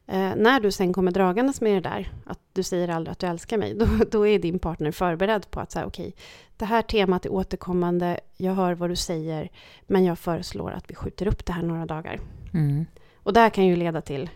Eh, 0.05 0.35
när 0.35 0.59
du 0.59 0.71
sen 0.71 0.93
kommer 0.93 1.11
dragandes 1.11 1.61
med 1.61 1.83
det 1.83 1.89
där, 1.89 2.11
att 2.25 2.39
du 2.53 2.63
säger 2.63 2.87
aldrig 2.87 3.11
att 3.11 3.19
du 3.19 3.27
älskar 3.27 3.57
mig, 3.57 3.73
då, 3.79 3.87
då 4.11 4.27
är 4.27 4.39
din 4.39 4.59
partner 4.59 4.91
förberedd 4.91 5.51
på 5.51 5.59
att 5.59 5.71
säga 5.71 5.85
okej, 5.85 6.15
det 6.57 6.65
här 6.65 6.81
temat 6.81 7.25
är 7.25 7.31
återkommande, 7.31 8.19
jag 8.37 8.53
hör 8.53 8.73
vad 8.73 8.89
du 8.89 8.95
säger, 8.95 9.49
men 9.87 10.03
jag 10.03 10.19
föreslår 10.19 10.71
att 10.71 10.89
vi 10.89 10.95
skjuter 10.95 11.27
upp 11.27 11.45
det 11.45 11.53
här 11.53 11.63
några 11.63 11.85
dagar. 11.85 12.19
Mm. 12.53 12.85
Och 13.15 13.33
det 13.33 13.39
här 13.39 13.49
kan 13.49 13.65
ju 13.65 13.75
leda 13.75 14.01
till 14.01 14.29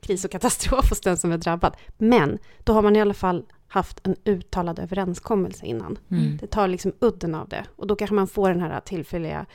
kris 0.00 0.24
och 0.24 0.30
katastrof 0.30 0.90
hos 0.90 1.00
den 1.00 1.16
som 1.16 1.32
är 1.32 1.38
drabbad. 1.38 1.76
Men 1.98 2.38
då 2.64 2.72
har 2.72 2.82
man 2.82 2.96
i 2.96 3.00
alla 3.00 3.14
fall 3.14 3.44
haft 3.68 4.06
en 4.06 4.16
uttalad 4.24 4.78
överenskommelse 4.78 5.66
innan. 5.66 5.98
Mm. 6.10 6.36
Det 6.36 6.46
tar 6.46 6.68
liksom 6.68 6.92
udden 7.00 7.34
av 7.34 7.48
det. 7.48 7.64
Och 7.76 7.86
då 7.86 7.96
kanske 7.96 8.14
man 8.14 8.28
får 8.28 8.48
den 8.48 8.60
här 8.60 8.80
tillfälliga 8.80 9.46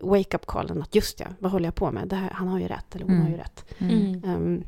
wake-up 0.00 0.46
callen 0.46 0.82
att 0.82 0.94
just 0.94 1.20
ja, 1.20 1.26
vad 1.38 1.52
håller 1.52 1.64
jag 1.64 1.74
på 1.74 1.90
med? 1.92 2.08
Det 2.08 2.16
här, 2.16 2.30
han 2.30 2.48
har 2.48 2.58
ju 2.58 2.68
rätt, 2.68 2.94
eller 2.94 3.04
hon 3.04 3.14
Mm. 3.14 3.24
har 3.26 3.30
ju 3.32 3.36
rätt. 3.36 3.64
Mm. 3.78 4.24
Ehm, 4.24 4.64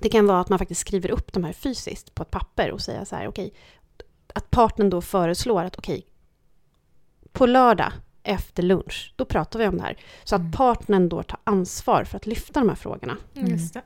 det 0.00 0.08
kan 0.08 0.26
vara 0.26 0.40
att 0.40 0.48
man 0.48 0.58
faktiskt 0.58 0.80
skriver 0.80 1.10
upp 1.10 1.32
de 1.32 1.44
här 1.44 1.52
fysiskt 1.52 2.14
på 2.14 2.22
ett 2.22 2.30
papper 2.30 2.70
och 2.70 2.80
säger 2.80 3.04
så 3.04 3.16
här, 3.16 3.28
okej, 3.28 3.52
att 4.34 4.50
partnern 4.50 4.90
då 4.90 5.00
föreslår 5.00 5.64
att 5.64 5.76
okej, 5.78 6.06
på 7.32 7.46
lördag 7.46 7.92
efter 8.22 8.62
lunch, 8.62 9.12
då 9.16 9.24
pratar 9.24 9.58
vi 9.58 9.66
om 9.68 9.76
det 9.76 9.82
här. 9.82 9.96
Så 10.24 10.34
att 10.34 10.40
Mm. 10.40 10.52
partnern 10.52 11.08
då 11.08 11.22
tar 11.22 11.40
ansvar 11.44 12.04
för 12.04 12.16
att 12.16 12.26
lyfta 12.26 12.60
de 12.60 12.68
här 12.68 12.76
frågorna. 12.76 13.16
Just 13.32 13.74
det. 13.74 13.82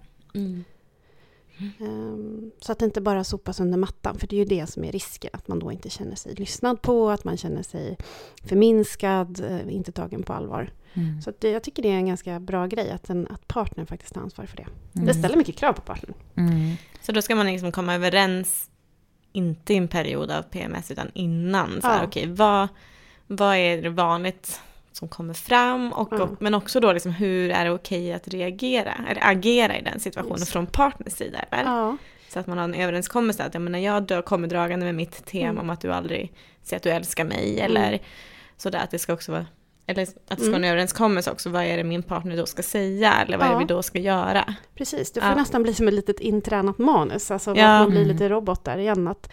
Mm. 1.59 1.73
Ehm, 1.81 2.51
Så 2.61 2.73
att 2.73 2.79
det 2.79 2.85
inte 2.85 3.01
bara 3.01 3.25
sopas 3.25 3.61
under 3.61 3.79
mattan, 3.79 4.19
för 4.19 4.27
det 4.27 4.37
är 4.37 4.39
ju 4.39 4.45
det 4.45 4.67
som 4.67 4.85
är 4.85 4.93
risken. 4.93 5.31
Att 5.33 5.49
man 5.49 5.59
då 5.59 5.73
inte 5.73 5.91
känner 5.91 6.17
sig 6.17 6.35
lyssnad 6.35 6.83
på, 6.83 7.11
att 7.11 7.25
man 7.25 7.37
känner 7.37 7.63
sig 7.63 7.97
förminskad, 8.45 9.41
eh, 9.51 9.75
inte 9.75 9.93
tagen 9.93 10.23
på 10.23 10.33
allvar. 10.33 10.73
Mm. 10.95 11.23
Så 11.23 11.31
att 11.31 11.41
det, 11.41 11.51
jag 11.51 11.63
tycker 11.63 11.83
det 11.83 11.89
är 11.89 11.95
en 11.97 12.07
ganska 12.07 12.41
bra 12.41 12.67
grej, 12.67 12.91
att, 12.91 13.11
en, 13.11 13.27
att 13.31 13.49
partnern 13.49 13.87
faktiskt 13.87 14.15
tar 14.15 14.21
ansvar 14.21 14.47
för 14.47 14.57
det. 14.57 14.67
Mm. 14.95 15.07
Det 15.07 15.15
ställer 15.15 15.37
mycket 15.37 15.57
krav 15.57 15.73
på 15.73 15.81
partnern. 15.81 16.15
Mm. 16.35 16.75
Så 17.01 17.13
då 17.13 17.23
ska 17.23 17.35
man 17.37 17.47
liksom 17.47 17.73
komma 17.73 17.95
överens, 17.95 18.71
inte 19.33 19.75
i 19.75 19.77
en 19.77 19.89
period 19.89 20.31
av 20.31 20.43
PMS, 20.43 20.91
utan 20.91 21.11
innan. 21.15 21.81
Så 21.81 21.87
här, 21.87 21.99
Ja. 21.99 22.07
okej, 22.07 22.27
vad, 22.27 22.69
vad 23.27 23.57
är 23.57 23.83
det 23.83 23.91
vanligt 23.91 24.61
som 24.99 25.09
kommer 25.09 25.35
fram? 25.35 25.93
Och, 25.93 26.09
Ja. 26.13 26.23
och, 26.23 26.43
men 26.43 26.55
också 26.55 26.81
då, 26.81 26.93
liksom, 26.93 27.13
hur 27.13 27.51
är 27.51 27.65
det 27.65 27.71
okej 27.71 28.13
att 28.13 28.29
reagera, 28.29 28.95
eller 29.11 29.21
agera 29.31 29.79
i 29.79 29.83
den 29.83 30.01
situationen 30.01 30.39
Just. 30.39 30.53
från 30.53 30.67
partners 30.67 31.13
sida? 31.13 31.39
Ja, 31.51 31.97
Så 32.29 32.39
att 32.41 32.47
man 32.47 32.59
har 32.59 32.65
en 32.65 32.75
överenskommelse 32.75 33.45
att 33.45 33.55
ja, 33.55 33.61
men 33.61 33.73
när 33.73 33.79
jag 33.79 34.03
dö- 34.03 34.23
kommer 34.23 34.49
dragande 34.49 34.87
med 34.87 34.95
mitt 34.95 35.25
tema 35.27 35.49
Mm. 35.49 35.59
om 35.63 35.71
att 35.71 35.81
du 35.81 35.93
aldrig 35.93 36.33
säger 36.63 36.77
att 36.77 36.83
du 36.83 36.91
älskar 36.91 37.25
mig, 37.25 37.61
eller 37.61 37.99
sådär 38.57 38.79
att 38.79 38.91
det 38.91 38.99
ska 38.99 39.13
också 39.13 39.33
vara 39.33 39.47
eller 39.87 40.03
att 40.03 40.09
det 40.29 40.35
ska 40.37 40.45
vara 40.45 40.57
en 40.57 40.65
Mm. 40.65 40.71
överenskommelse 40.71 41.31
också, 41.31 41.51
vad 41.51 41.63
är 41.65 41.77
det 41.77 41.85
min 41.85 42.03
partner 42.03 42.37
då 42.37 42.47
ska 42.47 42.63
säga 42.63 43.13
eller 43.27 43.39
vad 43.39 43.47
är 43.47 43.51
Ja. 43.51 43.59
det 43.59 43.65
vi 43.65 43.69
då 43.69 43.83
ska 43.83 43.99
göra? 43.99 44.55
precis. 44.75 45.13
Det 45.13 45.21
får 45.21 45.29
Ja. 45.31 45.35
nästan 45.37 45.63
bli 45.63 45.75
som 45.75 45.89
ett 45.89 45.95
litet 45.95 46.21
intränat 46.21 46.79
manus, 46.79 47.31
alltså 47.31 47.57
Ja. 47.57 47.67
att 47.75 47.81
man 47.81 47.91
blir 47.91 48.03
Mm. 48.03 48.13
lite 48.13 48.29
robot 48.29 48.65
där 48.65 48.79
igen. 48.79 49.09
Att, 49.09 49.31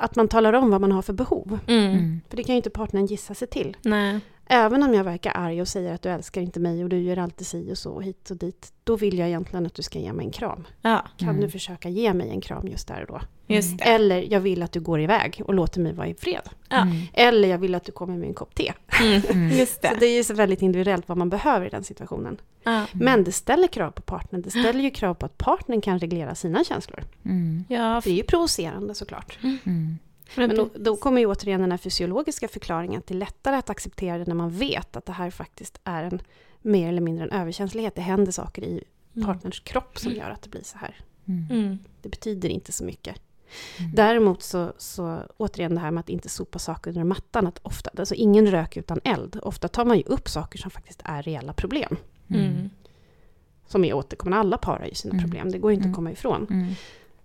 att 0.00 0.16
man 0.16 0.28
talar 0.28 0.52
om 0.52 0.70
vad 0.70 0.80
man 0.80 0.92
har 0.92 1.02
för 1.02 1.12
behov. 1.12 1.58
Mm. 1.66 2.20
För 2.28 2.36
det 2.36 2.42
kan 2.44 2.54
ju 2.54 2.56
inte 2.56 2.70
partnern 2.70 3.06
gissa 3.06 3.34
sig 3.34 3.48
till. 3.48 3.76
Nej. 3.82 4.20
Även 4.52 4.82
om 4.82 4.94
jag 4.94 5.04
verkar 5.04 5.32
arg 5.36 5.60
och 5.60 5.68
säger 5.68 5.94
att 5.94 6.02
du 6.02 6.08
älskar 6.08 6.40
inte 6.40 6.60
mig 6.60 6.82
och 6.84 6.88
du 6.90 6.98
gör 7.00 7.16
alltid 7.16 7.46
si 7.46 7.72
och 7.72 7.78
så 7.78 7.90
och 7.92 8.02
hit 8.02 8.30
och 8.30 8.36
dit. 8.36 8.72
Då 8.84 8.96
vill 8.96 9.18
jag 9.18 9.28
egentligen 9.28 9.66
att 9.66 9.74
du 9.74 9.82
ska 9.82 9.98
ge 9.98 10.12
mig 10.12 10.26
en 10.26 10.32
kram. 10.32 10.66
Ja, 10.82 11.04
Kan 11.16 11.28
Mm. 11.28 11.40
du 11.40 11.50
försöka 11.50 11.88
ge 11.88 12.14
mig 12.14 12.30
en 12.30 12.40
kram 12.40 12.68
just 12.68 12.88
där 12.88 13.00
och 13.02 13.06
då? 13.06 13.20
just 13.54 13.78
det. 13.78 13.84
Eller 13.84 14.32
jag 14.32 14.40
vill 14.40 14.62
att 14.62 14.72
du 14.72 14.80
går 14.80 15.00
iväg 15.00 15.42
och 15.46 15.54
låter 15.54 15.80
mig 15.80 15.92
vara 15.92 16.06
i 16.08 16.14
fred. 16.14 16.48
Ja. 16.68 16.76
Mm. 16.82 16.96
Eller 17.12 17.48
jag 17.48 17.58
vill 17.58 17.74
att 17.74 17.84
du 17.84 17.92
kommer 17.92 18.16
med 18.16 18.28
en 18.28 18.34
kopp 18.34 18.54
te. 18.54 18.72
Mm. 19.00 19.22
Mm. 19.30 19.58
Just 19.58 19.74
Så 19.74 19.80
det. 19.82 19.96
det 20.00 20.06
är 20.06 20.16
ju 20.16 20.24
så 20.24 20.34
väldigt 20.34 20.62
individuellt 20.62 21.08
vad 21.08 21.18
man 21.18 21.30
behöver 21.30 21.66
i 21.66 21.68
den 21.68 21.84
situationen. 21.84 22.40
Ja. 22.62 22.86
Men 22.92 23.24
det 23.24 23.32
ställer 23.32 23.66
krav 23.68 23.90
på 23.90 24.02
partnern. 24.02 24.42
Det 24.42 24.50
ställer 24.50 24.80
ju 24.80 24.90
krav 24.90 25.14
på 25.14 25.26
att 25.26 25.38
partnern 25.38 25.80
kan 25.80 25.98
reglera 25.98 26.34
sina 26.34 26.64
känslor. 26.64 27.04
Mm. 27.24 27.64
Ja, 27.68 28.00
Det 28.04 28.10
är 28.10 28.14
ju 28.14 28.22
provocerande 28.22 28.94
såklart. 28.94 29.38
Mm. 29.42 29.98
Men 30.36 30.56
då, 30.56 30.68
då 30.74 30.96
kommer 30.96 31.20
ju 31.20 31.26
återigen 31.26 31.60
den 31.60 31.70
här 31.70 31.78
fysiologiska 31.78 32.48
förklaringen 32.48 32.98
att 32.98 33.06
det 33.06 33.14
är 33.14 33.18
lättare 33.18 33.56
att 33.56 33.70
acceptera 33.70 34.18
det 34.18 34.24
när 34.24 34.34
man 34.34 34.50
vet 34.50 34.96
att 34.96 35.06
det 35.06 35.12
här 35.12 35.30
faktiskt 35.30 35.80
är 35.84 36.02
en 36.04 36.22
mer 36.62 36.88
eller 36.88 37.00
mindre 37.00 37.24
en 37.24 37.30
överkänslighet. 37.40 37.94
Det 37.94 38.00
händer 38.00 38.32
saker 38.32 38.62
i 38.64 38.84
partners 39.24 39.60
kropp 39.60 39.98
som 39.98 40.12
gör 40.12 40.30
att 40.30 40.42
det 40.42 40.48
blir 40.48 40.62
så 40.64 40.78
här. 40.78 40.96
Mm. 41.28 41.46
Mm. 41.50 41.78
Det 42.02 42.08
betyder 42.08 42.48
inte 42.48 42.72
så 42.72 42.84
mycket. 42.84 43.16
Mm. 43.78 43.94
Däremot 43.94 44.42
så, 44.42 44.72
så 44.78 45.22
återigen 45.36 45.74
det 45.74 45.80
här 45.80 45.90
med 45.90 46.00
att 46.00 46.08
inte 46.08 46.28
sopa 46.28 46.58
saker 46.58 46.90
under 46.90 47.04
mattan. 47.04 47.46
Att 47.46 47.58
ofta, 47.62 47.90
alltså 47.98 48.14
ingen 48.14 48.46
rök 48.46 48.76
utan 48.76 49.00
eld. 49.04 49.38
Ofta 49.42 49.68
tar 49.68 49.84
man 49.84 49.96
ju 49.96 50.02
upp 50.02 50.28
saker 50.28 50.58
som 50.58 50.70
faktiskt 50.70 51.02
är 51.04 51.22
reella 51.22 51.52
problem. 51.52 51.96
Mm. 52.30 52.70
Som 53.66 53.84
är 53.84 53.94
återkommande. 53.94 54.38
Alla 54.40 54.56
par 54.58 54.78
har 54.78 54.86
ju 54.86 54.94
sina 54.94 55.12
Mm. 55.14 55.24
problem. 55.24 55.50
Det 55.50 55.58
går 55.58 55.70
ju 55.70 55.74
inte 55.74 55.84
Mm. 55.84 55.92
att 55.92 55.96
komma 55.96 56.10
ifrån. 56.12 56.46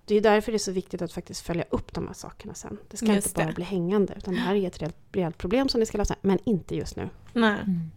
Mm. 0.07 0.21
Det 0.23 0.27
är 0.29 0.33
därför 0.33 0.51
det 0.51 0.55
är 0.55 0.59
så 0.59 0.71
viktigt 0.71 1.01
att 1.01 1.11
faktiskt 1.13 1.41
följa 1.45 1.65
upp 1.69 1.93
de 1.93 2.07
här 2.07 2.13
sakerna 2.13 2.53
sen. 2.53 2.77
Det 2.89 2.97
ska 2.97 3.05
Just 3.05 3.27
inte 3.27 3.39
bara 3.39 3.47
det. 3.47 3.53
bli 3.53 3.63
hängande. 3.63 4.13
Utan 4.17 4.33
det 4.33 4.39
här 4.39 4.55
är 4.55 4.67
ett 4.67 4.81
reellt, 4.81 4.95
reellt 5.11 5.37
problem 5.37 5.69
som 5.69 5.79
ni 5.79 5.85
ska 5.85 5.97
lösa. 5.97 6.15
Men 6.21 6.39
inte 6.43 6.75
just 6.75 6.95
nu. 6.95 7.09
Nej, 7.33 7.59
Mm. 7.61 7.91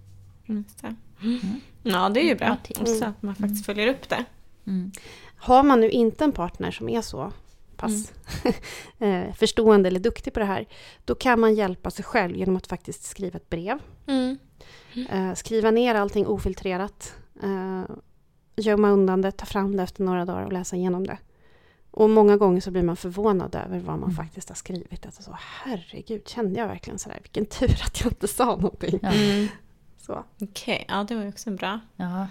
just 0.65 0.83
det. 0.83 0.95
Ja, 1.83 2.09
det 2.09 2.21
är 2.21 2.25
ju 2.25 2.35
bra. 2.35 2.57
Också 2.81 3.05
att 3.05 3.23
man 3.23 3.35
faktiskt 3.35 3.67
följer 3.67 3.89
upp 3.89 4.09
det. 4.09 4.25
Mm. 4.67 4.93
Har 5.37 5.63
man 5.63 5.81
nu 5.81 5.91
inte 5.91 6.25
en 6.25 6.33
partner 6.33 6.71
som 6.71 6.89
är 6.89 7.01
så 7.03 7.33
pass 7.77 8.13
eh, 8.99 9.35
förstående 9.35 9.87
eller 9.89 10.01
duktig 10.01 10.33
på 10.33 10.41
det 10.41 10.47
här, 10.47 10.67
då 11.05 11.15
kan 11.15 11.41
man 11.41 11.55
hjälpa 11.55 11.91
sig 11.91 12.05
själv 12.05 12.37
genom 12.37 12.57
att 12.57 12.67
faktiskt 12.67 13.03
skriva 13.05 13.37
ett 13.37 13.51
brev. 13.51 13.79
Mm. 14.07 14.39
Eh, 15.11 15.35
skriva 15.35 15.71
ner 15.71 15.95
allting 15.95 16.27
ofiltrerat. 16.27 17.15
Eh, 17.43 17.83
gömma 18.57 18.91
undan 18.91 19.23
det, 19.23 19.31
ta 19.33 19.47
fram 19.47 19.77
det 19.77 19.83
efter 19.83 20.03
några 20.03 20.25
dagar 20.25 20.45
och 20.45 20.53
läsa 20.53 20.77
igenom 20.77 21.07
det. 21.07 21.19
Och 21.99 22.11
många 22.11 22.37
gånger 22.37 22.61
så 22.61 22.71
blir 22.71 22.83
man 22.83 22.97
förvånad 22.97 23.55
över 23.55 23.79
vad 23.79 23.99
man 23.99 24.03
Mm. 24.11 24.17
faktiskt 24.17 24.49
har 24.49 24.57
skrivit. 24.57 25.07
Alltså 25.07 25.23
så, 25.23 25.37
herregud, 25.39 26.29
kände 26.29 26.61
jag 26.61 26.69
verkligen 26.69 26.99
sådär? 26.99 27.19
Vilken 27.23 27.47
tur 27.47 27.83
att 27.85 28.01
jag 28.01 28.13
inte 28.13 28.29
sa 28.29 28.45
någonting. 28.45 28.99
Ja. 29.03 29.13
Mm. 29.13 29.49
Så. 29.99 30.25
Okej, 30.41 30.85
ja 30.89 31.05
det 31.09 31.15
var 31.15 31.23
ju 31.23 31.29
också 31.29 31.51
bra. 31.51 31.81
Ja, 31.97 32.27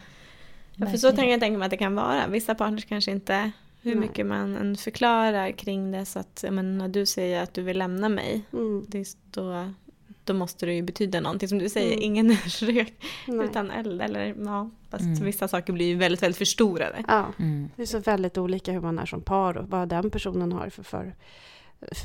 Ja, 0.76 0.86
för 0.88 0.98
så 0.98 1.16
kan 1.16 1.30
jag 1.30 1.40
tänka 1.40 1.58
mig 1.58 1.66
att 1.66 1.72
det 1.72 1.78
kan 1.78 1.96
vara. 1.96 2.28
Vissa 2.28 2.56
partners 2.56 2.86
kanske 2.86 3.12
inte, 3.12 3.52
hur 3.82 3.92
Nej. 3.96 4.00
mycket 4.08 4.26
man 4.26 4.56
än 4.56 4.78
förklarar 4.78 5.52
kring 5.52 5.92
det, 5.92 6.06
så 6.06 6.20
att 6.20 6.46
men, 6.52 6.78
när 6.78 6.88
du 6.88 7.06
säger 7.06 7.44
att 7.44 7.54
du 7.54 7.62
vill 7.62 7.78
lämna 7.78 8.10
mig, 8.10 8.42
Mm, 8.54 8.86
det 8.88 9.00
är, 9.00 9.06
då, 9.32 9.72
då 10.28 10.34
måste 10.34 10.66
det 10.66 10.74
ju 10.74 10.82
betyda 10.82 11.20
någonting. 11.20 11.50
Som 11.50 11.58
du 11.58 11.70
säger, 11.70 11.92
Mm. 11.94 12.04
ingen 12.04 12.32
rök 12.62 12.94
nej. 13.28 13.46
utan 13.46 13.72
eld. 13.72 14.02
Eller, 14.02 14.36
ja, 14.46 14.70
fast 14.90 15.04
Mm. 15.04 15.24
vissa 15.24 15.48
saker 15.48 15.74
blir 15.74 15.86
ju 15.86 15.96
väldigt, 15.96 16.24
väldigt 16.24 16.38
förstorade. 16.38 17.04
Ja, 17.08 17.26
Mm. 17.40 17.70
det 17.76 17.82
är 17.82 17.86
så 17.86 18.00
väldigt 18.00 18.38
olika 18.38 18.72
hur 18.72 18.82
man 18.82 19.00
är 19.00 19.06
som 19.06 19.22
par 19.22 19.58
och 19.58 19.70
vad 19.70 19.90
den 19.90 20.10
personen 20.10 20.52
har 20.52 20.70
för, 20.70 20.84
för, 20.84 21.16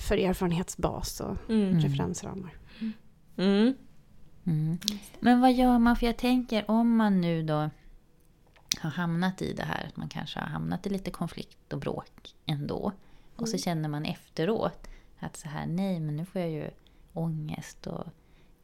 för 0.09 0.17
erfarenhetsbas 0.17 1.21
och 1.21 1.37
Mm. 1.51 1.81
referensramar. 1.81 2.51
Mm. 3.37 3.75
Mm. 4.45 4.79
Men 5.21 5.41
vad 5.41 5.53
gör 5.53 5.79
man? 5.79 5.97
För 5.97 6.07
jag 6.07 6.17
tänker 6.17 6.71
om 6.71 6.97
man 6.97 7.21
nu 7.21 7.43
då 7.43 7.71
har 8.81 8.91
hamnat 8.91 9.43
i 9.43 9.53
det 9.53 9.63
här, 9.63 9.87
att 9.89 9.97
man 9.97 10.09
kanske 10.09 10.41
har 10.41 10.47
hamnat 10.47 10.87
i 10.87 10.91
lite 10.91 11.11
konflikt 11.11 11.73
och 11.73 11.79
bråk 11.79 12.35
ändå. 12.47 12.93
Och 13.37 13.49
så 13.49 13.59
känner 13.59 13.89
man 13.89 14.05
efteråt 14.05 14.89
att 15.19 15.37
så 15.37 15.49
här, 15.49 15.67
nej 15.67 16.01
men 16.01 16.17
nu 16.17 16.25
får 16.25 16.41
jag 16.41 16.51
ju 16.51 16.71
ångest 17.13 17.87
och 17.87 18.05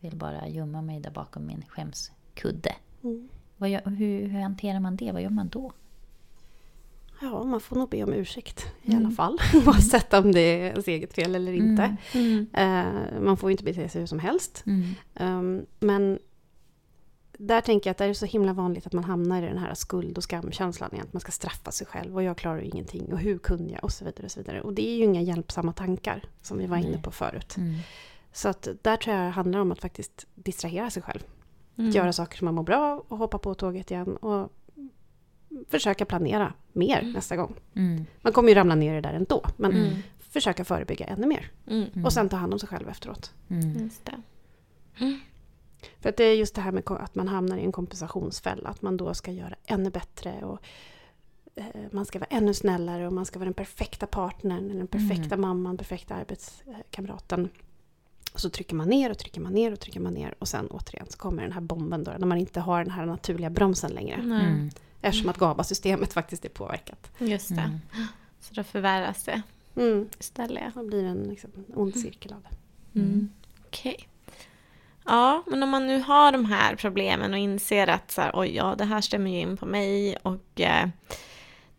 vill 0.01 0.16
bara 0.16 0.49
gömma 0.49 0.82
mig 0.82 1.01
där 1.01 1.11
bakom 1.11 1.46
min 1.46 1.64
skämskudde. 1.68 2.74
Mm. 3.05 3.28
Vad 3.57 3.70
gör, 3.70 3.90
hur, 3.90 4.28
hur 4.28 4.40
hanterar 4.40 4.80
man 4.80 4.96
det? 4.96 5.12
Vad 5.12 5.22
gör 5.22 5.30
man 5.30 5.49
då? 5.49 5.72
Ja, 7.20 7.44
man 7.44 7.61
får 7.61 7.76
nog 7.76 7.88
be 7.88 8.03
om 8.05 8.12
ursäkt 8.12 8.66
i 8.82 8.92
Mm. 8.92 9.07
alla 9.07 9.14
fall. 9.14 9.38
Oavsett 9.66 10.14
om 10.14 10.32
det 10.32 10.40
är 10.40 10.70
ens 10.70 10.88
eget 10.88 11.14
fel 11.14 11.34
eller 11.34 11.53
inte. 11.53 11.96
Mm. 12.12 12.46
Mm. 12.53 13.16
Eh, 13.16 13.20
man 13.20 13.36
får 13.36 13.51
ju 13.51 13.53
inte 13.53 13.64
bete 13.64 13.88
sig 13.88 14.01
hur 14.01 14.07
som 14.07 14.18
helst. 14.18 14.64
Mm. 14.66 14.94
Um, 15.14 15.66
men 15.80 16.18
där 17.38 17.61
tänker 17.61 17.88
jag 17.88 17.92
att 17.92 17.99
det 17.99 18.05
är 18.05 18.14
så 18.14 18.26
himla 18.26 18.53
vanligt 18.53 18.86
att 18.86 18.92
man 18.92 19.05
hamnar 19.05 19.42
i 19.42 19.46
den 19.46 19.59
här 19.59 19.74
skuld 19.74 20.18
och 20.18 20.24
skamkänslan 20.24 20.90
i 20.96 21.01
att 21.01 21.12
man 21.12 21.20
ska 21.20 21.32
straffa 21.32 21.70
sig 21.70 21.86
själv 21.86 22.14
och 22.14 22.22
jag 22.22 22.36
klarar 22.36 22.59
ju 22.61 22.64
ingenting 22.64 23.12
och 23.12 23.18
hur 23.18 23.38
kunde 23.38 23.72
jag 23.72 23.84
och 23.84 23.92
så 23.92 24.05
vidare. 24.05 24.24
Och, 24.24 24.30
så 24.30 24.40
vidare. 24.40 24.61
och 24.61 24.72
det 24.72 24.88
är 24.88 24.96
ju 24.96 25.05
inga 25.05 25.20
hjälpsamma 25.20 25.72
tankar 25.72 26.22
som 26.42 26.59
vi 26.59 26.66
var 26.66 26.76
inne 26.76 26.99
på 26.99 27.11
förut. 27.11 27.57
Mm. 27.57 27.74
Så 28.39 28.49
att 28.49 28.68
där 28.82 28.97
tror 28.97 29.16
jag 29.16 29.24
det 29.26 29.30
handlar 29.30 29.61
om 29.61 29.72
att 29.72 29.80
faktiskt 29.80 30.26
distrahera 30.34 30.91
sig 30.91 31.03
själv. 31.03 31.20
Mm. 31.78 31.91
Göra 31.91 32.12
saker 32.12 32.39
som 32.39 32.45
man 32.45 32.55
mår 32.55 32.62
bra 32.62 32.93
av 32.93 33.05
och 33.09 33.18
hoppa 33.18 33.39
på 33.39 33.55
tåget 33.55 33.91
igen 33.91 34.16
och 34.16 34.53
försöka 35.68 36.05
planera 36.05 36.53
mer 36.72 37.03
nästa 37.03 37.36
gång. 37.36 37.55
Mm. 37.74 38.05
Man 38.22 38.32
kommer 38.32 38.49
ju 38.49 38.55
ramla 38.55 38.74
ner 38.74 38.93
i 38.93 38.95
det 38.95 39.09
där 39.09 39.14
ändå, 39.14 39.45
men 39.57 39.70
Mm. 39.70 39.93
försöka 40.18 40.64
förebygga 40.64 41.07
ännu 41.07 41.26
mer. 41.26 41.51
Mm. 41.66 41.86
Mm. 41.93 42.05
Och 42.05 42.12
sen 42.12 42.28
ta 42.28 42.36
hand 42.36 42.53
om 42.53 42.59
sig 42.59 42.68
själv 42.68 42.89
efteråt. 42.89 43.32
Mm. 43.49 43.91
För 46.01 46.09
att 46.09 46.16
det 46.16 46.24
är 46.24 46.34
just 46.34 46.55
det 46.55 46.61
här 46.61 46.72
med 46.72 46.91
att 46.91 47.14
man 47.14 47.28
hamnar 47.28 47.57
i 47.57 47.64
en 47.64 47.72
kompensationsfälla, 47.72 48.68
att 48.68 48.82
man 48.82 48.97
då 48.97 49.14
ska 49.14 49.30
göra 49.32 49.55
ännu 49.66 49.91
bättre 49.91 50.45
och 50.45 50.59
eh, 51.55 51.64
man 51.93 52.07
ska 52.07 52.18
vara 52.18 52.30
ännu 52.30 52.55
snällare 52.55 53.07
och 53.07 53.12
man 53.12 53.26
ska 53.26 53.39
vara 53.39 53.47
den 53.47 53.55
perfekta 53.55 54.07
partnern, 54.07 54.70
eller 54.70 54.78
den 54.78 54.86
perfekta 54.86 55.36
mamman, 55.36 55.76
perfekta 55.76 56.14
arbetskamraten. 56.14 57.49
Och 58.33 58.41
så 58.41 58.51
trycker 58.51 58.74
man 58.74 58.89
ner 58.89 59.11
och 59.11 59.18
trycker 59.18 59.41
man 59.41 59.53
ner 59.53 59.72
och 59.72 59.81
trycker 59.81 60.01
man 60.01 60.14
ner 60.14 60.35
och 60.39 60.49
sen 60.49 60.66
återigen 60.66 61.07
så 61.11 61.18
kommer 61.18 61.43
den 61.43 61.53
här 61.53 61.61
bomben 61.61 62.05
då, 62.05 62.11
när 62.18 62.26
man 62.26 62.39
inte 62.39 62.61
har 62.61 62.85
den 62.85 62.93
här 62.93 63.07
naturliga 63.07 63.51
bromsen 63.51 63.91
längre. 63.91 64.14
Mm. 64.14 64.70
Eftersom 65.03 65.29
att 65.31 65.39
GABA-systemet 65.39 66.12
faktiskt 66.18 66.45
är 66.45 66.49
påverkat. 66.49 67.11
Just 67.18 67.49
det. 67.49 67.55
Mm. 67.61 67.79
Så 68.41 68.55
då 68.55 68.62
förvärras 68.64 69.24
det 69.24 69.43
Mm. 69.76 70.09
istället. 70.18 70.74
Då 70.74 70.85
blir 70.85 71.03
det 71.03 71.09
en 71.09 71.22
liksom, 71.22 71.51
ond 71.74 71.97
cirkel 71.97 72.33
av 72.33 72.43
det. 72.43 73.01
Mm. 73.01 73.29
Okej. 73.66 74.09
Ja, 75.05 75.43
men 75.47 75.62
om 75.62 75.68
man 75.68 75.87
nu 75.87 75.99
har 76.01 76.33
de 76.33 76.45
här 76.45 76.76
problemen 76.76 77.33
och 77.33 77.39
inser 77.39 77.87
att 77.87 78.11
så 78.11 78.20
här, 78.20 78.31
oj, 78.35 78.57
ja, 78.57 78.74
det 78.79 78.85
här 78.85 79.01
stämmer 79.01 79.31
ju 79.31 79.41
in 79.41 79.57
på 79.57 79.66
mig 79.66 80.16
och 80.22 80.61
eh, 80.61 80.89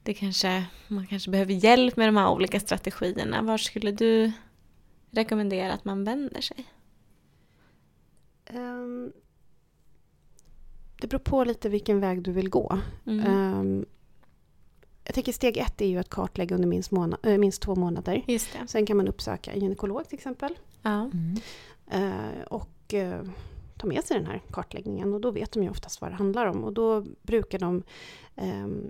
det 0.04 0.14
kanske, 0.14 0.66
man 0.88 1.08
kanske 1.08 1.30
behöver 1.32 1.54
hjälp 1.54 1.96
med 1.98 2.08
de 2.08 2.18
här 2.18 2.30
olika 2.30 2.60
strategierna. 2.60 3.42
Var 3.42 3.58
skulle 3.58 3.92
du 3.92 4.32
rekommendera 5.12 5.74
att 5.74 5.86
man 5.86 6.04
vänder 6.04 6.42
sig? 6.42 6.66
Ehm, 8.46 9.12
det 11.02 11.08
beror 11.08 11.20
på 11.20 11.44
lite 11.44 11.70
vilken 11.70 12.00
väg 12.00 12.22
du 12.24 12.32
vill 12.32 12.50
gå. 12.50 12.80
Mm. 13.06 13.26
Ehm, 13.26 13.86
jag 15.04 15.14
tänker 15.16 15.32
steg 15.32 15.58
ett 15.58 15.82
är 15.82 15.86
ju 15.86 15.98
att 15.98 16.10
kartlägga 16.10 16.56
under 16.56 16.68
minst, 16.68 16.92
måna- 16.92 17.18
äh, 17.24 17.38
minst 17.38 17.62
två 17.62 17.76
månader. 17.76 18.24
Just 18.28 18.54
det. 18.54 18.68
Sen 18.68 18.86
kan 18.86 18.98
man 18.98 19.08
uppsöka 19.08 19.52
en 19.52 19.60
gynekolog 19.60 20.08
till 20.10 20.18
exempel. 20.18 20.58
Ja. 20.82 21.10
Mm. 21.14 21.36
Eh, 21.88 22.44
och 22.44 22.94
eh, 22.94 23.22
ta 23.78 23.88
med 23.88 24.04
sig 24.04 24.18
den 24.18 24.26
här 24.26 24.42
kartläggningen. 24.52 25.14
Och 25.14 25.22
då 25.22 25.32
vet 25.32 25.52
de 25.52 25.64
ju 25.64 25.70
oftast 25.70 26.02
vad 26.02 26.12
det 26.12 26.16
handlar 26.16 26.46
om. 26.46 26.64
Och 26.64 26.74
då 26.74 27.06
brukar 27.22 27.60
de 27.60 27.84
ehm, 28.36 28.90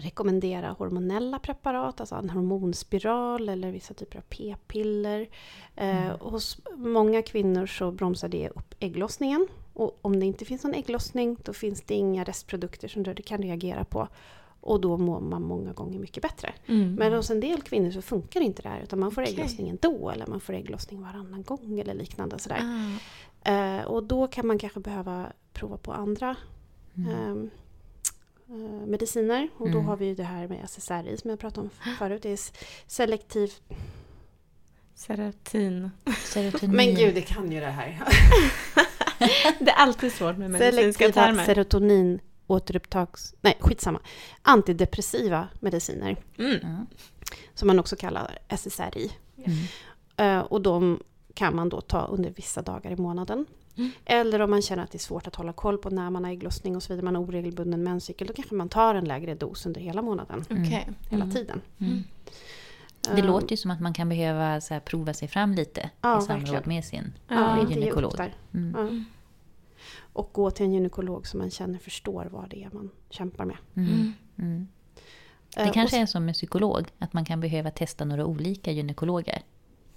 rekommendera 0.00 0.70
hormonella 0.78 1.38
preparat, 1.38 2.00
alltså 2.00 2.14
en 2.14 2.30
hormonspiral 2.30 3.48
eller 3.48 3.70
vissa 3.72 3.94
typer 3.94 4.18
av 4.18 4.22
p-piller. 4.22 5.28
Eh, 5.76 6.10
och 6.10 6.30
hos 6.30 6.58
många 6.76 7.22
kvinnor 7.22 7.66
så 7.66 7.90
bromsar 7.90 8.28
det 8.28 8.48
upp 8.48 8.74
ägglossningen. 8.78 9.46
Och 9.74 9.98
om 10.02 10.20
det 10.20 10.26
inte 10.26 10.44
finns 10.44 10.64
någon 10.64 10.74
ägglossning 10.74 11.36
då 11.44 11.52
finns 11.52 11.82
det 11.82 11.94
inga 11.94 12.24
restprodukter 12.24 12.88
som 12.88 13.02
du 13.02 13.14
kan 13.14 13.42
reagera 13.42 13.84
på. 13.84 14.08
Och 14.62 14.80
då 14.80 14.96
mår 14.96 15.20
man 15.20 15.42
många 15.42 15.72
gånger 15.72 15.98
mycket 15.98 16.22
bättre. 16.22 16.52
Mm. 16.66 16.94
Men 16.94 17.12
hos 17.12 17.30
en 17.30 17.40
del 17.40 17.62
kvinnor 17.62 17.90
så 17.90 18.02
funkar 18.02 18.40
inte 18.40 18.62
det 18.62 18.68
här 18.68 18.80
utan 18.80 19.00
man 19.00 19.10
får 19.10 19.22
Okej. 19.22 19.34
ägglossning 19.34 19.68
ändå 19.68 20.10
eller 20.10 20.26
man 20.26 20.40
får 20.40 20.52
ägglossning 20.52 21.02
varannan 21.02 21.42
gång 21.42 21.78
eller 21.78 21.94
liknande. 21.94 22.38
Sådär. 22.38 22.60
Ah. 23.44 23.50
Eh, 23.50 23.84
och 23.84 24.04
då 24.04 24.26
kan 24.26 24.46
man 24.46 24.58
kanske 24.58 24.80
behöva 24.80 25.26
prova 25.52 25.76
på 25.76 25.92
andra 25.92 26.36
Mm. 26.96 27.10
eh, 27.10 27.50
mediciner. 28.86 29.48
Och 29.56 29.70
då 29.70 29.78
Mm. 29.78 29.84
har 29.88 29.96
vi 29.96 30.06
ju 30.06 30.14
det 30.14 30.24
här 30.24 30.48
med 30.48 30.64
SSRI 30.64 31.16
som 31.16 31.30
jag 31.30 31.38
pratade 31.38 31.60
om 31.60 31.94
förut. 31.98 32.22
Det 32.22 32.32
är 32.32 32.38
selektiv... 32.86 33.52
Serotin. 34.94 35.90
Serotonin. 36.24 36.76
Men 36.76 36.94
gud, 36.94 37.14
det 37.14 37.20
kan 37.22 37.52
ju 37.52 37.60
det 37.60 37.66
här. 37.66 38.02
Det 39.60 39.70
är 39.70 39.74
alltid 39.76 40.12
svårt 40.12 40.36
med 40.38 40.50
medicinska 40.50 40.98
Selektiva 41.04 41.26
termer. 41.26 41.44
serotonin 41.44 42.20
återupptags... 42.46 43.34
Nej, 43.40 43.56
skitsamma. 43.60 44.00
Antidepressiva 44.42 45.48
mediciner. 45.60 46.16
Mm. 46.38 46.86
Som 47.54 47.66
man 47.66 47.78
också 47.78 47.96
kallar 47.96 48.38
SSRI. 48.48 49.10
Mm. 49.36 49.58
Eh, 50.16 50.38
och 50.44 50.60
de 50.62 51.02
kan 51.34 51.56
man 51.56 51.68
då 51.68 51.80
ta 51.80 52.00
under 52.06 52.30
vissa 52.30 52.62
dagar 52.62 52.90
i 52.90 52.96
månaden. 52.96 53.46
Mm. 53.76 53.90
Eller 54.04 54.40
om 54.40 54.50
man 54.50 54.62
känner 54.62 54.82
att 54.82 54.90
det 54.90 54.96
är 54.96 55.00
svårt 55.00 55.26
att 55.26 55.34
hålla 55.36 55.52
koll 55.52 55.78
på 55.78 55.90
när 55.90 56.10
man 56.10 56.24
har 56.24 56.30
ägglossning 56.32 56.76
och 56.76 56.82
så 56.82 56.92
vidare, 56.92 57.04
man 57.04 57.14
har 57.16 57.22
oregelbunden 57.22 57.82
menscykel, 57.82 58.26
då 58.26 58.32
kanske 58.32 58.54
man 58.54 58.68
tar 58.68 58.94
en 58.94 59.04
lägre 59.04 59.34
dos 59.34 59.66
under 59.66 59.80
hela 59.80 60.02
månaden, 60.02 60.44
Okej. 60.50 60.88
hela 61.10 61.24
Mm. 61.24 61.34
tiden. 61.34 61.60
Mm. 61.78 62.02
Det 63.14 63.20
Eh, 63.20 63.26
låter 63.26 63.50
ju 63.50 63.56
som 63.56 63.70
att 63.70 63.80
man 63.80 63.92
kan 63.94 64.08
behöva 64.08 64.60
så 64.60 64.74
här, 64.74 64.80
prova 64.80 65.14
sig 65.14 65.28
fram 65.28 65.54
lite 65.54 65.90
Ja, 66.00 66.18
i 66.18 66.22
samråd 66.22 66.40
verkligen. 66.40 66.62
med 66.66 66.84
sin 66.84 67.12
Ja, 67.28 67.68
gynekolog. 67.70 68.14
Mm. 68.54 68.74
Ja. 68.78 69.04
Och 70.12 70.30
gå 70.32 70.50
till 70.50 70.66
en 70.66 70.72
gynekolog 70.72 71.26
som 71.26 71.38
man 71.38 71.50
känner 71.50 71.78
förstår 71.78 72.28
vad 72.30 72.50
det 72.50 72.64
är 72.64 72.70
man 72.72 72.90
kämpar 73.10 73.44
med. 73.44 73.56
Mm. 73.76 74.12
Mm. 74.38 74.68
Det 75.54 75.60
Eh, 75.62 75.72
kanske 75.72 75.96
är 76.02 76.06
som 76.06 76.24
med 76.24 76.34
psykolog, 76.34 76.86
att 76.98 77.12
man 77.12 77.24
kan 77.24 77.40
behöva 77.40 77.70
testa 77.70 78.04
några 78.04 78.26
olika 78.26 78.70
gynekologer. 78.72 79.42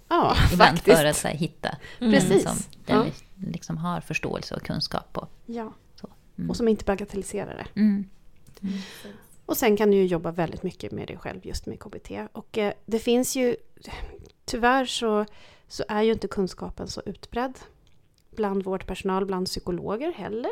Ja, 0.08 0.36
Ibland 0.52 0.76
faktiskt. 0.78 0.98
för 0.98 1.04
att 1.04 1.16
så 1.16 1.28
här, 1.28 1.34
hitta 1.34 1.68
Mm. 1.68 2.12
den 2.12 2.20
Precis. 2.20 2.42
som 2.42 2.56
den 2.86 2.96
Ja. 2.96 3.04
Liksom 3.36 3.76
har 3.76 4.00
förståelse 4.00 4.54
och 4.54 4.62
kunskap 4.62 5.12
på. 5.12 5.28
Ja, 5.46 5.72
Så. 5.94 6.08
Mm. 6.38 6.50
och 6.50 6.56
som 6.56 6.68
inte 6.68 6.84
bagatelliserar 6.84 7.54
det. 7.74 7.80
Mm. 7.80 8.04
Och 9.46 9.56
sen 9.56 9.76
kan 9.76 9.90
du 9.90 9.96
ju 9.96 10.06
jobba 10.06 10.30
väldigt 10.30 10.62
mycket 10.62 10.92
med 10.92 11.08
dig 11.08 11.16
själv 11.18 11.46
just 11.46 11.66
med 11.66 11.80
KBT. 11.80 12.10
Och 12.32 12.58
eh, 12.58 12.72
det 12.86 12.98
finns 12.98 13.36
ju, 13.36 13.56
tyvärr 14.44 14.84
så, 14.84 15.24
så 15.68 15.84
är 15.88 16.02
ju 16.02 16.12
inte 16.12 16.28
kunskapen 16.28 16.88
så 16.88 17.02
utbredd 17.06 17.58
bland 18.36 18.62
vårdpersonal, 18.64 19.26
bland 19.26 19.46
psykologer 19.46 20.12
heller. 20.12 20.50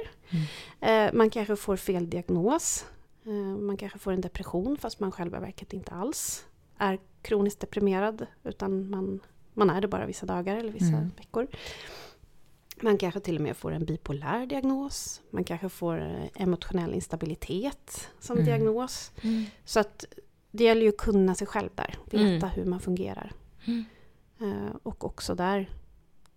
Eh, 0.80 1.12
man 1.12 1.30
kanske 1.30 1.57
får 1.57 1.76
fel 1.76 2.11
diagnos. 2.11 2.87
Eh, 3.26 3.33
man 3.59 3.76
kanske 3.76 3.99
får 3.99 4.12
en 4.12 4.20
depression 4.20 4.76
fast 4.76 5.01
man 5.01 5.12
själva 5.12 5.41
verket 5.41 5.72
inte 5.72 5.93
alls 5.93 6.45
är 6.78 6.99
kroniskt 7.22 7.61
deprimerad 7.61 8.26
utan 8.45 8.91
man, 8.91 9.20
man 9.55 9.70
är 9.70 9.80
det 9.80 9.89
bara 9.89 10.07
vissa 10.07 10.26
dagar 10.26 10.57
eller 10.57 10.72
vissa 10.72 10.87
Mm. 10.97 11.11
veckor. 11.16 11.47
Man 12.83 12.99
kanske 12.99 13.20
till 13.20 13.37
och 13.37 13.43
med 13.43 13.57
får 13.57 13.72
en 13.72 13.85
bipolär 13.85 14.47
diagnos. 14.47 15.20
Man 15.30 15.45
kanske 15.45 15.68
får 15.68 16.01
eh, 16.01 16.43
emotionell 16.43 16.95
instabilitet 16.95 18.09
som 18.20 18.37
Mm. 18.37 18.47
diagnos. 18.47 19.12
Mm. 19.22 19.45
Så 19.64 19.80
att 19.80 20.05
det 20.51 20.64
gäller 20.64 20.83
ju 20.83 20.89
att 20.89 20.97
kunna 20.97 21.35
sig 21.35 21.47
själv 21.47 21.70
där. 21.74 21.99
Veta 22.05 22.26
Mm. 22.26 22.49
hur 22.51 22.64
man 22.64 22.80
fungerar. 22.80 23.33
Mm. 23.64 23.85
Eh, 24.41 24.76
och 24.83 25.05
också 25.05 25.35
där 25.35 25.70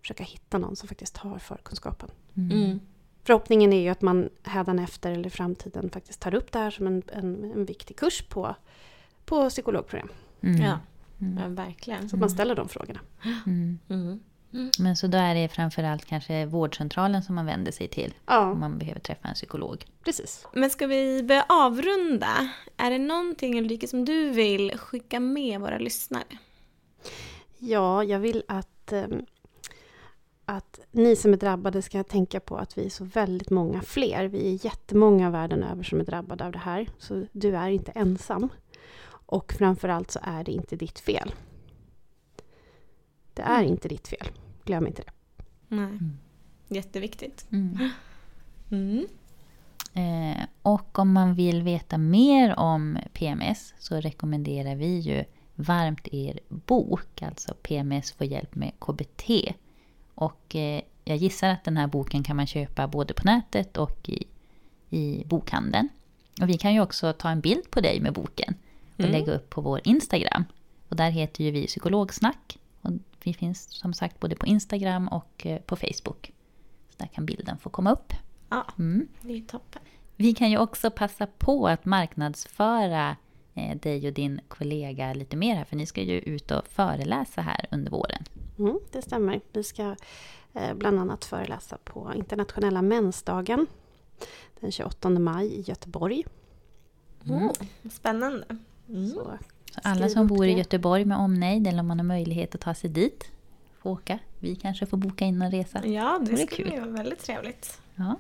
försöka 0.02 0.24
hitta 0.24 0.58
någon 0.58 0.76
som 0.76 0.88
faktiskt 0.88 1.18
har 1.18 1.40
förkunskapen. 1.40 2.10
Mm. 2.38 2.80
Förhoppningen 3.24 3.74
är 3.74 3.82
ju 3.82 3.90
att 3.90 4.02
man 4.02 4.30
hädanefter 4.44 5.12
eller 5.12 5.28
i 5.28 5.30
framtiden 5.30 5.90
faktiskt 5.90 6.20
tar 6.20 6.36
upp 6.36 6.52
det 6.52 6.60
här 6.60 6.72
som 6.72 6.88
en, 6.88 7.04
en, 7.14 7.44
en 7.52 7.66
viktig 7.66 7.98
kurs 7.98 8.22
på, 8.30 8.56
på 9.26 9.50
psykologprogram. 9.50 10.10
Mm. 10.42 10.62
Ja. 10.62 10.80
Mm. 11.22 11.38
ja, 11.44 11.48
verkligen. 11.64 12.10
Så 12.10 12.16
att 12.16 12.20
man 12.20 12.30
ställer 12.30 12.56
de 12.56 12.70
frågorna. 12.70 13.00
Mm. 13.46 13.80
Mm. 13.90 14.20
Men 14.80 14.96
så 14.96 15.08
då 15.08 15.18
är 15.18 15.36
det 15.36 15.48
framförallt 15.48 16.06
kanske 16.06 16.46
vårdcentralen 16.46 17.24
som 17.24 17.36
man 17.36 17.46
vänder 17.46 17.72
sig 17.72 17.88
till 17.88 18.14
om 18.26 18.34
Ja, 18.36 18.54
man 18.54 18.78
behöver 18.78 19.00
träffa 19.00 19.28
en 19.28 19.34
psykolog. 19.34 19.86
precis. 20.04 20.48
Men 20.54 20.70
ska 20.70 20.88
vi 20.88 21.24
börja 21.24 21.46
avrunda? 21.50 22.50
Är 22.78 22.92
det 22.92 22.98
någonting 22.98 23.60
Ulrika 23.60 23.88
som 23.88 24.06
du 24.06 24.30
vill 24.30 24.78
skicka 24.78 25.20
med 25.20 25.60
våra 25.62 25.78
lyssnare? 25.78 26.24
Ja, 27.58 28.04
jag 28.04 28.20
vill 28.20 28.44
att, 28.48 28.92
ehm, 28.92 29.26
att 30.46 30.80
ni 30.92 31.16
som 31.16 31.34
är 31.34 31.38
drabbade 31.38 31.82
ska 31.82 32.04
tänka 32.04 32.40
på 32.40 32.58
att 32.58 32.78
vi 32.78 32.86
är 32.86 32.90
så 32.90 33.04
väldigt 33.04 33.50
många 33.50 33.82
fler. 33.82 34.26
Vi 34.26 34.48
är 34.56 34.66
jättemånga 34.66 35.30
världen 35.30 35.64
över 35.64 35.84
som 35.84 36.00
är 36.00 36.04
drabbade 36.04 36.46
av 36.46 36.52
det 36.52 36.60
här. 36.60 36.88
Så 37.00 37.26
du 37.32 37.56
är 37.58 37.70
inte 37.70 37.92
ensam. 37.92 38.50
Och 39.28 39.54
framförallt 39.54 40.12
så 40.12 40.20
är 40.24 40.44
det 40.44 40.52
inte 40.52 40.76
ditt 40.76 41.00
fel. 41.00 41.32
Det 43.34 43.42
är 43.42 43.64
inte 43.64 43.88
ditt 43.88 44.08
fel. 44.08 44.28
Glöm 44.66 44.88
inte 44.88 45.02
det. 45.04 45.12
Nej. 45.76 46.00
Jätteviktigt. 46.68 47.46
Mm. 47.52 47.90
Mm. 48.72 49.06
Eh, 49.94 50.44
och 50.62 51.00
om 51.00 51.12
man 51.12 51.36
vill 51.36 51.62
veta 51.62 51.98
mer 51.98 52.60
om 52.60 52.98
PMS 53.14 53.74
så 53.80 53.96
rekommenderar 53.96 54.76
vi 54.76 55.00
ju 55.00 55.24
varmt 55.56 56.08
er 56.12 56.40
bok, 56.50 57.22
alltså 57.22 57.54
PMS 57.62 58.12
får 58.12 58.28
hjälp 58.28 58.56
med 58.56 58.72
KBT. 58.80 59.24
Och 60.16 60.56
eh, 60.56 60.82
jag 61.04 61.18
gissar 61.18 61.50
att 61.50 61.64
den 61.64 61.78
här 61.78 61.88
boken 61.88 62.24
kan 62.24 62.36
man 62.36 62.48
köpa 62.48 62.88
både 62.88 63.14
på 63.14 63.22
nätet 63.26 63.78
och 63.78 64.10
i, 64.10 64.24
i 64.90 65.24
bokhandeln. 65.26 65.90
Och 66.42 66.50
vi 66.50 66.58
kan 66.58 66.74
ju 66.74 66.82
också 66.82 67.14
ta 67.14 67.30
en 67.30 67.42
bild 67.42 67.72
på 67.72 67.82
dig 67.82 68.00
med 68.00 68.14
boken 68.14 68.56
och 68.94 69.00
Mm. 69.00 69.12
lägga 69.12 69.34
upp 69.34 69.50
på 69.50 69.62
vår 69.62 69.82
Instagram. 69.84 70.44
Och 70.90 70.96
där 70.96 71.10
heter 71.10 71.44
ju 71.44 71.52
vi 71.52 71.68
Psykologsnack. 71.68 72.58
Och 72.86 72.92
vi 73.24 73.34
finns 73.34 73.72
som 73.72 73.94
sagt 73.94 74.20
både 74.20 74.36
på 74.36 74.46
Instagram 74.46 75.08
och 75.08 75.46
eh, 75.46 75.62
på 75.62 75.76
Facebook. 75.76 76.32
Så 76.90 76.96
där 76.98 77.08
kan 77.08 77.26
bilden 77.26 77.58
få 77.58 77.70
komma 77.70 77.92
upp. 77.92 78.14
Ja, 78.50 78.66
Mm. 78.80 79.08
det 79.22 79.34
är 79.34 79.42
toppen. 79.42 79.82
Vi 80.16 80.34
kan 80.34 80.52
ju 80.52 80.58
också 80.58 80.92
passa 80.92 81.28
på 81.28 81.68
att 81.68 81.86
marknadsföra 81.86 83.16
eh, 83.54 83.78
dig 83.78 84.08
och 84.08 84.14
din 84.14 84.42
kollega 84.48 85.14
lite 85.14 85.36
mer 85.38 85.56
här, 85.56 85.66
för 85.66 85.76
ni 85.76 85.86
ska 85.86 86.02
ju 86.02 86.20
ut 86.20 86.52
och 86.52 86.68
föreläsa 86.68 87.42
här 87.42 87.68
under 87.72 87.92
våren. 87.92 88.24
Mm, 88.60 88.80
det 88.92 89.02
stämmer. 89.02 89.42
Vi 89.54 89.64
ska 89.64 89.96
eh, 90.54 90.74
bland 90.74 91.00
annat 91.00 91.26
föreläsa 91.26 91.78
på 91.84 92.12
internationella 92.16 92.82
mensdagen 92.82 93.68
den 94.60 94.72
28 94.72 95.10
maj 95.10 95.48
i 95.48 95.62
Göteborg. 95.62 96.26
Mm. 97.26 97.50
Spännande. 97.92 98.46
Mm. 98.90 99.10
Så 99.10 99.38
alla 99.84 100.10
som 100.10 100.28
bor 100.28 100.46
i 100.46 100.52
det. 100.52 100.58
Göteborg 100.58 101.06
med 101.06 101.18
omnejd, 101.18 101.68
eller 101.68 101.80
om 101.80 101.88
man 101.88 102.00
har 102.00 102.06
möjlighet 102.06 102.56
att 102.56 102.62
ta 102.62 102.74
sig 102.74 102.90
dit, 102.90 103.32
får 103.80 103.90
åka. 103.90 104.20
Vi 104.40 104.56
kanske 104.56 104.86
får 104.86 104.98
boka 104.98 105.26
in 105.26 105.42
en 105.42 105.52
resa. 105.52 105.86
Ja, 105.88 106.20
det, 106.26 106.32
Det 106.32 106.38
skulle 106.48 106.70
kul. 106.72 106.80
vara 106.80 106.90
väldigt 106.92 107.20
trevligt. 107.20 107.82
Ja. 107.96 108.16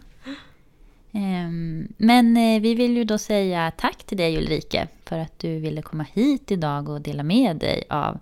Ehm, 1.11 1.87
Men 1.97 2.37
eh, 2.37 2.61
vi 2.61 2.75
vill 2.75 2.97
ju 2.97 3.03
då 3.03 3.17
säga 3.17 3.71
tack 3.77 4.03
till 4.03 4.17
dig 4.17 4.37
Ulrike 4.37 4.87
för 5.05 5.19
att 5.19 5.39
du 5.39 5.59
ville 5.59 5.81
komma 5.81 6.05
hit 6.13 6.51
idag 6.51 6.89
och 6.89 7.01
dela 7.01 7.23
med 7.23 7.57
dig 7.57 7.83
av 7.89 8.19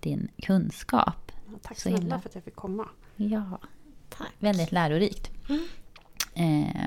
din 0.00 0.28
kunskap. 0.42 1.32
ja, 1.46 1.58
tack 1.62 1.80
Så 1.80 1.88
snälla 1.88 2.20
för 2.20 2.28
att 2.28 2.34
jag 2.34 2.44
fick 2.44 2.54
komma. 2.56 2.88
Ja, 3.16 3.58
Tack. 4.08 4.28
väldigt 4.38 4.72
lärorikt. 4.72 5.30
Eh, 6.34 6.84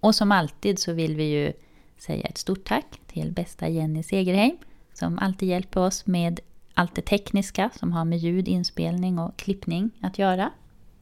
och 0.00 0.14
som 0.14 0.32
alltid 0.32 0.78
så 0.78 0.92
vill 0.92 1.16
vi 1.16 1.24
ju 1.24 1.52
säga 1.98 2.26
ett 2.26 2.38
stort 2.38 2.64
tack 2.64 3.00
till 3.06 3.32
bästa 3.32 3.68
Jenny 3.68 4.02
Segerheim 4.02 4.56
som 4.98 5.18
alltid 5.18 5.48
hjälper 5.48 5.80
oss 5.80 6.06
med 6.06 6.40
allt 6.74 6.94
det 6.94 7.02
tekniska 7.02 7.70
som 7.74 7.92
har 7.92 8.04
med 8.04 8.18
ljud, 8.18 8.48
inspelning 8.48 9.18
och 9.18 9.36
klippning 9.36 9.90
att 10.00 10.18
göra. 10.18 10.50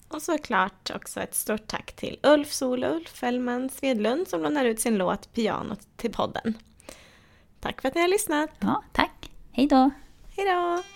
Och 0.08 0.22
såklart 0.22 0.90
också 0.94 1.20
ett 1.20 1.34
stort 1.34 1.66
tack 1.66 1.92
till 1.92 2.18
Ulf 2.22 2.52
Solulf 2.52 3.08
Fällman 3.08 3.68
Svedlund 3.68 4.28
som 4.28 4.42
lånar 4.42 4.64
ut 4.64 4.80
sin 4.80 4.98
låt 4.98 5.32
Pianot 5.32 5.80
till 5.96 6.12
podden. 6.12 6.54
Tack 7.60 7.80
för 7.80 7.88
att 7.88 7.94
ni 7.94 8.00
har 8.00 8.08
lyssnat. 8.08 8.50
Ja, 8.58 8.82
tack. 8.92 9.30
Hej 9.52 9.66
då! 9.66 9.90
Hej 10.36 10.46
då! 10.46 10.95